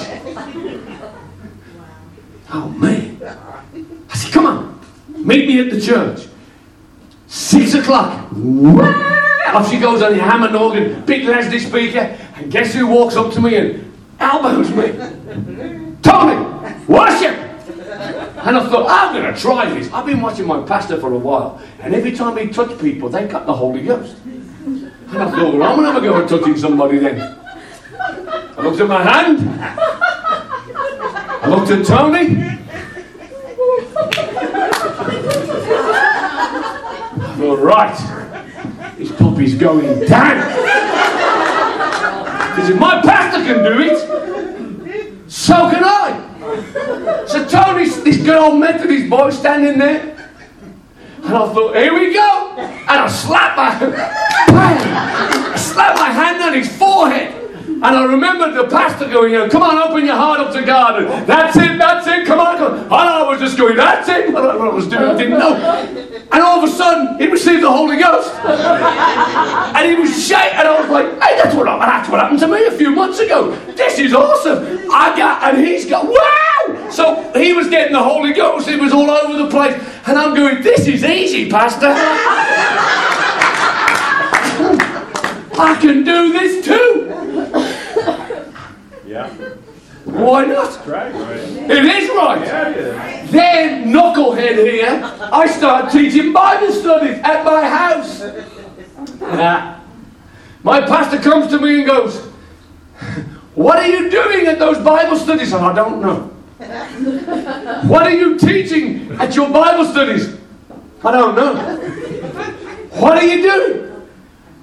Oh 2.55 2.69
man. 2.71 3.19
I 4.09 4.17
said, 4.17 4.33
Come 4.33 4.47
on, 4.47 4.81
meet 5.09 5.47
me 5.47 5.61
at 5.61 5.71
the 5.71 5.81
church. 5.81 6.27
Six 7.27 7.75
o'clock. 7.75 8.33
Off 8.33 9.71
she 9.71 9.79
goes 9.79 10.01
on 10.01 10.17
the 10.17 10.23
Hammond 10.23 10.57
organ, 10.57 11.05
big 11.05 11.25
Leslie 11.25 11.59
speaker, 11.59 12.19
and 12.35 12.51
guess 12.51 12.75
who 12.75 12.87
walks 12.87 13.17
up 13.17 13.33
to 13.35 13.41
me 13.41 13.57
and 13.57 13.93
elbows 14.19 14.71
me? 14.71 14.93
Tony, 16.03 16.37
worship! 16.87 17.39
And 18.45 18.57
I 18.57 18.69
thought, 18.69 18.87
I'm 18.89 19.15
going 19.15 19.33
to 19.33 19.41
try 19.41 19.73
this. 19.73 19.93
I've 19.93 20.07
been 20.07 20.21
watching 20.21 20.47
my 20.47 20.63
pastor 20.63 20.99
for 21.01 21.13
a 21.13 21.19
while, 21.19 21.63
and 21.81 21.95
every 21.95 22.13
time 22.13 22.37
he 22.37 22.49
touched 22.49 22.81
people, 22.81 23.09
they 23.09 23.27
got 23.29 23.47
the 23.47 23.55
Holy 23.55 23.83
Ghost. 23.83 24.17
And 24.25 24.93
I 25.13 25.31
thought, 25.31 25.55
well, 25.55 25.63
I'm 25.63 25.77
going 25.79 25.95
to 25.95 26.01
go 26.01 26.23
at 26.23 26.29
touching 26.29 26.57
somebody 26.57 26.99
then. 26.99 27.21
I 28.01 28.63
looked 28.63 28.81
at 28.81 28.89
my 28.89 29.03
hand. 29.03 29.49
I 31.45 31.49
looked 31.49 31.71
at 31.71 31.87
Tony. 31.87 32.59
Thought, 37.37 37.59
right, 37.61 38.97
this 38.97 39.13
puppy's 39.13 39.55
going 39.55 40.07
down. 40.07 40.82
Because 42.55 42.69
if 42.69 42.79
my 42.79 43.01
pastor 43.01 43.43
can 43.45 43.65
do 43.65 43.81
it, 43.81 45.31
so 45.31 45.71
can 45.71 45.83
I. 45.83 47.25
So 47.27 47.49
Tony's 47.49 48.03
this 48.05 48.19
good 48.19 48.37
old 48.37 48.61
Methodist 48.61 49.09
boy 49.09 49.31
standing 49.31 49.79
there. 49.79 50.31
And 51.25 51.35
I 51.35 51.55
thought, 51.55 51.77
here 51.77 51.95
we 51.95 52.13
go. 52.13 52.55
And 52.59 52.91
I 52.91 53.09
slapped 53.09 53.57
my 53.57 53.71
I 54.49 55.57
slapped 55.57 55.99
my 55.99 56.11
hand 56.11 56.43
on 56.43 56.53
his 56.53 56.77
forehead. 56.77 57.43
And 57.67 57.85
I 57.85 58.05
remember 58.05 58.53
the 58.53 58.69
pastor 58.69 59.09
going, 59.09 59.35
oh, 59.35 59.49
come 59.49 59.63
on, 59.63 59.79
open 59.79 60.05
your 60.05 60.17
heart 60.17 60.41
up 60.41 60.53
to 60.53 60.63
God. 60.63 61.03
And 61.03 61.27
that's 61.27 61.57
it, 61.57 61.79
that's 61.79 62.07
it, 62.07 62.27
come 62.27 62.39
on, 62.39 62.59
come 62.59 62.75
on. 62.75 62.81
And 62.85 62.93
I 62.93 63.29
was 63.29 63.41
just 63.41 63.57
going, 63.57 63.77
that's 63.77 64.09
it. 64.11 64.29
I 64.29 64.31
What 64.31 64.45
I 64.45 64.69
was 64.69 64.87
doing, 64.87 65.03
I 65.03 65.17
didn't 65.17 65.39
know. 65.39 66.12
And 66.33 66.43
all 66.43 66.65
of 66.65 66.69
a 66.69 66.73
sudden, 66.73 67.19
he 67.19 67.27
received 67.27 67.63
the 67.63 67.71
Holy 67.71 67.99
Ghost. 67.99 68.33
and 68.45 69.91
he 69.91 69.95
was 69.97 70.27
shaking. 70.27 70.59
And 70.59 70.69
I 70.69 70.81
was 70.81 70.89
like, 70.89 71.07
hey, 71.23 71.37
that's 71.37 71.55
what, 71.55 71.67
that's 71.67 72.09
what 72.09 72.21
happened 72.21 72.41
to 72.41 72.49
me 72.49 72.65
a 72.65 72.71
few 72.71 72.91
months 72.91 73.19
ago. 73.19 73.55
This 73.77 73.99
is 73.99 74.15
awesome. 74.15 74.91
I 74.91 75.15
got, 75.17 75.43
and 75.43 75.63
he's 75.65 75.89
got, 75.89 76.07
wow. 76.07 76.89
So 76.91 77.33
he 77.35 77.53
was 77.53 77.69
getting 77.69 77.93
the 77.93 78.03
Holy 78.03 78.33
Ghost. 78.33 78.67
It 78.69 78.81
was 78.81 78.93
all 78.93 79.11
over 79.11 79.37
the 79.43 79.51
place. 79.51 79.75
And 80.07 80.19
I'm 80.19 80.35
going, 80.35 80.63
this 80.63 80.87
is 80.87 81.05
easy, 81.05 81.51
Pastor. 81.51 81.93
I 85.55 85.77
can 85.81 86.03
do 86.03 86.33
this 86.33 86.65
too. 86.65 87.11
Yeah. 89.07 89.31
Why 90.13 90.45
not? 90.45 90.87
It 90.87 91.85
is 91.85 92.11
right. 92.11 92.45
Then, 93.31 93.93
knucklehead 93.93 94.57
here, 94.71 95.01
I 95.33 95.47
start 95.47 95.91
teaching 95.91 96.35
Bible 96.35 96.71
studies 96.71 97.19
at 97.23 97.45
my 97.47 97.67
house. 97.67 98.23
My 100.63 100.81
pastor 100.83 101.19
comes 101.19 101.49
to 101.49 101.59
me 101.59 101.79
and 101.79 101.87
goes, 101.87 102.19
What 103.55 103.79
are 103.79 103.89
you 103.89 104.11
doing 104.11 104.47
at 104.47 104.59
those 104.59 104.79
Bible 104.85 105.17
studies? 105.17 105.53
And 105.55 105.65
I 105.65 105.75
don't 105.75 106.03
know. 106.03 106.29
What 107.89 108.03
are 108.03 108.15
you 108.15 108.39
teaching 108.39 109.13
at 109.13 109.35
your 109.35 109.49
Bible 109.49 109.87
studies? 109.87 110.37
I 111.03 111.11
don't 111.11 111.35
know. 111.35 111.55
What 113.01 113.17
are 113.17 113.25
you 113.25 113.43
doing? 113.43 114.09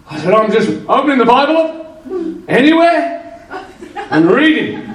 I 0.07 0.19
said, 0.19 0.33
I'm 0.33 0.51
just 0.51 0.69
opening 0.87 1.17
the 1.17 1.25
Bible 1.25 1.57
up 1.57 2.05
anywhere 2.47 3.18
and 4.09 4.29
reading. 4.29 4.85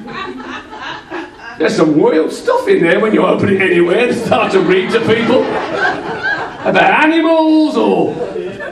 There's 1.59 1.77
some 1.77 1.99
weird 1.99 2.33
stuff 2.33 2.67
in 2.69 2.83
there 2.83 2.99
when 3.01 3.15
you 3.15 3.25
open 3.25 3.49
it 3.49 3.61
anywhere 3.61 4.09
and 4.09 4.17
start 4.17 4.53
to 4.53 4.61
read 4.61 4.91
to 4.91 5.01
people 5.01 5.43
about 5.43 7.05
animals 7.05 7.77
or. 7.77 8.13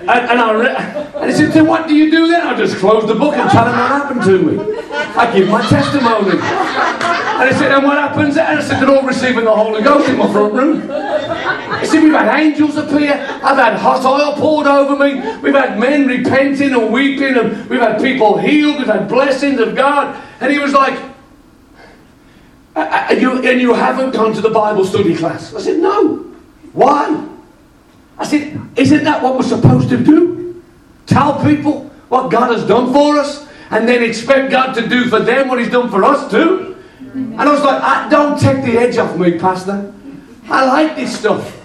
And, 0.03 0.11
and 0.11 0.40
I 0.40 0.53
re- 0.53 1.12
and 1.22 1.30
he 1.30 1.36
said, 1.36 1.53
then 1.53 1.68
what 1.68 1.86
do 1.86 1.95
you 1.95 2.11
do 2.11 2.26
then? 2.26 2.45
I 2.45 2.57
just 2.57 2.76
close 2.78 3.07
the 3.07 3.14
book 3.14 3.34
and 3.34 3.49
tell 3.51 3.64
them 3.64 3.78
what 3.78 3.88
happened 3.88 4.22
to 4.24 4.38
me. 4.43 4.82
I 4.90 5.32
give 5.32 5.49
my 5.49 5.64
testimony. 5.68 6.40
And 6.40 7.49
he 7.49 7.57
said, 7.57 7.70
and 7.70 7.84
what 7.84 7.99
happens? 7.99 8.36
And 8.36 8.59
I 8.59 8.62
said, 8.62 8.80
they're 8.82 8.90
all 8.90 9.07
receiving 9.07 9.45
the 9.45 9.55
Holy 9.55 9.80
Ghost 9.80 10.09
in 10.09 10.18
my 10.18 10.32
front 10.32 10.55
room. 10.55 10.80
He 11.78 11.86
said, 11.86 12.03
we've 12.03 12.12
had 12.12 12.36
angels 12.40 12.76
appear. 12.76 13.12
I've 13.12 13.57
had 13.57 13.78
hot 13.78 14.05
oil 14.05 14.34
poured 14.34 14.66
over 14.66 14.97
me. 14.97 15.20
We've 15.40 15.55
had 15.55 15.78
men 15.78 16.09
repenting 16.09 16.72
and 16.74 16.93
weeping. 16.93 17.36
And 17.36 17.70
we've 17.70 17.80
had 17.80 18.01
people 18.01 18.38
healed. 18.38 18.78
We've 18.78 18.88
had 18.88 19.09
blessings 19.09 19.61
of 19.61 19.76
God. 19.76 20.20
And 20.43 20.53
he 20.53 20.59
was 20.59 20.72
like, 20.72 20.99
and 22.74 23.20
you, 23.20 23.47
and 23.47 23.61
you 23.61 23.74
haven't 23.74 24.11
gone 24.11 24.32
to 24.34 24.40
the 24.40 24.51
Bible 24.51 24.84
study 24.84 25.14
class? 25.14 25.55
I 25.55 25.61
said, 25.61 25.78
no. 25.78 26.16
Why? 26.72 27.28
I 28.18 28.24
said, 28.24 28.61
isn't 28.76 29.05
that 29.05 29.22
what 29.22 29.36
we're 29.36 29.43
supposed 29.43 29.88
to 29.90 29.97
do? 30.03 30.62
Tell 31.07 31.43
people 31.45 31.90
what 32.09 32.30
God 32.30 32.51
has 32.51 32.66
done 32.66 32.93
for 32.93 33.18
us 33.18 33.47
and 33.70 33.88
then 33.88 34.03
expect 34.03 34.51
God 34.51 34.72
to 34.74 34.88
do 34.88 35.05
for 35.07 35.20
them 35.20 35.49
what 35.49 35.59
He's 35.61 35.70
done 35.70 35.90
for 35.90 36.03
us 36.05 36.30
too? 36.30 36.76
And 37.12 37.40
I 37.40 37.51
was 37.51 37.62
like, 37.62 37.82
I, 37.82 38.09
don't 38.09 38.38
take 38.38 38.64
the 38.64 38.78
edge 38.78 38.97
off 38.97 39.16
me, 39.16 39.38
Pastor. 39.38 39.93
I 40.47 40.64
like 40.66 40.97
this 40.97 41.18
stuff. 41.18 41.59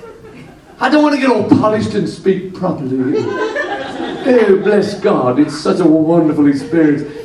I 0.79 0.89
don't 0.89 1.01
want 1.01 1.15
to 1.15 1.21
get 1.21 1.31
all 1.31 1.49
polished 1.49 1.93
and 1.95 2.07
speak 2.07 2.53
properly. 2.53 3.15
oh, 3.25 4.61
bless 4.63 4.99
God, 4.99 5.39
it's 5.39 5.57
such 5.57 5.79
a 5.79 5.85
wonderful 5.85 6.47
experience. 6.47 7.16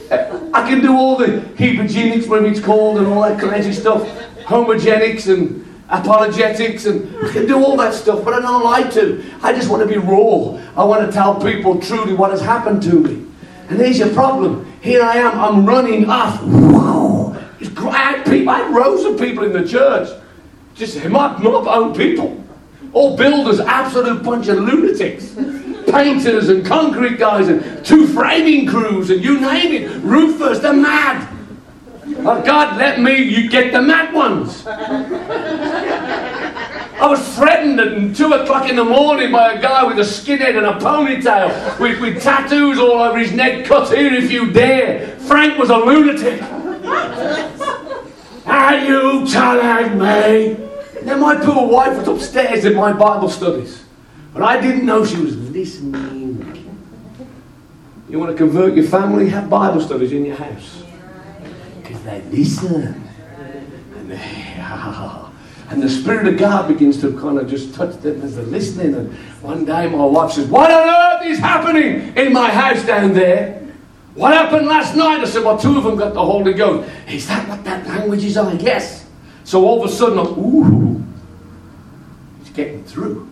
I 0.53 0.69
can 0.69 0.81
do 0.81 0.93
all 0.95 1.17
the 1.17 1.27
hebogenics, 1.57 2.29
whatever 2.29 2.49
it's 2.49 2.61
called, 2.61 2.99
and 2.99 3.07
all 3.07 3.23
that 3.23 3.41
crazy 3.41 3.73
stuff, 3.73 4.03
homogenics 4.45 5.33
and 5.33 5.63
apologetics, 5.89 6.87
and 6.87 7.15
I 7.25 7.33
can 7.33 7.47
do 7.47 7.57
all 7.57 7.77
that 7.77 7.95
stuff, 7.95 8.25
but 8.25 8.35
I 8.35 8.41
don't 8.41 8.65
like 8.65 8.93
to. 8.95 9.25
I 9.43 9.53
just 9.53 9.71
want 9.71 9.83
to 9.83 9.89
be 9.89 9.99
raw. 9.99 10.59
I 10.77 10.85
want 10.85 11.07
to 11.07 11.13
tell 11.13 11.41
people 11.41 11.81
truly 11.81 12.15
what 12.15 12.31
has 12.31 12.41
happened 12.41 12.83
to 12.85 13.01
me. 13.01 13.27
And 13.69 13.79
there's 13.79 13.99
your 13.99 14.13
problem. 14.13 14.71
Here 14.81 15.03
I 15.03 15.17
am, 15.17 15.39
I'm 15.39 15.67
running 15.67 16.09
off. 16.09 16.43
Wow. 16.43 17.43
It's 17.61 17.71
great. 17.71 17.93
I 17.95 18.59
had 18.59 18.75
rows 18.75 19.05
of 19.05 19.19
people 19.19 19.45
in 19.45 19.53
the 19.53 19.67
church. 19.67 20.09
Just 20.75 20.97
my, 21.05 21.39
my 21.39 21.51
own 21.51 21.95
people. 21.95 22.43
All 22.93 23.17
builders, 23.17 23.61
absolute 23.61 24.23
bunch 24.23 24.49
of 24.49 24.59
lunatics. 24.59 25.35
Painters 25.93 26.49
and 26.49 26.65
concrete 26.65 27.19
guys 27.19 27.49
and 27.49 27.85
two 27.85 28.07
framing 28.07 28.67
crews 28.67 29.11
and 29.11 29.23
you 29.23 29.39
name 29.39 29.73
it. 29.73 30.03
Roofers, 30.03 30.61
they're 30.61 30.73
mad. 30.73 31.29
Oh 32.21 32.43
God, 32.43 32.79
let 32.79 32.99
me, 32.99 33.23
you 33.23 33.51
get 33.51 33.73
the 33.73 33.83
mad 33.83 34.15
ones. 34.15 34.65
I 36.97 37.07
was 37.07 37.37
threatened 37.37 37.79
at 37.79 38.17
2 38.17 38.33
o'clock 38.33 38.71
in 38.71 38.77
the 38.77 38.85
morning 38.85 39.33
by 39.33 39.53
a 39.53 39.61
guy 39.61 39.85
with 39.85 39.99
a 39.99 40.03
skinhead 40.03 40.57
and 40.57 40.65
a 40.65 40.79
ponytail 40.79 41.79
with, 41.79 42.01
with 42.01 42.23
tattoos 42.23 42.79
all 42.79 42.93
over 42.93 43.19
his 43.19 43.33
neck, 43.33 43.67
cut 43.67 43.95
here 43.95 44.15
if 44.15 44.31
you 44.33 44.51
dare. 44.51 45.09
Frank 45.19 45.59
was 45.59 45.69
a 45.69 45.77
lunatic. 45.77 46.41
Are 48.47 48.79
you 48.79 49.27
telling 49.27 49.99
me? 49.99 50.57
Then 51.03 51.21
my 51.21 51.37
poor 51.37 51.69
wife 51.69 51.99
was 51.99 52.09
upstairs 52.09 52.65
in 52.65 52.75
my 52.77 52.95
Bible 52.95 53.29
studies. 53.29 53.85
But 54.33 54.43
I 54.43 54.61
didn't 54.61 54.87
know 54.87 55.05
she 55.05 55.21
was 55.21 55.37
listening. 55.51 56.63
You 58.09 58.19
want 58.19 58.31
to 58.31 58.37
convert 58.37 58.75
your 58.75 58.85
family? 58.85 59.29
Have 59.29 59.49
Bible 59.49 59.81
studies 59.81 60.13
in 60.13 60.25
your 60.25 60.37
house. 60.37 60.83
Because 61.83 62.03
they 62.03 62.23
listen. 62.23 63.09
And 63.97 64.11
they, 64.11 64.17
and 65.71 65.83
the 65.83 65.89
Spirit 65.89 66.29
of 66.29 66.39
God 66.39 66.69
begins 66.69 67.01
to 67.01 67.19
kind 67.19 67.39
of 67.39 67.49
just 67.49 67.75
touch 67.75 67.97
them 67.99 68.23
as 68.23 68.37
they're 68.37 68.45
listening. 68.45 68.95
And 68.95 69.15
one 69.43 69.65
day 69.65 69.89
my 69.89 70.05
wife 70.05 70.33
says, 70.33 70.47
What 70.47 70.71
on 70.71 70.89
earth 70.89 71.27
is 71.27 71.39
happening 71.39 72.17
in 72.17 72.33
my 72.33 72.51
house 72.51 72.85
down 72.85 73.13
there? 73.13 73.61
What 74.15 74.35
happened 74.35 74.67
last 74.67 74.95
night? 74.95 75.21
I 75.21 75.25
said, 75.25 75.45
Well, 75.45 75.59
two 75.59 75.79
of 75.79 75.85
them 75.85 75.97
got 75.97 76.15
the 76.15 76.25
Holy 76.25 76.53
Ghost. 76.53 76.91
Is 77.09 77.27
that 77.29 77.49
what 77.49 77.65
that 77.65 77.87
language 77.87 78.25
is 78.25 78.37
on? 78.37 78.61
Yes. 78.61 79.07
So 79.45 79.67
all 79.67 79.83
of 79.83 79.91
a 79.91 79.93
sudden, 79.93 80.19
I'm, 80.19 80.39
ooh, 80.39 81.03
it's 82.41 82.51
getting 82.51 82.85
through. 82.85 83.32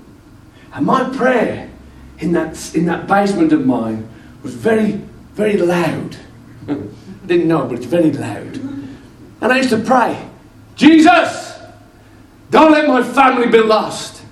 And 0.72 0.86
my 0.86 1.08
prayer 1.16 1.70
in 2.18 2.32
that, 2.32 2.74
in 2.74 2.86
that 2.86 3.06
basement 3.06 3.52
of 3.52 3.66
mine 3.66 4.08
was 4.42 4.54
very, 4.54 4.92
very 5.34 5.56
loud. 5.56 6.16
I 6.68 6.76
didn't 7.26 7.48
know, 7.48 7.66
but 7.66 7.78
it's 7.78 7.86
very 7.86 8.12
loud. 8.12 8.56
And 8.56 9.52
I 9.52 9.56
used 9.56 9.70
to 9.70 9.78
pray, 9.78 10.28
Jesus! 10.76 11.58
Don't 12.50 12.72
let 12.72 12.88
my 12.88 13.02
family 13.02 13.46
be 13.46 13.60
lost. 13.60 14.22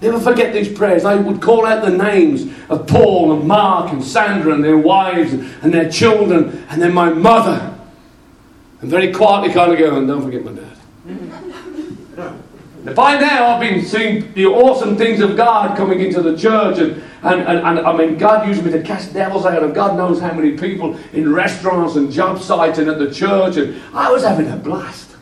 Never 0.00 0.18
forget 0.18 0.52
these 0.52 0.68
prayers. 0.68 1.04
I 1.04 1.14
would 1.14 1.40
call 1.40 1.66
out 1.66 1.84
the 1.84 1.90
names 1.90 2.42
of 2.68 2.86
Paul 2.86 3.32
and 3.32 3.46
Mark 3.46 3.92
and 3.92 4.02
Sandra 4.02 4.52
and 4.52 4.64
their 4.64 4.78
wives 4.78 5.32
and 5.32 5.72
their 5.72 5.90
children 5.90 6.66
and 6.68 6.80
then 6.80 6.92
my 6.92 7.10
mother. 7.10 7.74
And 8.80 8.90
very 8.90 9.12
quietly 9.12 9.52
kind 9.52 9.72
of 9.72 9.78
go, 9.78 9.96
and 9.96 10.06
don't 10.06 10.22
forget 10.22 10.44
my 10.44 10.52
dad. 10.52 10.73
By 12.92 13.18
now, 13.18 13.46
I've 13.46 13.60
been 13.60 13.82
seeing 13.82 14.30
the 14.34 14.44
awesome 14.44 14.98
things 14.98 15.20
of 15.20 15.38
God 15.38 15.74
coming 15.74 16.00
into 16.00 16.20
the 16.20 16.36
church, 16.36 16.78
and, 16.78 17.02
and, 17.22 17.40
and, 17.40 17.66
and, 17.66 17.78
I 17.78 17.96
mean, 17.96 18.18
God 18.18 18.46
used 18.46 18.62
me 18.62 18.70
to 18.72 18.82
cast 18.82 19.14
devils 19.14 19.46
out 19.46 19.62
of 19.62 19.72
God 19.72 19.96
knows 19.96 20.20
how 20.20 20.34
many 20.34 20.58
people 20.58 20.98
in 21.14 21.32
restaurants 21.32 21.96
and 21.96 22.12
job 22.12 22.42
sites 22.42 22.78
and 22.78 22.90
at 22.90 22.98
the 22.98 23.10
church, 23.10 23.56
and 23.56 23.80
I 23.94 24.10
was 24.12 24.22
having 24.22 24.50
a 24.50 24.56
blast. 24.56 25.16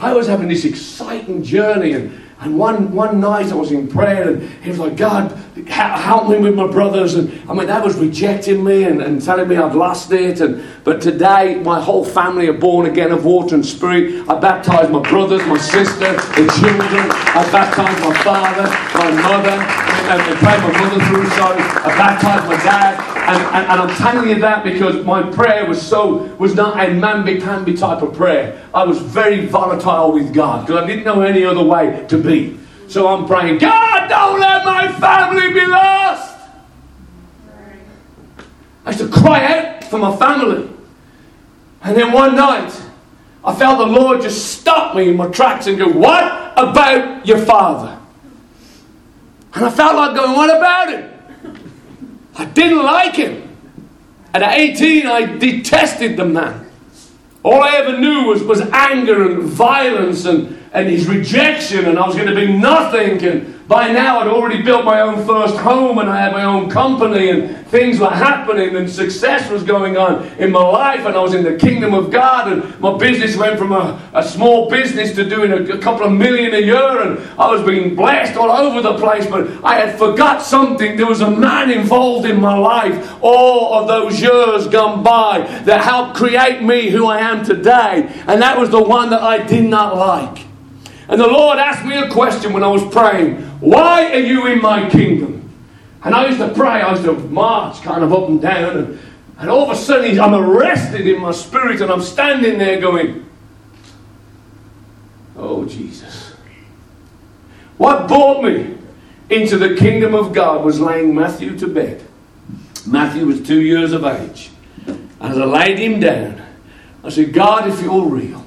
I 0.00 0.12
was 0.12 0.26
having 0.26 0.48
this 0.48 0.64
exciting 0.64 1.44
journey, 1.44 1.92
and, 1.92 2.20
and 2.40 2.58
one, 2.58 2.92
one 2.92 3.20
night 3.20 3.52
I 3.52 3.54
was 3.54 3.70
in 3.70 3.86
prayer, 3.86 4.30
and 4.30 4.48
he 4.62 4.70
was 4.70 4.78
like, 4.78 4.96
God, 4.96 5.30
help 5.66 6.30
me 6.30 6.38
with 6.38 6.54
my 6.54 6.66
brothers. 6.66 7.14
And 7.14 7.30
I 7.50 7.52
mean, 7.52 7.66
that 7.66 7.84
was 7.84 7.96
rejecting 7.96 8.64
me 8.64 8.84
and, 8.84 9.02
and 9.02 9.22
telling 9.22 9.46
me 9.46 9.56
I'd 9.56 9.74
lost 9.74 10.10
it. 10.10 10.40
And, 10.40 10.64
but 10.82 11.02
today, 11.02 11.60
my 11.62 11.80
whole 11.80 12.04
family 12.04 12.48
are 12.48 12.54
born 12.54 12.86
again 12.86 13.12
of 13.12 13.26
water 13.26 13.54
and 13.54 13.66
spirit. 13.66 14.26
I 14.26 14.38
baptized 14.38 14.90
my 14.90 15.02
brothers, 15.02 15.44
my 15.46 15.58
sister, 15.58 16.12
the 16.12 16.50
children. 16.58 17.10
I 17.12 17.46
baptized 17.52 18.00
my 18.02 18.14
father, 18.22 18.64
my 18.98 19.10
mother, 19.20 19.89
and, 20.10 20.20
and 20.20 20.38
prayed 20.38 20.60
my 20.60 20.72
mother 20.80 21.04
through. 21.06 21.26
Sorry, 21.30 21.62
I 21.62 21.96
baptized 21.96 22.46
my 22.46 22.56
dad. 22.56 22.98
And, 23.30 23.42
and, 23.54 23.66
and, 23.70 23.80
I'm 23.80 23.96
telling 23.96 24.28
you 24.28 24.40
that 24.40 24.64
because 24.64 25.04
my 25.04 25.22
prayer 25.22 25.66
was 25.66 25.80
so 25.80 26.24
was 26.38 26.54
not 26.54 26.78
a 26.78 26.88
mamby-pamby 26.88 27.74
type 27.74 28.02
of 28.02 28.14
prayer. 28.14 28.66
I 28.74 28.84
was 28.84 28.98
very 28.98 29.46
volatile 29.46 30.12
with 30.12 30.34
God 30.34 30.66
because 30.66 30.82
I 30.82 30.86
didn't 30.86 31.04
know 31.04 31.22
any 31.22 31.44
other 31.44 31.62
way 31.62 32.04
to 32.08 32.18
be. 32.18 32.58
So 32.88 33.06
I'm 33.06 33.26
praying, 33.26 33.58
God, 33.58 34.08
don't 34.08 34.40
let 34.40 34.64
my 34.64 34.92
family 34.98 35.52
be 35.52 35.64
lost. 35.64 36.38
I 38.84 38.90
used 38.90 38.98
to 38.98 39.08
cry 39.08 39.44
out 39.44 39.84
for 39.84 39.98
my 39.98 40.16
family. 40.16 40.68
And 41.82 41.96
then 41.96 42.12
one 42.12 42.34
night, 42.34 42.72
I 43.44 43.54
felt 43.54 43.78
the 43.78 43.86
Lord 43.86 44.22
just 44.22 44.60
stop 44.60 44.96
me 44.96 45.10
in 45.10 45.16
my 45.16 45.28
tracks 45.28 45.66
and 45.66 45.78
go, 45.78 45.88
What 45.88 46.52
about 46.56 47.26
your 47.26 47.38
father? 47.38 47.99
And 49.54 49.64
I 49.64 49.70
felt 49.70 49.96
like 49.96 50.16
going, 50.16 50.32
What 50.36 50.56
about 50.56 50.90
him? 50.90 51.58
I 52.36 52.44
didn't 52.46 52.82
like 52.82 53.16
him. 53.16 53.48
And 54.32 54.44
at 54.44 54.58
18, 54.58 55.06
I 55.06 55.38
detested 55.38 56.16
the 56.16 56.24
man. 56.24 56.70
All 57.42 57.62
I 57.62 57.76
ever 57.76 57.98
knew 57.98 58.26
was, 58.26 58.42
was 58.42 58.60
anger 58.60 59.30
and 59.30 59.42
violence 59.42 60.24
and, 60.24 60.58
and 60.72 60.88
his 60.88 61.08
rejection, 61.08 61.86
and 61.86 61.98
I 61.98 62.06
was 62.06 62.14
going 62.14 62.28
to 62.28 62.34
be 62.34 62.52
nothing. 62.52 63.24
And 63.24 63.59
by 63.70 63.92
now, 63.92 64.18
I'd 64.18 64.26
already 64.26 64.62
built 64.62 64.84
my 64.84 65.00
own 65.00 65.24
first 65.24 65.56
home, 65.56 66.00
and 66.00 66.10
I 66.10 66.20
had 66.20 66.32
my 66.32 66.42
own 66.42 66.68
company, 66.68 67.30
and 67.30 67.64
things 67.68 68.00
were 68.00 68.10
happening, 68.10 68.74
and 68.74 68.90
success 68.90 69.48
was 69.48 69.62
going 69.62 69.96
on 69.96 70.26
in 70.40 70.50
my 70.50 70.60
life, 70.60 71.06
and 71.06 71.14
I 71.14 71.20
was 71.20 71.34
in 71.34 71.44
the 71.44 71.54
kingdom 71.54 71.94
of 71.94 72.10
God, 72.10 72.50
and 72.52 72.80
my 72.80 72.98
business 72.98 73.36
went 73.36 73.60
from 73.60 73.70
a, 73.70 74.10
a 74.12 74.24
small 74.24 74.68
business 74.68 75.14
to 75.14 75.22
doing 75.22 75.52
a, 75.52 75.74
a 75.74 75.78
couple 75.78 76.04
of 76.04 76.10
million 76.10 76.52
a 76.52 76.58
year, 76.58 77.00
and 77.00 77.20
I 77.38 77.48
was 77.48 77.62
being 77.62 77.94
blessed 77.94 78.36
all 78.36 78.50
over 78.50 78.82
the 78.82 78.98
place, 78.98 79.28
but 79.28 79.48
I 79.64 79.76
had 79.76 79.96
forgot 79.96 80.42
something. 80.42 80.96
There 80.96 81.06
was 81.06 81.20
a 81.20 81.30
man 81.30 81.70
involved 81.70 82.26
in 82.26 82.40
my 82.40 82.58
life 82.58 83.18
all 83.20 83.74
of 83.74 83.86
those 83.86 84.20
years 84.20 84.66
gone 84.66 85.04
by 85.04 85.42
that 85.66 85.84
helped 85.84 86.16
create 86.16 86.60
me 86.60 86.90
who 86.90 87.06
I 87.06 87.20
am 87.20 87.44
today, 87.44 88.12
and 88.26 88.42
that 88.42 88.58
was 88.58 88.70
the 88.70 88.82
one 88.82 89.10
that 89.10 89.22
I 89.22 89.46
did 89.46 89.66
not 89.66 89.96
like. 89.96 90.46
And 91.08 91.20
the 91.20 91.26
Lord 91.26 91.58
asked 91.58 91.84
me 91.84 91.96
a 91.96 92.08
question 92.08 92.52
when 92.52 92.64
I 92.64 92.68
was 92.68 92.84
praying 92.92 93.49
Why 93.60 94.12
are 94.12 94.20
you 94.20 94.46
in 94.46 94.60
my 94.60 94.88
kingdom? 94.88 95.50
And 96.02 96.14
I 96.14 96.26
used 96.26 96.38
to 96.38 96.52
pray, 96.54 96.80
I 96.80 96.92
used 96.92 97.04
to 97.04 97.12
march 97.12 97.82
kind 97.82 98.02
of 98.02 98.12
up 98.12 98.28
and 98.28 98.40
down, 98.40 98.76
and, 98.78 98.98
and 99.38 99.50
all 99.50 99.70
of 99.70 99.70
a 99.70 99.76
sudden 99.76 100.18
I'm 100.18 100.34
arrested 100.34 101.06
in 101.06 101.20
my 101.20 101.32
spirit, 101.32 101.80
and 101.82 101.90
I'm 101.90 102.00
standing 102.00 102.58
there 102.58 102.80
going, 102.80 103.26
Oh, 105.36 105.64
Jesus. 105.64 106.34
What 107.78 108.08
brought 108.08 108.44
me 108.44 108.76
into 109.30 109.56
the 109.56 109.74
kingdom 109.76 110.14
of 110.14 110.34
God 110.34 110.64
was 110.64 110.80
laying 110.80 111.14
Matthew 111.14 111.56
to 111.58 111.66
bed. 111.66 112.04
Matthew 112.86 113.24
was 113.26 113.40
two 113.42 113.60
years 113.62 113.92
of 113.92 114.04
age. 114.04 114.50
And 114.86 115.10
as 115.20 115.38
I 115.38 115.44
laid 115.44 115.78
him 115.78 116.00
down, 116.00 116.42
I 117.02 117.08
said, 117.08 117.32
God, 117.32 117.68
if 117.68 117.80
you're 117.80 118.04
real, 118.04 118.44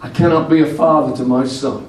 I 0.00 0.08
cannot 0.08 0.48
be 0.48 0.62
a 0.62 0.66
father 0.66 1.14
to 1.16 1.24
my 1.24 1.46
son 1.46 1.85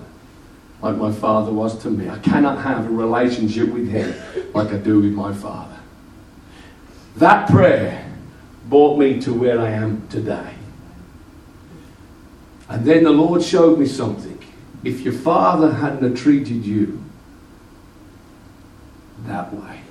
like 0.81 0.95
my 0.95 1.11
father 1.11 1.51
was 1.51 1.77
to 1.83 1.89
me. 1.89 2.09
I 2.09 2.19
cannot 2.19 2.61
have 2.63 2.85
a 2.85 2.89
relationship 2.89 3.69
with 3.69 3.89
him 3.89 4.13
like 4.53 4.69
I 4.69 4.77
do 4.77 5.01
with 5.01 5.13
my 5.13 5.33
father. 5.33 5.77
That 7.15 7.49
prayer 7.49 8.07
brought 8.69 8.99
me 8.99 9.19
to 9.21 9.33
where 9.33 9.59
I 9.59 9.69
am 9.71 10.07
today. 10.07 10.53
And 12.69 12.85
then 12.85 13.03
the 13.03 13.11
Lord 13.11 13.41
showed 13.41 13.79
me 13.79 13.87
something. 13.87 14.37
If 14.83 15.01
your 15.01 15.13
father 15.13 15.71
hadn't 15.73 16.15
treated 16.15 16.65
you 16.65 17.03
that 19.25 19.53
way, 19.53 19.81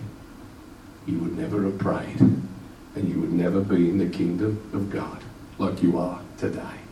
you 1.07 1.18
would 1.18 1.37
never 1.37 1.62
have 1.64 1.78
prayed 1.78 2.20
and 2.20 3.09
you 3.09 3.20
would 3.20 3.32
never 3.32 3.61
be 3.61 3.89
in 3.89 3.99
the 3.99 4.09
kingdom 4.09 4.70
of 4.72 4.91
God 4.91 5.22
like 5.59 5.82
you 5.82 5.99
are 5.99 6.20
today. 6.39 6.86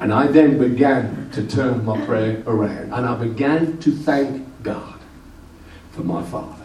And 0.00 0.14
I 0.14 0.28
then 0.28 0.58
began 0.58 1.30
to 1.32 1.46
turn 1.46 1.84
my 1.84 2.00
prayer 2.06 2.42
around. 2.46 2.92
And 2.92 3.06
I 3.06 3.14
began 3.14 3.78
to 3.78 3.92
thank 3.92 4.62
God 4.62 4.98
for 5.92 6.02
my 6.02 6.22
father. 6.22 6.56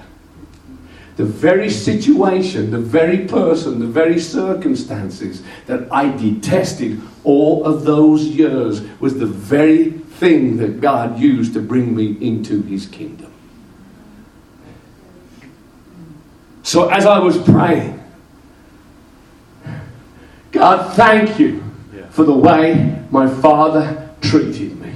the 1.18 1.24
very 1.24 1.70
situation, 1.70 2.72
the 2.72 2.78
very 2.78 3.26
person, 3.26 3.80
the 3.80 3.88
very 3.88 4.20
circumstances 4.20 5.42
that 5.66 5.88
I 5.92 6.10
detested 6.10 7.02
all 7.24 7.66
of 7.66 7.86
those 7.86 8.24
years 8.26 8.82
was 9.00 9.18
the 9.18 9.26
very 9.26 9.92
thing 9.92 10.58
that 10.58 10.82
God 10.82 11.18
used 11.18 11.54
to 11.54 11.62
bring 11.62 11.96
me 11.96 12.18
into 12.20 12.62
his 12.64 12.86
kingdom. 12.86 13.32
So 16.64 16.90
as 16.90 17.06
I 17.06 17.20
was 17.20 17.38
praying, 17.38 18.04
God, 20.52 20.96
thank 20.96 21.40
you 21.40 21.65
for 22.16 22.24
the 22.24 22.34
way 22.34 22.98
my 23.12 23.28
father 23.42 24.10
treated 24.22 24.80
me. 24.80 24.94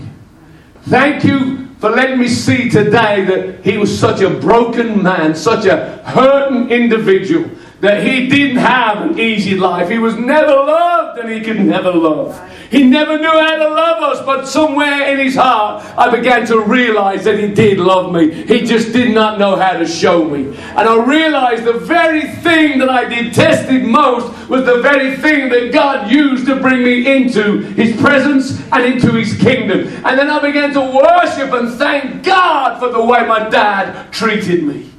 Thank 0.84 1.26
you 1.26 1.68
for 1.80 1.90
letting 1.90 2.18
me 2.18 2.30
see 2.30 2.70
today 2.70 3.26
that 3.26 3.66
he 3.66 3.78
was 3.78 4.00
such 4.00 4.22
a 4.22 4.30
broken 4.30 5.04
man, 5.04 5.36
such 5.36 5.66
a 5.66 5.98
hurting 6.06 6.70
individual, 6.70 7.50
that 7.82 8.06
he 8.06 8.28
didn't 8.28 8.58
have 8.58 9.02
an 9.02 9.20
easy 9.20 9.56
life. 9.56 9.90
He 9.90 10.00
was 10.00 10.16
never 10.16 10.52
loved 10.52 11.20
and 11.20 11.30
he 11.30 11.42
could 11.42 11.60
never 11.60 11.92
love. 11.92 12.40
He 12.70 12.84
never 12.84 13.18
knew 13.18 13.28
how 13.28 13.56
to 13.56 13.68
love 13.68 14.04
us, 14.04 14.24
but 14.26 14.46
somewhere 14.46 15.12
in 15.12 15.18
his 15.18 15.36
heart, 15.36 15.84
I 15.98 16.16
began 16.16 16.46
to 16.48 16.60
realize 16.60 17.24
that 17.24 17.40
he 17.40 17.52
did 17.52 17.80
love 17.80 18.14
me. 18.14 18.32
He 18.32 18.64
just 18.64 18.94
did 18.94 19.14
not 19.14 19.40
know 19.40 19.56
how 19.56 19.74
to 19.74 19.88
show 19.88 20.24
me. 20.24 20.56
And 20.58 20.88
I 20.88 21.04
realized 21.04 21.64
the 21.64 21.74
very 21.74 22.28
thing 22.28 22.78
that 22.80 22.90
I 22.90 23.06
detested 23.06 23.84
most 23.84 24.50
was 24.50 24.66
the 24.66 24.82
very 24.82 25.16
thing 25.18 25.50
that 25.50 25.72
God 25.74 26.12
used 26.12 26.46
to 26.46 26.58
bring 26.58 26.84
me 26.84 27.12
into 27.12 27.62
his 27.62 28.00
presence 28.00 28.62
and 28.72 28.84
into 28.86 29.14
his 29.14 29.36
kingdom. 29.42 29.88
And 30.06 30.20
then 30.20 30.30
I 30.30 30.40
began 30.40 30.72
to 30.74 30.82
worship 30.82 31.52
and 31.54 31.74
thank 31.74 32.24
God 32.24 32.80
for 32.80 32.90
the 32.90 33.04
way 33.04 33.26
my 33.26 33.50
dad 33.50 34.12
treated 34.14 34.64
me. 34.64 34.92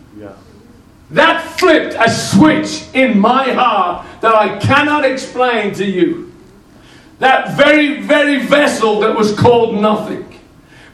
That 1.11 1.43
flipped 1.59 1.95
a 1.95 2.11
switch 2.11 2.87
in 2.95 3.19
my 3.19 3.53
heart 3.53 4.07
that 4.21 4.35
I 4.35 4.59
cannot 4.59 5.05
explain 5.05 5.75
to 5.75 5.85
you. 5.85 6.33
That 7.19 7.57
very, 7.57 8.01
very 8.01 8.39
vessel 8.39 9.01
that 9.01 9.17
was 9.17 9.37
called 9.37 9.75
nothing 9.81 10.27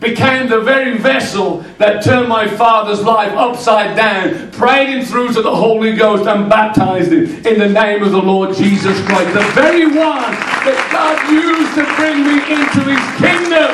became 0.00 0.48
the 0.48 0.60
very 0.60 0.98
vessel 0.98 1.60
that 1.78 2.04
turned 2.04 2.28
my 2.28 2.46
father's 2.46 3.02
life 3.02 3.32
upside 3.32 3.96
down, 3.96 4.50
prayed 4.50 4.88
him 4.88 5.04
through 5.04 5.32
to 5.32 5.42
the 5.42 5.54
Holy 5.54 5.94
Ghost, 5.96 6.26
and 6.26 6.50
baptized 6.50 7.12
him 7.12 7.24
in 7.46 7.58
the 7.58 7.68
name 7.68 8.02
of 8.02 8.12
the 8.12 8.20
Lord 8.20 8.54
Jesus 8.54 9.00
Christ. 9.06 9.32
The 9.32 9.50
very 9.52 9.86
one 9.86 10.32
that 10.66 10.88
God 10.92 11.16
used 11.32 11.74
to 11.76 11.84
bring 11.96 12.24
me 12.24 12.36
into 12.52 12.80
his 12.92 13.04
kingdom. 13.16 13.72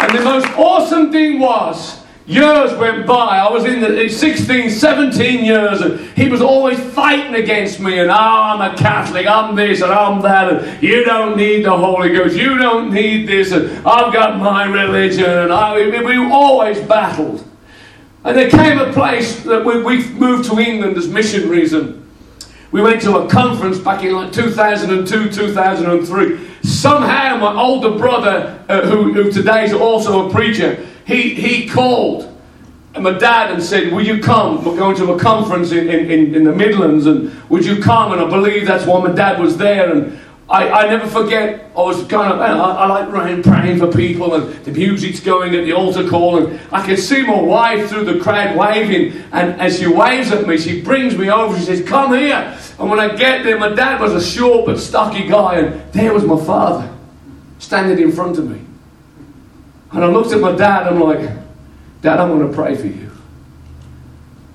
And 0.00 0.18
the 0.18 0.24
most 0.24 0.46
awesome 0.58 1.12
thing 1.12 1.38
was, 1.38 2.03
Years 2.26 2.72
went 2.78 3.06
by. 3.06 3.36
I 3.36 3.52
was 3.52 3.66
in 3.66 3.80
the 3.80 4.08
16, 4.08 4.70
17 4.70 5.44
years, 5.44 5.82
and 5.82 6.00
he 6.16 6.30
was 6.30 6.40
always 6.40 6.80
fighting 6.80 7.34
against 7.34 7.80
me. 7.80 7.98
And 7.98 8.10
oh, 8.10 8.14
I'm 8.14 8.72
a 8.72 8.74
Catholic, 8.78 9.26
I'm 9.26 9.54
this, 9.54 9.82
and 9.82 9.92
I'm 9.92 10.22
that, 10.22 10.50
and 10.50 10.82
you 10.82 11.04
don't 11.04 11.36
need 11.36 11.66
the 11.66 11.76
Holy 11.76 12.08
Ghost, 12.14 12.34
you 12.34 12.56
don't 12.56 12.94
need 12.94 13.28
this, 13.28 13.52
and 13.52 13.86
I've 13.86 14.10
got 14.10 14.38
my 14.38 14.64
religion, 14.64 15.28
and 15.28 15.52
I, 15.52 15.76
we 15.76 16.16
always 16.16 16.80
battled. 16.80 17.46
And 18.24 18.38
there 18.38 18.48
came 18.48 18.78
a 18.78 18.90
place 18.90 19.42
that 19.42 19.62
we, 19.62 19.82
we 19.82 20.08
moved 20.08 20.48
to 20.48 20.58
England 20.58 20.96
as 20.96 21.06
missionaries, 21.08 21.74
and 21.74 22.10
we 22.72 22.80
went 22.80 23.02
to 23.02 23.18
a 23.18 23.28
conference 23.28 23.78
back 23.78 24.02
in 24.02 24.14
like 24.14 24.32
2002, 24.32 25.30
2003. 25.30 26.50
Somehow, 26.62 27.36
my 27.36 27.54
older 27.54 27.98
brother, 27.98 28.64
uh, 28.70 28.80
who, 28.88 29.12
who 29.12 29.30
today 29.30 29.66
is 29.66 29.74
also 29.74 30.26
a 30.26 30.32
preacher, 30.32 30.88
he, 31.06 31.34
he 31.34 31.68
called 31.68 32.30
my 33.02 33.12
dad 33.12 33.50
and 33.50 33.62
said, 33.62 33.92
Will 33.92 34.04
you 34.04 34.20
come? 34.20 34.64
We're 34.64 34.76
going 34.76 34.96
to 34.96 35.12
a 35.12 35.18
conference 35.18 35.72
in, 35.72 35.88
in, 35.88 36.34
in 36.34 36.44
the 36.44 36.52
Midlands, 36.52 37.06
and 37.06 37.32
would 37.50 37.64
you 37.64 37.82
come? 37.82 38.12
And 38.12 38.20
I 38.20 38.28
believe 38.28 38.66
that's 38.66 38.86
why 38.86 39.00
my 39.00 39.12
dad 39.12 39.40
was 39.40 39.56
there. 39.56 39.90
And 39.90 40.18
I, 40.48 40.68
I 40.68 40.86
never 40.88 41.06
forget, 41.06 41.70
I 41.76 41.80
was 41.80 42.06
kind 42.06 42.32
of, 42.32 42.40
I, 42.40 42.52
I 42.52 42.86
like 42.86 43.10
running, 43.10 43.42
praying 43.42 43.78
for 43.78 43.90
people, 43.90 44.34
and 44.34 44.64
the 44.64 44.70
music's 44.70 45.18
going 45.18 45.54
at 45.54 45.64
the 45.64 45.72
altar 45.72 46.08
call, 46.08 46.44
and 46.44 46.60
I 46.70 46.84
can 46.86 46.96
see 46.96 47.22
my 47.22 47.40
wife 47.40 47.88
through 47.88 48.04
the 48.04 48.20
crowd 48.20 48.56
waving, 48.56 49.24
and 49.32 49.60
as 49.60 49.78
she 49.78 49.86
waves 49.86 50.30
at 50.30 50.46
me, 50.46 50.58
she 50.58 50.82
brings 50.82 51.16
me 51.16 51.30
over, 51.30 51.58
she 51.58 51.64
says, 51.64 51.86
Come 51.86 52.14
here. 52.14 52.58
And 52.78 52.90
when 52.90 53.00
I 53.00 53.14
get 53.16 53.42
there, 53.42 53.58
my 53.58 53.70
dad 53.70 54.00
was 54.00 54.12
a 54.12 54.22
short 54.22 54.66
but 54.66 54.78
stocky 54.78 55.26
guy, 55.26 55.58
and 55.58 55.92
there 55.92 56.12
was 56.12 56.24
my 56.24 56.42
father 56.44 56.92
standing 57.58 57.98
in 57.98 58.12
front 58.12 58.38
of 58.38 58.48
me. 58.48 58.63
And 59.94 60.04
I 60.04 60.08
looked 60.08 60.32
at 60.32 60.40
my 60.40 60.52
dad, 60.52 60.86
and 60.86 60.96
I'm 60.96 61.02
like, 61.02 61.30
Dad, 62.02 62.20
I'm 62.20 62.28
going 62.28 62.46
to 62.46 62.54
pray 62.54 62.74
for 62.74 62.86
you. 62.86 63.10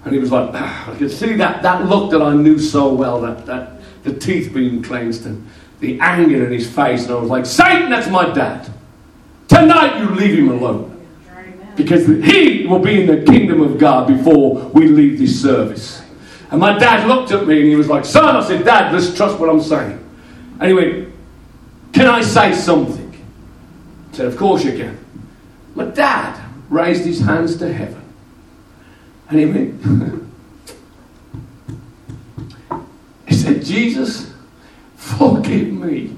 And 0.05 0.13
he 0.13 0.19
was 0.19 0.31
like, 0.31 0.51
ah, 0.53 0.91
I 0.91 0.95
could 0.95 1.11
see 1.11 1.33
that, 1.37 1.63
that 1.63 1.87
look 1.87 2.11
that 2.11 2.21
I 2.21 2.35
knew 2.35 2.59
so 2.59 2.93
well, 2.93 3.21
that, 3.21 3.47
that 3.47 3.81
the 4.03 4.13
teeth 4.13 4.53
being 4.53 4.83
cleansed 4.83 5.25
and 5.25 5.47
the 5.79 5.99
anger 5.99 6.45
in 6.45 6.51
his 6.51 6.69
face. 6.69 7.05
And 7.05 7.13
I 7.13 7.15
was 7.15 7.29
like, 7.29 7.47
Satan, 7.47 7.89
that's 7.89 8.07
my 8.07 8.29
dad. 8.31 8.69
Tonight 9.47 9.99
you 9.99 10.09
leave 10.09 10.37
him 10.37 10.49
alone. 10.49 11.07
Because 11.75 12.05
he 12.05 12.67
will 12.67 12.79
be 12.79 13.01
in 13.01 13.07
the 13.07 13.23
kingdom 13.25 13.61
of 13.61 13.79
God 13.79 14.07
before 14.07 14.67
we 14.67 14.87
leave 14.87 15.17
this 15.17 15.41
service. 15.41 16.03
And 16.51 16.59
my 16.59 16.77
dad 16.77 17.07
looked 17.07 17.31
at 17.31 17.47
me 17.47 17.61
and 17.61 17.69
he 17.69 17.75
was 17.75 17.87
like, 17.87 18.05
Son, 18.05 18.35
I 18.35 18.45
said, 18.45 18.65
Dad, 18.65 18.93
let's 18.93 19.15
trust 19.15 19.39
what 19.39 19.49
I'm 19.49 19.61
saying. 19.61 19.97
Anyway, 20.61 21.07
Can 21.93 22.07
I 22.07 22.21
say 22.21 22.53
something? 22.53 23.11
I 24.11 24.15
said, 24.15 24.25
Of 24.27 24.37
course 24.37 24.63
you 24.63 24.73
can. 24.73 24.97
My 25.75 25.85
dad 25.85 26.39
raised 26.69 27.05
his 27.05 27.21
hands 27.21 27.57
to 27.57 27.71
heaven 27.71 28.03
and 29.29 29.39
he 29.39 29.45
went, 29.45 30.25
He 33.27 33.35
said, 33.35 33.63
Jesus, 33.63 34.33
forgive 34.95 35.71
me 35.71 36.15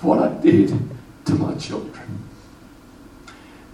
what 0.00 0.18
I 0.18 0.28
did 0.40 0.78
to 1.24 1.34
my 1.34 1.54
children. 1.54 2.24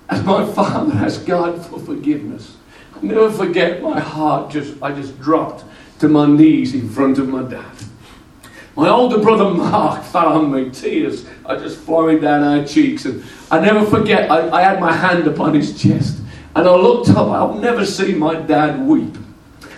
As 0.09 0.23
my 0.25 0.47
father 0.53 0.95
asked 0.95 1.27
God 1.27 1.65
for 1.65 1.79
forgiveness, 1.81 2.57
I 2.95 3.01
never 3.05 3.31
forget 3.31 3.83
my 3.83 3.99
heart 3.99 4.51
just 4.51 4.81
I 4.83 4.93
just 4.93 5.21
dropped 5.21 5.65
to 6.01 6.09
my 6.09 6.27
knees 6.27 6.75
in 6.75 6.89
front 6.89 7.19
of 7.19 7.29
my 7.29 7.43
dad. 7.43 7.73
My 8.75 8.89
older 8.89 9.19
brother 9.19 9.51
Mark 9.51 10.03
fell 10.13 10.29
on 10.29 10.51
me, 10.51 10.71
tears 10.71 11.27
are 11.45 11.59
just 11.59 11.79
flowing 11.79 12.21
down 12.21 12.43
our 12.43 12.67
cheeks. 12.67 13.05
And 13.05 13.25
I 13.51 13.61
never 13.61 13.85
forget, 13.85 14.31
I, 14.31 14.49
I 14.51 14.63
had 14.63 14.81
my 14.81 14.93
hand 14.93 15.27
upon 15.27 15.55
his 15.55 15.81
chest. 15.81 16.21
And 16.55 16.67
I 16.67 16.75
looked 16.75 17.11
up, 17.11 17.29
I've 17.29 17.61
never 17.61 17.85
seen 17.85 18.19
my 18.19 18.35
dad 18.35 18.87
weep. 18.87 19.17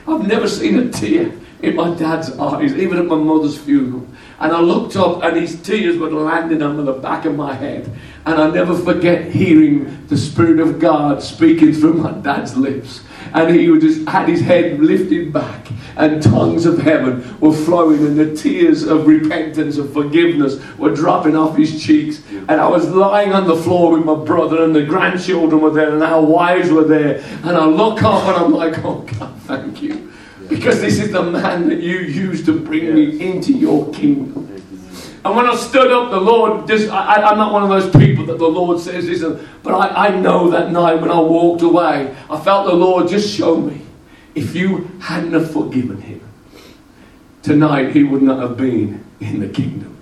I've 0.07 0.27
never 0.27 0.49
seen 0.49 0.79
a 0.79 0.91
tear 0.91 1.33
in 1.63 1.77
my 1.77 1.95
dad's 1.95 2.37
eyes, 2.39 2.75
even 2.75 2.99
at 2.99 3.07
my 3.07 3.17
mother's 3.17 3.57
funeral. 3.59 4.07
And 4.39 4.53
I 4.53 4.61
looked 4.61 4.97
up, 4.97 5.23
and 5.23 5.37
his 5.37 5.61
tears 5.63 5.97
were 5.97 6.11
landing 6.11 6.63
on 6.63 6.85
the 6.85 6.93
back 6.93 7.25
of 7.25 7.35
my 7.35 7.55
head. 7.55 7.91
And 8.27 8.41
I 8.41 8.51
never 8.51 8.75
forget 8.75 9.31
hearing 9.31 10.07
the 10.07 10.17
Spirit 10.17 10.59
of 10.59 10.79
God 10.79 11.23
speaking 11.23 11.75
through 11.75 11.95
my 11.95 12.13
dad's 12.13 12.57
lips. 12.57 13.03
And 13.35 13.55
he 13.55 13.69
would 13.69 13.81
just 13.81 14.09
had 14.09 14.29
his 14.29 14.41
head 14.41 14.81
lifted 14.81 15.33
back, 15.33 15.67
and 15.97 16.23
tongues 16.23 16.67
of 16.67 16.79
heaven 16.79 17.39
were 17.41 17.53
flowing, 17.53 17.99
and 18.07 18.17
the 18.17 18.35
tears 18.35 18.85
of 18.85 19.07
repentance, 19.07 19.77
and 19.77 19.93
forgiveness, 19.93 20.63
were 20.79 20.95
dropping 20.95 21.37
off 21.37 21.57
his 21.57 21.83
cheeks. 21.83 22.23
And 22.31 22.53
I 22.53 22.69
was 22.69 22.89
lying 22.89 23.33
on 23.33 23.47
the 23.47 23.57
floor 23.57 23.93
with 23.97 24.05
my 24.05 24.15
brother, 24.15 24.63
and 24.63 24.75
the 24.75 24.85
grandchildren 24.85 25.61
were 25.61 25.71
there, 25.71 25.93
and 25.93 26.03
our 26.03 26.23
wives 26.23 26.71
were 26.71 26.85
there. 26.85 27.23
And 27.43 27.57
I 27.57 27.65
look 27.65 28.03
up, 28.03 28.23
and 28.29 28.37
I'm 28.45 28.53
like, 28.53 28.85
oh 28.85 29.01
God, 29.19 29.35
thank 29.43 29.83
you. 29.83 30.13
Because 30.49 30.81
this 30.81 31.01
is 31.01 31.11
the 31.11 31.23
man 31.23 31.69
that 31.71 31.81
you 31.81 31.99
used 31.99 32.47
to 32.47 32.59
bring 32.61 32.95
me 32.95 33.21
into 33.21 33.53
your 33.53 33.93
kingdom. 33.93 34.54
And 35.25 35.35
when 35.35 35.47
I 35.47 35.57
stood 35.57 35.91
up, 35.91 36.11
the 36.11 36.21
Lord 36.21 36.67
just, 36.69 36.91
I, 36.91 37.31
am 37.31 37.39
not 37.39 37.53
one 37.53 37.63
of 37.63 37.71
those 37.71 37.91
people 37.97 38.27
that 38.27 38.39
the 38.39 38.47
Lord 38.47 38.79
says 38.79 39.07
this, 39.07 39.23
but 39.63 39.73
I, 39.73 40.09
I 40.09 40.21
know 40.21 40.51
that 40.51 40.71
night 40.71 41.01
when 41.01 41.11
I 41.11 41.19
walked 41.19 41.63
away, 41.63 42.15
I 42.29 42.41
felt 42.41 42.67
the 42.67 42.75
Lord 42.75 43.09
just 43.09 43.35
show 43.35 43.57
me 43.57 43.81
if 44.35 44.55
you 44.55 44.91
hadn't 45.01 45.33
have 45.33 45.51
forgiven 45.51 46.01
him, 46.01 46.21
tonight 47.43 47.93
he 47.93 48.03
would 48.03 48.23
not 48.23 48.41
have 48.41 48.57
been 48.57 49.05
in 49.21 49.41
the 49.41 49.49
kingdom. 49.49 49.97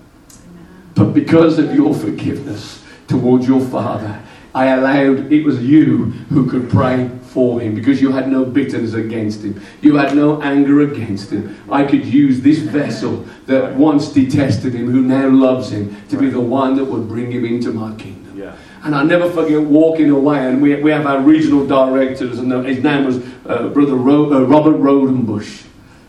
But 0.95 1.13
because 1.13 1.59
of 1.59 1.73
your 1.73 1.93
forgiveness 1.93 2.83
towards 3.07 3.47
your 3.47 3.61
Father, 3.61 4.21
I 4.53 4.67
allowed, 4.67 5.31
it 5.31 5.43
was 5.43 5.63
you 5.63 6.05
who 6.29 6.49
could 6.49 6.69
pray 6.69 7.09
for 7.33 7.59
him 7.59 7.73
because 7.73 7.99
you 7.99 8.11
had 8.11 8.29
no 8.29 8.45
bitterness 8.45 8.93
against 8.93 9.43
him. 9.43 9.59
You 9.81 9.95
had 9.95 10.15
no 10.15 10.41
anger 10.41 10.81
against 10.81 11.31
him. 11.31 11.57
I 11.69 11.83
could 11.83 12.05
use 12.05 12.41
this 12.41 12.59
vessel 12.59 13.25
that 13.47 13.75
once 13.75 14.13
detested 14.13 14.73
him, 14.73 14.91
who 14.91 15.01
now 15.01 15.29
loves 15.29 15.71
him, 15.71 15.99
to 16.09 16.17
be 16.17 16.29
the 16.29 16.39
one 16.39 16.75
that 16.75 16.85
would 16.85 17.07
bring 17.07 17.31
him 17.31 17.43
into 17.43 17.73
my 17.73 17.95
kingdom. 17.95 18.37
Yeah. 18.37 18.55
And 18.83 18.93
I 18.93 19.03
never 19.03 19.29
forget 19.29 19.61
walking 19.61 20.09
away, 20.11 20.45
and 20.47 20.61
we, 20.61 20.75
we 20.75 20.91
have 20.91 21.07
our 21.07 21.21
regional 21.21 21.65
directors, 21.65 22.37
and 22.37 22.51
his 22.65 22.83
name 22.83 23.05
was 23.05 23.17
uh, 23.45 23.69
Brother 23.69 23.95
Ro- 23.95 24.31
uh, 24.31 24.41
Robert 24.41 24.75
Rodenbush. 24.75 25.65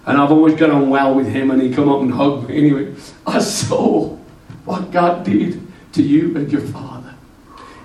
And 0.06 0.18
I've 0.18 0.30
always 0.30 0.54
got 0.54 0.70
on 0.70 0.90
well 0.90 1.14
with 1.14 1.28
him, 1.28 1.50
and 1.50 1.62
he 1.62 1.72
come 1.72 1.88
up 1.88 2.02
and 2.02 2.12
hugged 2.12 2.48
me. 2.48 2.58
Anyway, 2.58 2.94
I 3.26 3.38
saw 3.38 4.16
what 4.66 4.90
God 4.90 5.24
did 5.24 5.66
to 5.92 6.02
you 6.02 6.36
and 6.36 6.52
your 6.52 6.60
father. 6.60 6.93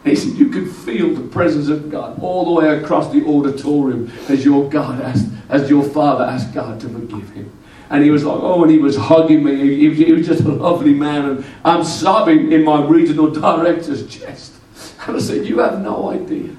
And 0.04 0.14
he 0.14 0.16
said, 0.16 0.38
You 0.38 0.50
could 0.50 0.70
feel 0.70 1.14
the 1.14 1.28
presence 1.28 1.68
of 1.68 1.90
God 1.90 2.22
all 2.22 2.46
the 2.46 2.52
way 2.62 2.78
across 2.78 3.12
the 3.12 3.26
auditorium 3.26 4.12
as 4.28 4.46
your 4.46 4.70
God 4.70 5.02
asked, 5.02 5.28
as 5.50 5.70
your 5.70 5.84
father 5.84 6.24
asked 6.24 6.54
God 6.54 6.80
to 6.82 6.90
forgive 6.90 7.30
him. 7.32 7.52
And 7.90 8.04
he 8.04 8.12
was 8.12 8.24
like, 8.24 8.40
oh, 8.40 8.62
and 8.62 8.72
he 8.72 8.78
was 8.78 8.96
hugging 8.96 9.44
me. 9.44 9.56
He, 9.56 9.90
he, 9.90 10.06
he 10.06 10.14
was 10.14 10.28
just 10.28 10.44
a 10.44 10.52
lovely 10.52 10.94
man. 10.94 11.26
And 11.26 11.46
I'm 11.66 11.84
sobbing 11.84 12.52
in 12.52 12.64
my 12.64 12.86
regional 12.86 13.32
director's 13.32 14.08
chest. 14.08 14.54
And 15.08 15.16
I 15.16 15.20
said, 15.20 15.46
You 15.46 15.60
have 15.60 15.80
no 15.82 16.10
idea 16.12 16.50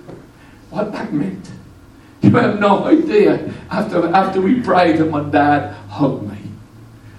what 0.70 0.92
that 0.92 1.12
meant. 1.12 1.50
You 2.22 2.30
have 2.32 2.58
no 2.58 2.84
idea. 2.84 3.52
After, 3.70 4.08
after 4.08 4.40
we 4.40 4.60
prayed, 4.60 4.96
that 4.98 5.06
my 5.06 5.22
dad 5.22 5.74
hugged 5.88 6.29
me. 6.29 6.29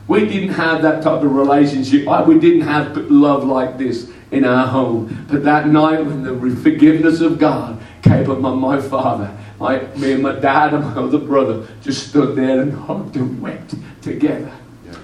We 0.08 0.26
didn't 0.28 0.54
have 0.56 0.82
that 0.82 1.04
type 1.04 1.22
of 1.24 1.32
relationship. 1.32 2.06
We 2.28 2.40
didn't 2.40 2.62
have 2.62 2.98
love 3.10 3.44
like 3.44 3.78
this 3.78 4.12
in 4.32 4.46
our 4.46 4.68
home. 4.68 5.26
But 5.30 5.44
that 5.44 5.68
night, 5.68 6.06
when 6.06 6.24
the 6.24 6.56
forgiveness 6.56 7.22
of 7.22 7.38
God 7.38 7.82
came 8.02 8.30
upon 8.30 8.60
my 8.60 8.82
father, 8.82 9.38
my, 9.60 9.80
me 9.98 10.14
and 10.14 10.24
my 10.24 10.34
dad 10.40 10.74
and 10.74 10.84
my 10.84 10.94
other 10.94 11.20
brother 11.20 11.68
just 11.82 12.10
stood 12.10 12.36
there 12.36 12.62
and 12.62 12.74
hugged 12.74 13.16
and 13.16 13.42
wept 13.42 13.76
together. 14.02 14.52
Yeah. 14.86 14.96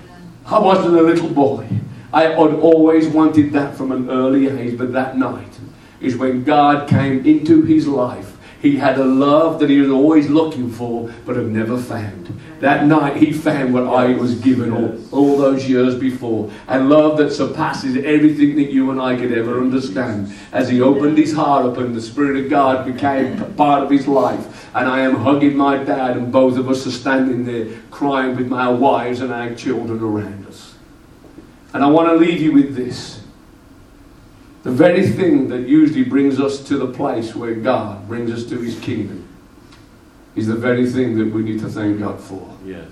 I 0.48 0.60
wasn't 0.60 0.98
a 0.98 1.02
little 1.02 1.30
boy. 1.30 1.68
I 2.12 2.24
had 2.24 2.38
always 2.38 3.08
wanted 3.08 3.52
that 3.54 3.76
from 3.76 3.92
an 3.92 4.10
early 4.10 4.48
age, 4.48 4.78
but 4.78 4.94
that 4.94 5.18
night 5.18 5.60
is 6.00 6.18
when 6.18 6.44
God 6.44 6.90
came 6.90 7.26
into 7.26 7.62
his 7.62 7.88
life. 7.88 8.27
He 8.62 8.78
had 8.78 8.98
a 8.98 9.04
love 9.04 9.60
that 9.60 9.70
he 9.70 9.80
was 9.80 9.90
always 9.90 10.30
looking 10.30 10.72
for, 10.72 11.14
but 11.26 11.36
had 11.36 11.48
never 11.48 11.78
found. 11.78 12.40
That 12.60 12.88
night 12.88 13.18
he 13.18 13.32
found 13.32 13.72
what 13.72 13.84
I 13.84 14.14
was 14.14 14.34
given 14.40 14.74
all, 14.74 15.00
all 15.12 15.38
those 15.38 15.70
years 15.70 15.94
before. 15.94 16.52
A 16.68 16.80
love 16.80 17.18
that 17.20 17.32
surpasses 17.32 17.98
everything 17.98 18.56
that 18.56 18.72
you 18.72 18.90
and 18.90 19.00
I 19.00 19.16
could 19.16 19.32
ever 19.32 19.62
understand. 19.62 20.34
As 20.52 20.70
he 20.70 20.82
opened 20.82 21.20
his 21.20 21.34
heart 21.34 21.66
up 21.66 21.78
and 21.78 21.96
the 21.96 22.02
Spirit 22.02 22.44
of 22.44 22.50
God 22.50 22.92
became 22.92 23.54
part 23.54 23.84
of 23.84 23.92
his 23.92 24.08
life. 24.08 24.68
And 24.74 24.88
I 24.88 25.02
am 25.02 25.18
hugging 25.18 25.56
my 25.56 25.78
dad, 25.78 26.18
and 26.18 26.32
both 26.32 26.58
of 26.58 26.68
us 26.68 26.88
are 26.88 26.92
standing 26.92 27.46
there 27.46 27.78
crying 27.92 28.36
with 28.36 28.52
our 28.52 28.76
wives 28.76 29.22
and 29.22 29.32
our 29.32 29.54
children 29.54 30.02
around 30.02 30.48
us. 30.48 30.74
And 31.74 31.84
I 31.84 31.88
want 31.88 32.10
to 32.10 32.16
leave 32.16 32.42
you 32.42 32.54
with 32.54 32.76
this. 32.76 33.22
The 34.64 34.72
very 34.72 35.08
thing 35.08 35.48
that 35.50 35.68
usually 35.68 36.04
brings 36.04 36.40
us 36.40 36.60
to 36.68 36.78
the 36.78 36.88
place 36.88 37.36
where 37.36 37.56
God 37.56 38.08
brings 38.08 38.32
us 38.32 38.44
to 38.50 38.60
his 38.60 38.80
kingdom 38.80 39.28
is 40.36 40.48
the 40.48 40.56
very 40.56 40.90
thing 40.90 41.18
that 41.18 41.34
we 41.34 41.42
need 41.42 41.60
to 41.62 41.70
thank 41.70 42.00
God 42.00 42.20
for. 42.20 42.56
Yes. 42.66 42.88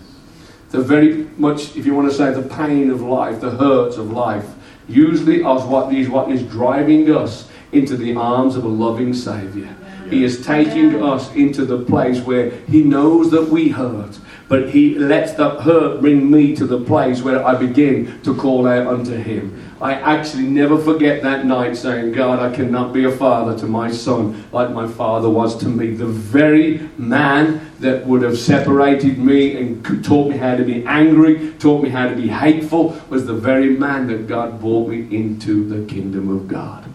The 0.71 0.81
very 0.81 1.27
much, 1.37 1.75
if 1.75 1.85
you 1.85 1.93
want 1.93 2.09
to 2.09 2.15
say, 2.15 2.33
the 2.33 2.41
pain 2.41 2.89
of 2.89 3.01
life, 3.01 3.39
the 3.39 3.51
hurts 3.51 3.97
of 3.97 4.11
life, 4.11 4.47
usually 4.87 5.37
is 5.37 5.63
what 5.63 5.93
is 5.93 6.09
what 6.09 6.31
is 6.31 6.43
driving 6.43 7.15
us 7.15 7.49
into 7.71 7.97
the 7.97 8.15
arms 8.15 8.55
of 8.55 8.63
a 8.63 8.67
loving 8.67 9.13
Savior. 9.13 9.75
He 10.09 10.23
is 10.23 10.45
taking 10.45 11.03
us 11.03 11.33
into 11.33 11.65
the 11.65 11.83
place 11.83 12.19
where 12.21 12.51
He 12.67 12.83
knows 12.83 13.31
that 13.31 13.49
we 13.49 13.69
hurt, 13.69 14.19
but 14.47 14.69
He 14.69 14.95
lets 14.95 15.33
that 15.33 15.61
hurt 15.61 16.01
bring 16.01 16.29
me 16.29 16.55
to 16.55 16.65
the 16.65 16.79
place 16.79 17.21
where 17.21 17.45
I 17.45 17.55
begin 17.55 18.21
to 18.23 18.35
call 18.35 18.67
out 18.67 18.87
unto 18.87 19.15
Him. 19.15 19.61
I 19.81 19.93
actually 19.93 20.47
never 20.47 20.77
forget 20.77 21.21
that 21.23 21.45
night 21.45 21.75
saying, 21.75 22.13
God, 22.13 22.39
I 22.39 22.55
cannot 22.55 22.93
be 22.93 23.03
a 23.03 23.11
father 23.11 23.57
to 23.59 23.65
my 23.65 23.91
son 23.91 24.45
like 24.51 24.71
my 24.71 24.87
father 24.87 25.29
was 25.29 25.57
to 25.57 25.67
me. 25.67 25.91
The 25.91 26.05
very 26.05 26.89
man 26.97 27.71
that 27.79 28.05
would 28.05 28.21
have 28.21 28.37
separated 28.37 29.17
me 29.17 29.57
and 29.57 30.03
taught 30.03 30.29
me 30.29 30.37
how 30.37 30.55
to 30.55 30.63
be 30.63 30.85
angry, 30.85 31.51
taught 31.59 31.83
me 31.83 31.89
how 31.89 32.07
to 32.07 32.15
be 32.15 32.27
hateful, 32.27 32.99
was 33.09 33.25
the 33.25 33.33
very 33.33 33.71
man 33.71 34.07
that 34.07 34.27
God 34.27 34.61
brought 34.61 34.87
me 34.87 34.99
into 35.15 35.67
the 35.67 35.85
kingdom 35.91 36.29
of 36.29 36.47
God. 36.47 36.85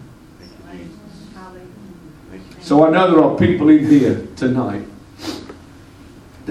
So 2.61 2.85
I 2.85 2.89
know 2.91 3.11
there 3.11 3.23
are 3.23 3.37
people 3.37 3.69
in 3.69 3.85
here 3.87 4.27
tonight 4.35 4.85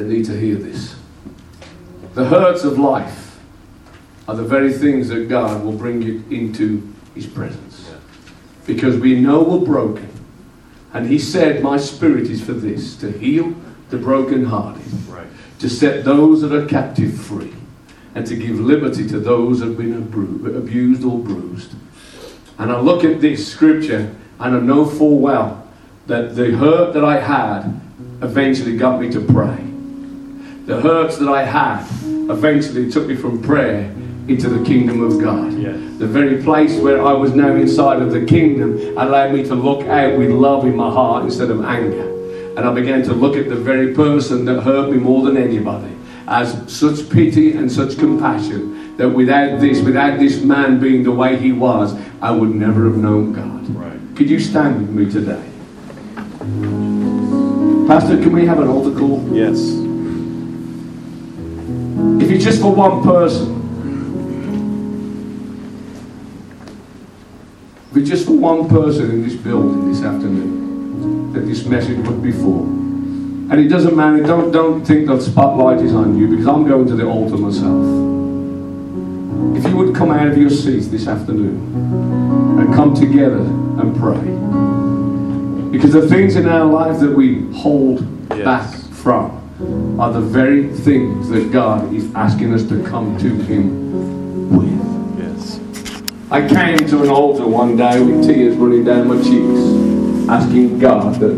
that 0.00 0.08
need 0.08 0.24
to 0.24 0.38
hear 0.38 0.56
this. 0.56 0.96
The 2.14 2.24
hurts 2.24 2.64
of 2.64 2.78
life 2.78 3.38
are 4.26 4.34
the 4.34 4.44
very 4.44 4.72
things 4.72 5.08
that 5.08 5.28
God 5.28 5.62
will 5.62 5.74
bring 5.74 6.00
you 6.00 6.24
into 6.30 6.90
His 7.14 7.26
presence. 7.26 7.90
Because 8.66 8.96
we 8.96 9.20
know 9.20 9.42
we're 9.42 9.64
broken. 9.64 10.08
And 10.94 11.06
He 11.06 11.18
said, 11.18 11.62
My 11.62 11.76
spirit 11.76 12.30
is 12.30 12.42
for 12.42 12.54
this 12.54 12.96
to 12.96 13.12
heal 13.12 13.54
the 13.90 13.98
brokenhearted, 13.98 15.08
right. 15.08 15.26
to 15.58 15.68
set 15.68 16.04
those 16.04 16.40
that 16.40 16.52
are 16.52 16.66
captive 16.66 17.20
free, 17.20 17.52
and 18.14 18.26
to 18.26 18.36
give 18.36 18.58
liberty 18.58 19.06
to 19.08 19.20
those 19.20 19.60
that 19.60 19.66
have 19.66 19.76
been 19.76 19.92
abused 20.56 21.04
or 21.04 21.18
bruised. 21.18 21.74
And 22.58 22.72
I 22.72 22.80
look 22.80 23.04
at 23.04 23.20
this 23.20 23.50
scripture 23.50 24.14
and 24.38 24.56
I 24.56 24.60
know 24.60 24.86
full 24.86 25.18
well 25.18 25.68
that 26.06 26.36
the 26.36 26.56
hurt 26.56 26.94
that 26.94 27.04
I 27.04 27.20
had 27.20 27.80
eventually 28.22 28.76
got 28.76 29.00
me 29.00 29.10
to 29.10 29.20
pray. 29.20 29.69
The 30.66 30.80
hurts 30.80 31.18
that 31.18 31.28
I 31.28 31.44
had 31.44 31.84
eventually 32.30 32.90
took 32.90 33.06
me 33.06 33.16
from 33.16 33.42
prayer 33.42 33.90
into 34.28 34.48
the 34.48 34.64
kingdom 34.64 35.02
of 35.02 35.20
God. 35.20 35.52
Yes. 35.54 35.74
The 35.98 36.06
very 36.06 36.42
place 36.42 36.78
where 36.78 37.04
I 37.04 37.12
was 37.12 37.34
now 37.34 37.54
inside 37.54 38.00
of 38.00 38.12
the 38.12 38.24
kingdom 38.24 38.78
allowed 38.96 39.32
me 39.32 39.42
to 39.44 39.54
look 39.54 39.86
out 39.86 40.16
with 40.16 40.30
love 40.30 40.64
in 40.64 40.76
my 40.76 40.90
heart 40.90 41.24
instead 41.24 41.50
of 41.50 41.64
anger. 41.64 42.08
And 42.56 42.60
I 42.60 42.72
began 42.72 43.02
to 43.04 43.12
look 43.12 43.36
at 43.36 43.48
the 43.48 43.56
very 43.56 43.94
person 43.94 44.44
that 44.44 44.62
hurt 44.62 44.90
me 44.90 44.98
more 44.98 45.24
than 45.24 45.36
anybody 45.36 45.96
as 46.28 46.72
such 46.72 47.10
pity 47.10 47.52
and 47.52 47.70
such 47.70 47.98
compassion 47.98 48.96
that 48.96 49.08
without 49.08 49.60
this, 49.60 49.82
without 49.82 50.18
this 50.18 50.42
man 50.42 50.78
being 50.78 51.02
the 51.02 51.10
way 51.10 51.36
he 51.36 51.52
was, 51.52 51.96
I 52.22 52.30
would 52.30 52.54
never 52.54 52.84
have 52.84 52.96
known 52.96 53.32
God. 53.32 53.68
Right. 53.74 54.16
Could 54.16 54.30
you 54.30 54.38
stand 54.38 54.80
with 54.80 54.90
me 54.90 55.10
today? 55.10 55.44
Pastor, 57.88 58.16
can 58.22 58.32
we 58.32 58.46
have 58.46 58.60
an 58.60 58.68
altar 58.68 58.96
call? 58.96 59.26
Yes. 59.34 59.58
If 62.20 62.30
it's 62.30 62.44
just 62.44 62.60
for 62.60 62.72
one 62.74 63.02
person, 63.02 63.60
if 67.90 67.96
it's 67.96 68.08
just 68.08 68.26
for 68.26 68.36
one 68.36 68.68
person 68.68 69.10
in 69.10 69.22
this 69.22 69.34
building 69.34 69.90
this 69.90 70.02
afternoon 70.02 71.32
that 71.32 71.40
this 71.40 71.64
message 71.64 71.98
would 72.06 72.22
be 72.22 72.32
for. 72.32 72.62
And 72.62 73.54
it 73.54 73.68
doesn't 73.68 73.96
matter, 73.96 74.22
don't, 74.22 74.52
don't 74.52 74.84
think 74.84 75.08
that 75.08 75.22
spotlight 75.22 75.80
is 75.80 75.92
on 75.92 76.16
you 76.16 76.28
because 76.28 76.46
I'm 76.46 76.68
going 76.68 76.86
to 76.86 76.94
the 76.94 77.04
altar 77.04 77.36
myself. 77.36 77.84
If 79.56 79.68
you 79.68 79.76
would 79.76 79.94
come 79.94 80.12
out 80.12 80.28
of 80.28 80.38
your 80.38 80.50
seats 80.50 80.86
this 80.86 81.08
afternoon 81.08 82.58
and 82.60 82.74
come 82.74 82.94
together 82.94 83.40
and 83.40 83.96
pray. 83.96 84.20
Because 85.70 85.92
the 85.92 86.08
things 86.08 86.36
in 86.36 86.48
our 86.48 86.64
life 86.64 87.00
that 87.00 87.10
we 87.10 87.50
hold 87.52 88.06
yes. 88.30 88.44
back 88.44 88.74
from 88.94 89.39
are 89.98 90.12
the 90.12 90.20
very 90.20 90.68
things 90.68 91.28
that 91.28 91.52
God 91.52 91.92
is 91.92 92.12
asking 92.14 92.54
us 92.54 92.66
to 92.68 92.82
come 92.84 93.18
to 93.18 93.28
Him 93.28 94.50
with. 94.56 95.18
Yes. 95.18 95.60
I 96.30 96.48
came 96.48 96.78
to 96.88 97.02
an 97.02 97.10
altar 97.10 97.46
one 97.46 97.76
day 97.76 98.02
with 98.02 98.26
tears 98.26 98.56
running 98.56 98.84
down 98.84 99.08
my 99.08 99.16
cheeks, 99.16 100.30
asking 100.30 100.78
God 100.78 101.16
that 101.16 101.32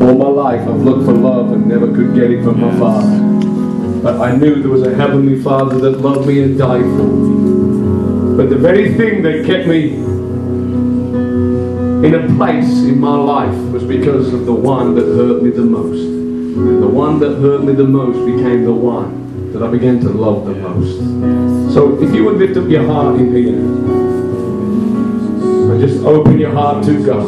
all 0.00 0.14
my 0.14 0.28
life 0.28 0.60
I've 0.60 0.82
looked 0.82 1.04
for 1.04 1.12
love 1.12 1.50
and 1.52 1.66
never 1.66 1.92
could 1.92 2.14
get 2.14 2.30
it 2.30 2.44
from 2.44 2.60
yes. 2.60 2.72
my 2.72 2.78
Father. 2.78 3.18
But 4.02 4.20
I 4.20 4.36
knew 4.36 4.62
there 4.62 4.70
was 4.70 4.82
a 4.82 4.94
Heavenly 4.94 5.42
Father 5.42 5.78
that 5.80 6.00
loved 6.00 6.28
me 6.28 6.44
and 6.44 6.56
died 6.56 6.82
for 6.82 7.02
me. 7.02 8.36
But 8.36 8.50
the 8.50 8.56
very 8.56 8.94
thing 8.94 9.22
that 9.22 9.44
kept 9.44 9.66
me 9.66 9.94
in 12.06 12.14
a 12.14 12.24
place 12.36 12.84
in 12.84 13.00
my 13.00 13.16
life 13.16 13.56
was 13.72 13.82
because 13.82 14.32
of 14.32 14.46
the 14.46 14.54
one 14.54 14.94
that 14.94 15.04
hurt 15.04 15.42
me 15.42 15.50
the 15.50 15.62
most. 15.62 16.17
And 16.58 16.82
the 16.82 16.88
one 16.88 17.18
that 17.20 17.38
hurt 17.38 17.64
me 17.64 17.72
the 17.72 17.84
most 17.84 18.18
became 18.26 18.64
the 18.64 18.72
one 18.72 19.52
that 19.52 19.62
I 19.62 19.70
began 19.70 20.00
to 20.00 20.08
love 20.08 20.44
the 20.44 20.54
most. 20.54 21.72
So 21.74 22.02
if 22.02 22.14
you 22.14 22.24
would 22.24 22.36
lift 22.38 22.56
up 22.56 22.68
your 22.68 22.86
heart 22.86 23.20
in 23.20 23.34
here 23.34 23.58
and 25.70 25.80
just 25.80 26.04
open 26.04 26.38
your 26.38 26.52
heart 26.52 26.84
to 26.86 27.04
God. 27.04 27.26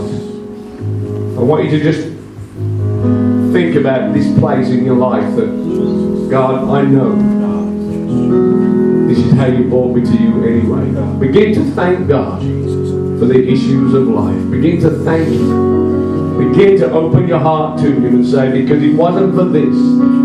I 1.38 1.42
want 1.42 1.64
you 1.64 1.70
to 1.70 1.80
just 1.82 2.02
think 3.52 3.76
about 3.76 4.12
this 4.12 4.26
place 4.38 4.68
in 4.68 4.84
your 4.84 4.96
life 4.96 5.36
that 5.36 6.28
God, 6.30 6.68
I 6.68 6.82
know 6.82 7.16
this 9.08 9.18
is 9.18 9.32
how 9.32 9.46
you 9.46 9.68
brought 9.68 9.94
me 9.94 10.02
to 10.02 10.22
you 10.22 10.44
anyway. 10.44 11.18
Begin 11.18 11.54
to 11.54 11.64
thank 11.72 12.08
God 12.08 12.40
for 12.40 13.26
the 13.26 13.48
issues 13.48 13.94
of 13.94 14.08
life. 14.08 14.50
Begin 14.50 14.80
to 14.80 14.90
thank 15.04 15.28
Him. 15.28 16.09
Begin 16.48 16.78
to 16.78 16.90
open 16.92 17.28
your 17.28 17.38
heart 17.38 17.78
to 17.80 17.86
Him 17.92 18.06
and 18.06 18.26
say, 18.26 18.62
because 18.62 18.82
it 18.82 18.94
wasn't 18.94 19.34
for 19.34 19.44
this, 19.44 19.76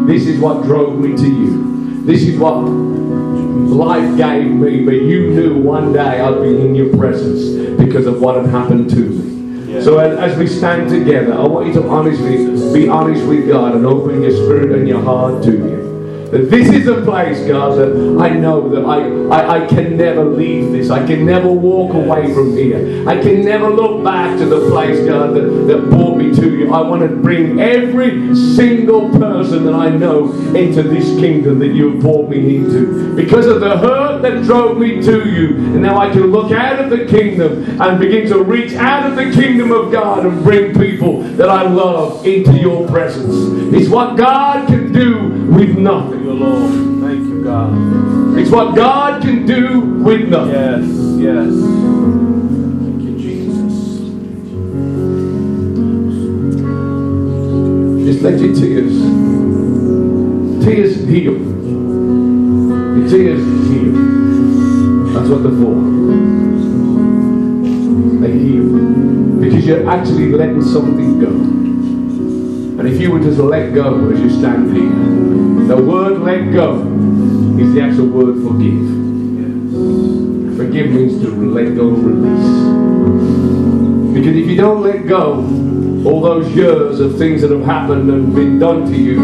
this 0.07 0.28
is 0.28 0.39
what 0.39 0.63
drove 0.63 0.97
me 0.97 1.16
to 1.16 1.28
you. 1.28 2.03
This 2.05 2.24
is 2.24 2.39
what 2.39 2.61
life 2.61 4.18
gave 4.18 4.49
me, 4.49 4.86
but 4.86 4.95
you 4.95 5.32
knew 5.32 5.57
one 5.57 5.91
day 5.91 6.22
I'd 6.22 6.41
be 6.41 6.61
in 6.61 6.76
your 6.76 6.95
presence 6.95 7.78
because 7.78 8.05
of 8.05 8.22
what 8.22 8.38
had 8.38 8.45
happened 8.47 8.89
to 8.91 8.95
me. 8.95 9.74
Yeah. 9.74 9.82
So 9.82 9.97
as, 9.99 10.18
as 10.32 10.38
we 10.38 10.47
stand 10.47 10.89
together, 10.89 11.34
I 11.34 11.45
want 11.45 11.68
you 11.68 11.74
to 11.74 11.88
honestly 11.89 12.38
be 12.74 12.88
honest 12.88 13.26
with 13.26 13.47
God 13.47 13.76
and 13.76 13.86
open 13.86 14.22
your 14.22 14.32
spirit 14.32 14.72
and 14.78 14.88
your 14.88 15.01
heart 15.01 15.43
to 15.43 15.51
Him. 15.51 15.85
That 16.32 16.50
this 16.50 16.70
is 16.70 16.88
a 16.88 17.02
place, 17.04 17.46
God, 17.48 17.78
that 17.78 18.18
I 18.20 18.30
know 18.30 18.70
that 18.70 18.86
I, 18.86 19.08
I, 19.30 19.64
I 19.64 19.68
can 19.68 19.98
never 19.98 20.24
leave 20.24 20.72
this. 20.72 20.90
I 20.90 21.06
can 21.06 21.26
never 21.26 21.52
walk 21.52 21.94
away 21.94 22.34
from 22.34 22.56
here. 22.56 23.08
I 23.08 23.22
can 23.22 23.44
never 23.44 23.70
look 23.70 24.04
back 24.04 24.38
to 24.40 24.46
the 24.46 24.70
place, 24.70 25.06
God, 25.06 25.34
that, 25.36 25.42
that 25.42 25.90
brought 25.90 26.18
me 26.18 26.34
to 26.34 26.58
you. 26.58 26.74
I 26.74 26.82
want 26.82 27.02
to 27.02 27.16
bring 27.16 27.60
every 27.60 28.36
single 28.36 29.10
person 29.18 29.66
that 29.66 29.74
I 29.74 29.90
know 29.90 30.32
into 30.56 30.84
this 30.84 31.06
kingdom 31.20 31.60
that 31.60 31.70
you 31.70 31.92
have 31.92 32.02
brought 32.02 32.30
me 32.30 32.58
into. 32.58 33.16
Because 33.16 33.46
of 33.46 33.60
the 33.60 33.78
hurt 33.78 34.22
that 34.22 34.44
drove 34.44 34.78
me 34.78 35.02
to 35.02 35.30
you. 35.30 35.56
And 35.56 35.82
now 35.82 35.98
I 35.98 36.12
can 36.12 36.28
look 36.28 36.52
out 36.52 36.80
of 36.80 36.90
the 36.90 37.06
kingdom 37.06 37.82
and 37.82 38.00
begin 38.00 38.28
to 38.30 38.44
reach 38.44 38.74
out 38.74 39.10
of 39.10 39.16
the 39.16 39.32
kingdom 39.32 39.72
of 39.72 39.92
God 39.92 40.26
and 40.26 40.44
bring 40.44 40.74
people 40.74 41.22
that 41.38 41.50
I 41.50 41.64
love 41.64 42.26
into 42.26 42.58
your 42.58 42.88
presence. 42.88 43.74
It's 43.74 43.90
what 43.90 44.18
God 44.18 44.68
can 44.68 44.92
do 44.92 45.25
with 45.50 45.78
nothing. 45.78 46.12
Thank 46.12 46.24
you, 46.24 46.34
Lord. 46.34 46.72
Thank 47.02 47.20
you, 47.28 47.43
God. 47.43 48.38
It's 48.38 48.52
what 48.52 48.76
God 48.76 49.22
can 49.22 49.46
do 49.46 49.80
with 49.80 50.30
nothing. 50.30 50.54
Yes, 50.54 50.86
yes. 51.20 51.54
Thank 52.82 53.02
you, 53.04 53.18
Jesus. 53.18 53.74
Just 58.06 58.22
let 58.24 58.39
your 58.39 58.54
tears, 58.56 58.93
tears 60.64 60.96
heal. 61.08 61.38
Your 62.98 63.10
tears 63.10 63.43
heal. 63.68 63.93
That's 65.14 65.30
what 65.30 65.43
they're 65.43 65.52
for. 65.52 65.76
They 68.22 68.34
heal. 68.39 68.68
Because 69.39 69.66
you're 69.66 69.89
actually 69.89 70.32
letting 70.32 70.64
something 70.64 71.20
go. 71.20 71.64
And 72.78 72.88
if 72.88 73.00
you 73.00 73.12
were 73.12 73.20
just 73.20 73.38
to 73.38 73.44
let 73.44 73.74
go 73.74 74.10
as 74.12 74.20
you 74.20 74.30
stand 74.30 74.76
here, 74.76 75.68
the 75.68 75.82
word 75.82 76.20
let 76.20 76.52
go 76.52 76.82
is 77.58 77.74
the 77.74 77.82
actual 77.82 78.08
word 78.08 78.36
forgive. 78.44 78.86
Forgive 80.58 80.92
means 80.92 81.22
to 81.22 81.30
let 81.52 81.74
go 81.76 81.88
release. 81.88 82.76
Because 84.14 84.36
if 84.36 84.48
you 84.48 84.58
don't 84.58 84.82
let 84.82 85.08
go, 85.08 85.64
all 86.06 86.22
those 86.22 86.47
years 86.56 86.99
of 86.99 87.18
things 87.18 87.41
that 87.41 87.49
have 87.51 87.66
happened 87.66 88.10
and 88.12 88.34
been 88.36 88.60
done 88.60 88.86
to 88.86 88.95
you 88.95 89.16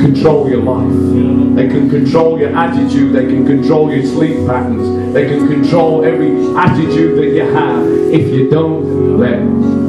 control 0.00 0.48
your 0.48 0.62
life. 0.62 1.56
They 1.56 1.68
can 1.68 1.88
control 1.88 2.38
your 2.38 2.54
attitude, 2.54 3.14
they 3.14 3.24
can 3.24 3.46
control 3.46 3.90
your 3.92 4.04
sleep 4.04 4.46
patterns, 4.46 5.14
they 5.14 5.26
can 5.26 5.48
control 5.48 6.04
every 6.04 6.54
attitude 6.54 7.16
that 7.18 7.34
you 7.34 7.42
have 7.54 7.86
if 8.12 8.32
you 8.32 8.50
don't 8.50 9.18
let 9.18 9.38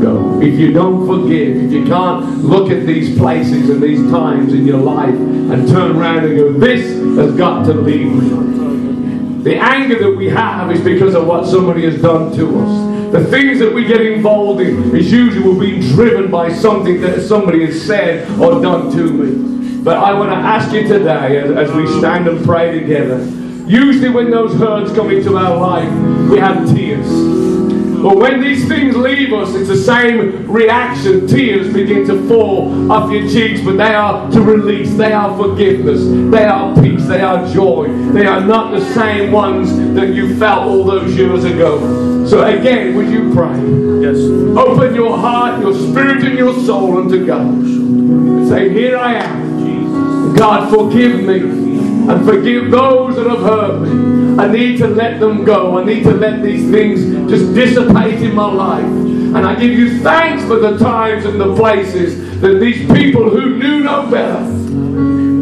go. 0.02 0.42
If 0.42 0.58
you 0.58 0.72
don't 0.72 1.06
forgive, 1.06 1.58
if 1.58 1.72
you 1.72 1.86
can't 1.86 2.44
look 2.44 2.72
at 2.72 2.86
these 2.86 3.18
places 3.18 3.70
and 3.70 3.84
these 3.84 4.10
times 4.10 4.54
in 4.54 4.66
your 4.66 4.80
life 4.80 5.14
and 5.16 5.68
turn 5.68 5.98
around 5.98 6.24
and 6.26 6.38
go, 6.38 6.54
This 6.54 6.82
has 7.18 7.36
got 7.36 7.66
to 7.66 7.74
leave 7.74 8.12
me. 8.12 9.44
The 9.44 9.58
anger 9.58 10.00
that 10.00 10.16
we 10.16 10.30
have 10.30 10.72
is 10.72 10.82
because 10.82 11.16
of 11.16 11.28
what 11.28 11.46
somebody 11.46 11.84
has 11.84 12.02
done 12.02 12.36
to 12.38 12.60
us. 12.60 12.87
The 13.12 13.24
things 13.24 13.60
that 13.60 13.74
we 13.74 13.86
get 13.86 14.02
involved 14.02 14.62
in 14.62 14.96
is 14.96 15.12
usually 15.12 15.58
being 15.60 15.82
driven 15.94 16.30
by 16.30 16.52
something 16.52 17.00
that 17.02 17.22
somebody 17.22 17.66
has 17.66 17.82
said 17.82 18.30
or 18.40 18.62
done 18.62 18.92
to 18.92 19.12
me. 19.12 19.82
But 19.82 19.98
I 19.98 20.14
want 20.14 20.30
to 20.32 20.36
ask 20.36 20.74
you 20.74 20.86
today, 20.86 21.38
as, 21.38 21.52
as 21.52 21.72
we 21.74 21.88
stand 22.00 22.28
and 22.28 22.44
pray 22.44 22.78
together, 22.78 23.24
usually 23.66 24.10
when 24.10 24.30
those 24.30 24.54
hurts 24.56 24.94
come 24.94 25.10
into 25.10 25.38
our 25.38 25.58
life, 25.58 26.30
we 26.30 26.38
have 26.38 26.68
tears. 26.70 27.57
But 28.02 28.18
when 28.18 28.42
these 28.42 28.68
things 28.68 28.96
leave 28.96 29.34
us, 29.34 29.56
it's 29.56 29.70
the 29.70 29.76
same 29.76 30.50
reaction. 30.52 31.28
Tears 31.28 31.74
begin 31.74 32.06
to 32.08 32.28
fall 32.28 32.92
off 32.92 33.12
your 33.12 33.28
cheeks, 33.28 33.62
but 33.62 33.78
they 33.78 33.94
are 33.96 34.30
to 34.32 34.42
release. 34.42 34.96
They 34.96 35.14
are 35.14 35.36
forgiveness. 35.36 36.02
They 36.32 36.46
are 36.46 36.76
peace. 36.82 37.06
They 37.08 37.22
are 37.22 37.48
joy. 37.48 37.88
They 38.12 38.26
are 38.26 38.42
not 38.42 38.72
the 38.72 38.82
same 38.94 39.32
ones 39.32 39.76
that 39.96 40.10
you 40.10 40.38
felt 40.38 40.68
all 40.68 40.84
those 40.84 41.16
years 41.16 41.44
ago. 41.44 42.26
So 42.28 42.46
again, 42.46 42.96
would 42.96 43.10
you 43.10 43.34
pray? 43.34 43.58
Yes. 44.02 44.18
Open 44.58 44.94
your 44.94 45.18
heart, 45.18 45.60
your 45.62 45.74
spirit, 45.74 46.24
and 46.24 46.38
your 46.38 46.54
soul 46.66 46.98
unto 46.98 47.26
God. 47.26 47.42
And 47.42 48.48
say, 48.48 48.70
Here 48.70 48.98
I 48.98 49.16
am. 49.16 50.36
God, 50.36 50.70
forgive 50.70 51.24
me. 51.24 51.67
And 52.10 52.26
forgive 52.26 52.72
those 52.72 53.16
that 53.18 53.28
have 53.28 53.40
hurt 53.40 53.82
me. 53.82 54.42
I 54.42 54.48
need 54.48 54.78
to 54.78 54.88
let 54.88 55.20
them 55.20 55.44
go. 55.44 55.78
I 55.78 55.84
need 55.84 56.04
to 56.04 56.14
let 56.14 56.42
these 56.42 56.70
things 56.72 57.02
just 57.30 57.54
dissipate 57.54 58.22
in 58.22 58.34
my 58.34 58.52
life. 58.52 58.86
And 58.86 59.38
I 59.38 59.56
give 59.56 59.72
you 59.72 60.00
thanks 60.00 60.44
for 60.46 60.58
the 60.58 60.78
times 60.78 61.26
and 61.26 61.40
the 61.40 61.56
places 61.56 62.40
that 62.40 62.60
these 62.60 62.90
people 62.92 63.30
who 63.30 63.58
knew 63.58 63.84
no 63.84 64.10
better, 64.10 64.40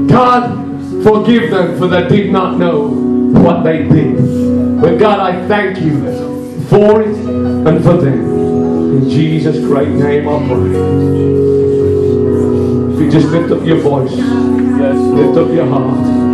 God, 0.08 1.04
forgive 1.04 1.52
them 1.52 1.78
for 1.78 1.88
they 1.88 2.08
did 2.08 2.32
not 2.32 2.58
know 2.58 2.88
what 2.88 3.64
they 3.64 3.88
did. 3.88 4.82
But 4.82 4.98
God, 4.98 5.20
I 5.20 5.48
thank 5.48 5.80
you 5.82 6.62
for 6.68 7.02
it 7.04 7.16
and 7.16 7.84
for 7.84 7.98
them. 7.98 8.98
In 8.98 9.10
Jesus' 9.10 9.60
great 9.60 9.90
name 9.90 10.28
I 10.28 10.48
pray. 10.48 10.72
If 12.94 13.00
you 13.02 13.12
just 13.12 13.28
lift 13.28 13.52
up 13.52 13.64
your 13.66 13.80
voice, 13.80 14.16
Yes, 14.78 14.98
lift 14.98 15.38
up 15.38 15.50
your 15.52 15.66
heart. 15.68 16.25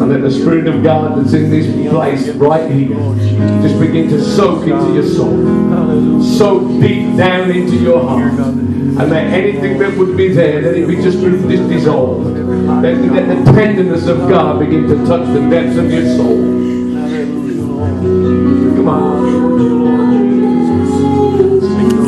And 0.00 0.08
let 0.10 0.22
the 0.22 0.30
Spirit 0.30 0.66
of 0.66 0.82
God 0.82 1.18
that's 1.18 1.34
in 1.34 1.50
this 1.50 1.66
place 1.90 2.28
right 2.36 2.70
here 2.70 2.96
just 3.60 3.78
begin 3.78 4.08
to 4.08 4.22
soak 4.22 4.62
into 4.62 4.94
your 4.94 5.06
soul. 5.06 6.22
Soak 6.22 6.80
deep 6.80 7.16
down 7.18 7.50
into 7.50 7.76
your 7.76 8.02
heart. 8.02 8.32
And 8.32 8.96
let 8.96 9.26
anything 9.26 9.78
that 9.78 9.96
would 9.98 10.16
be 10.16 10.32
there, 10.32 10.62
let 10.62 10.74
it 10.74 10.88
be 10.88 10.96
just 10.96 11.20
dissolved. 11.20 12.26
Let, 12.82 12.98
let 12.98 13.44
the 13.44 13.52
tenderness 13.52 14.06
of 14.06 14.28
God 14.28 14.58
begin 14.58 14.88
to 14.88 14.96
touch 15.06 15.26
the 15.34 15.40
depths 15.50 15.76
of 15.76 15.90
your 15.92 16.16
soul. 16.16 16.60
Come 18.76 18.88
on. 18.88 19.79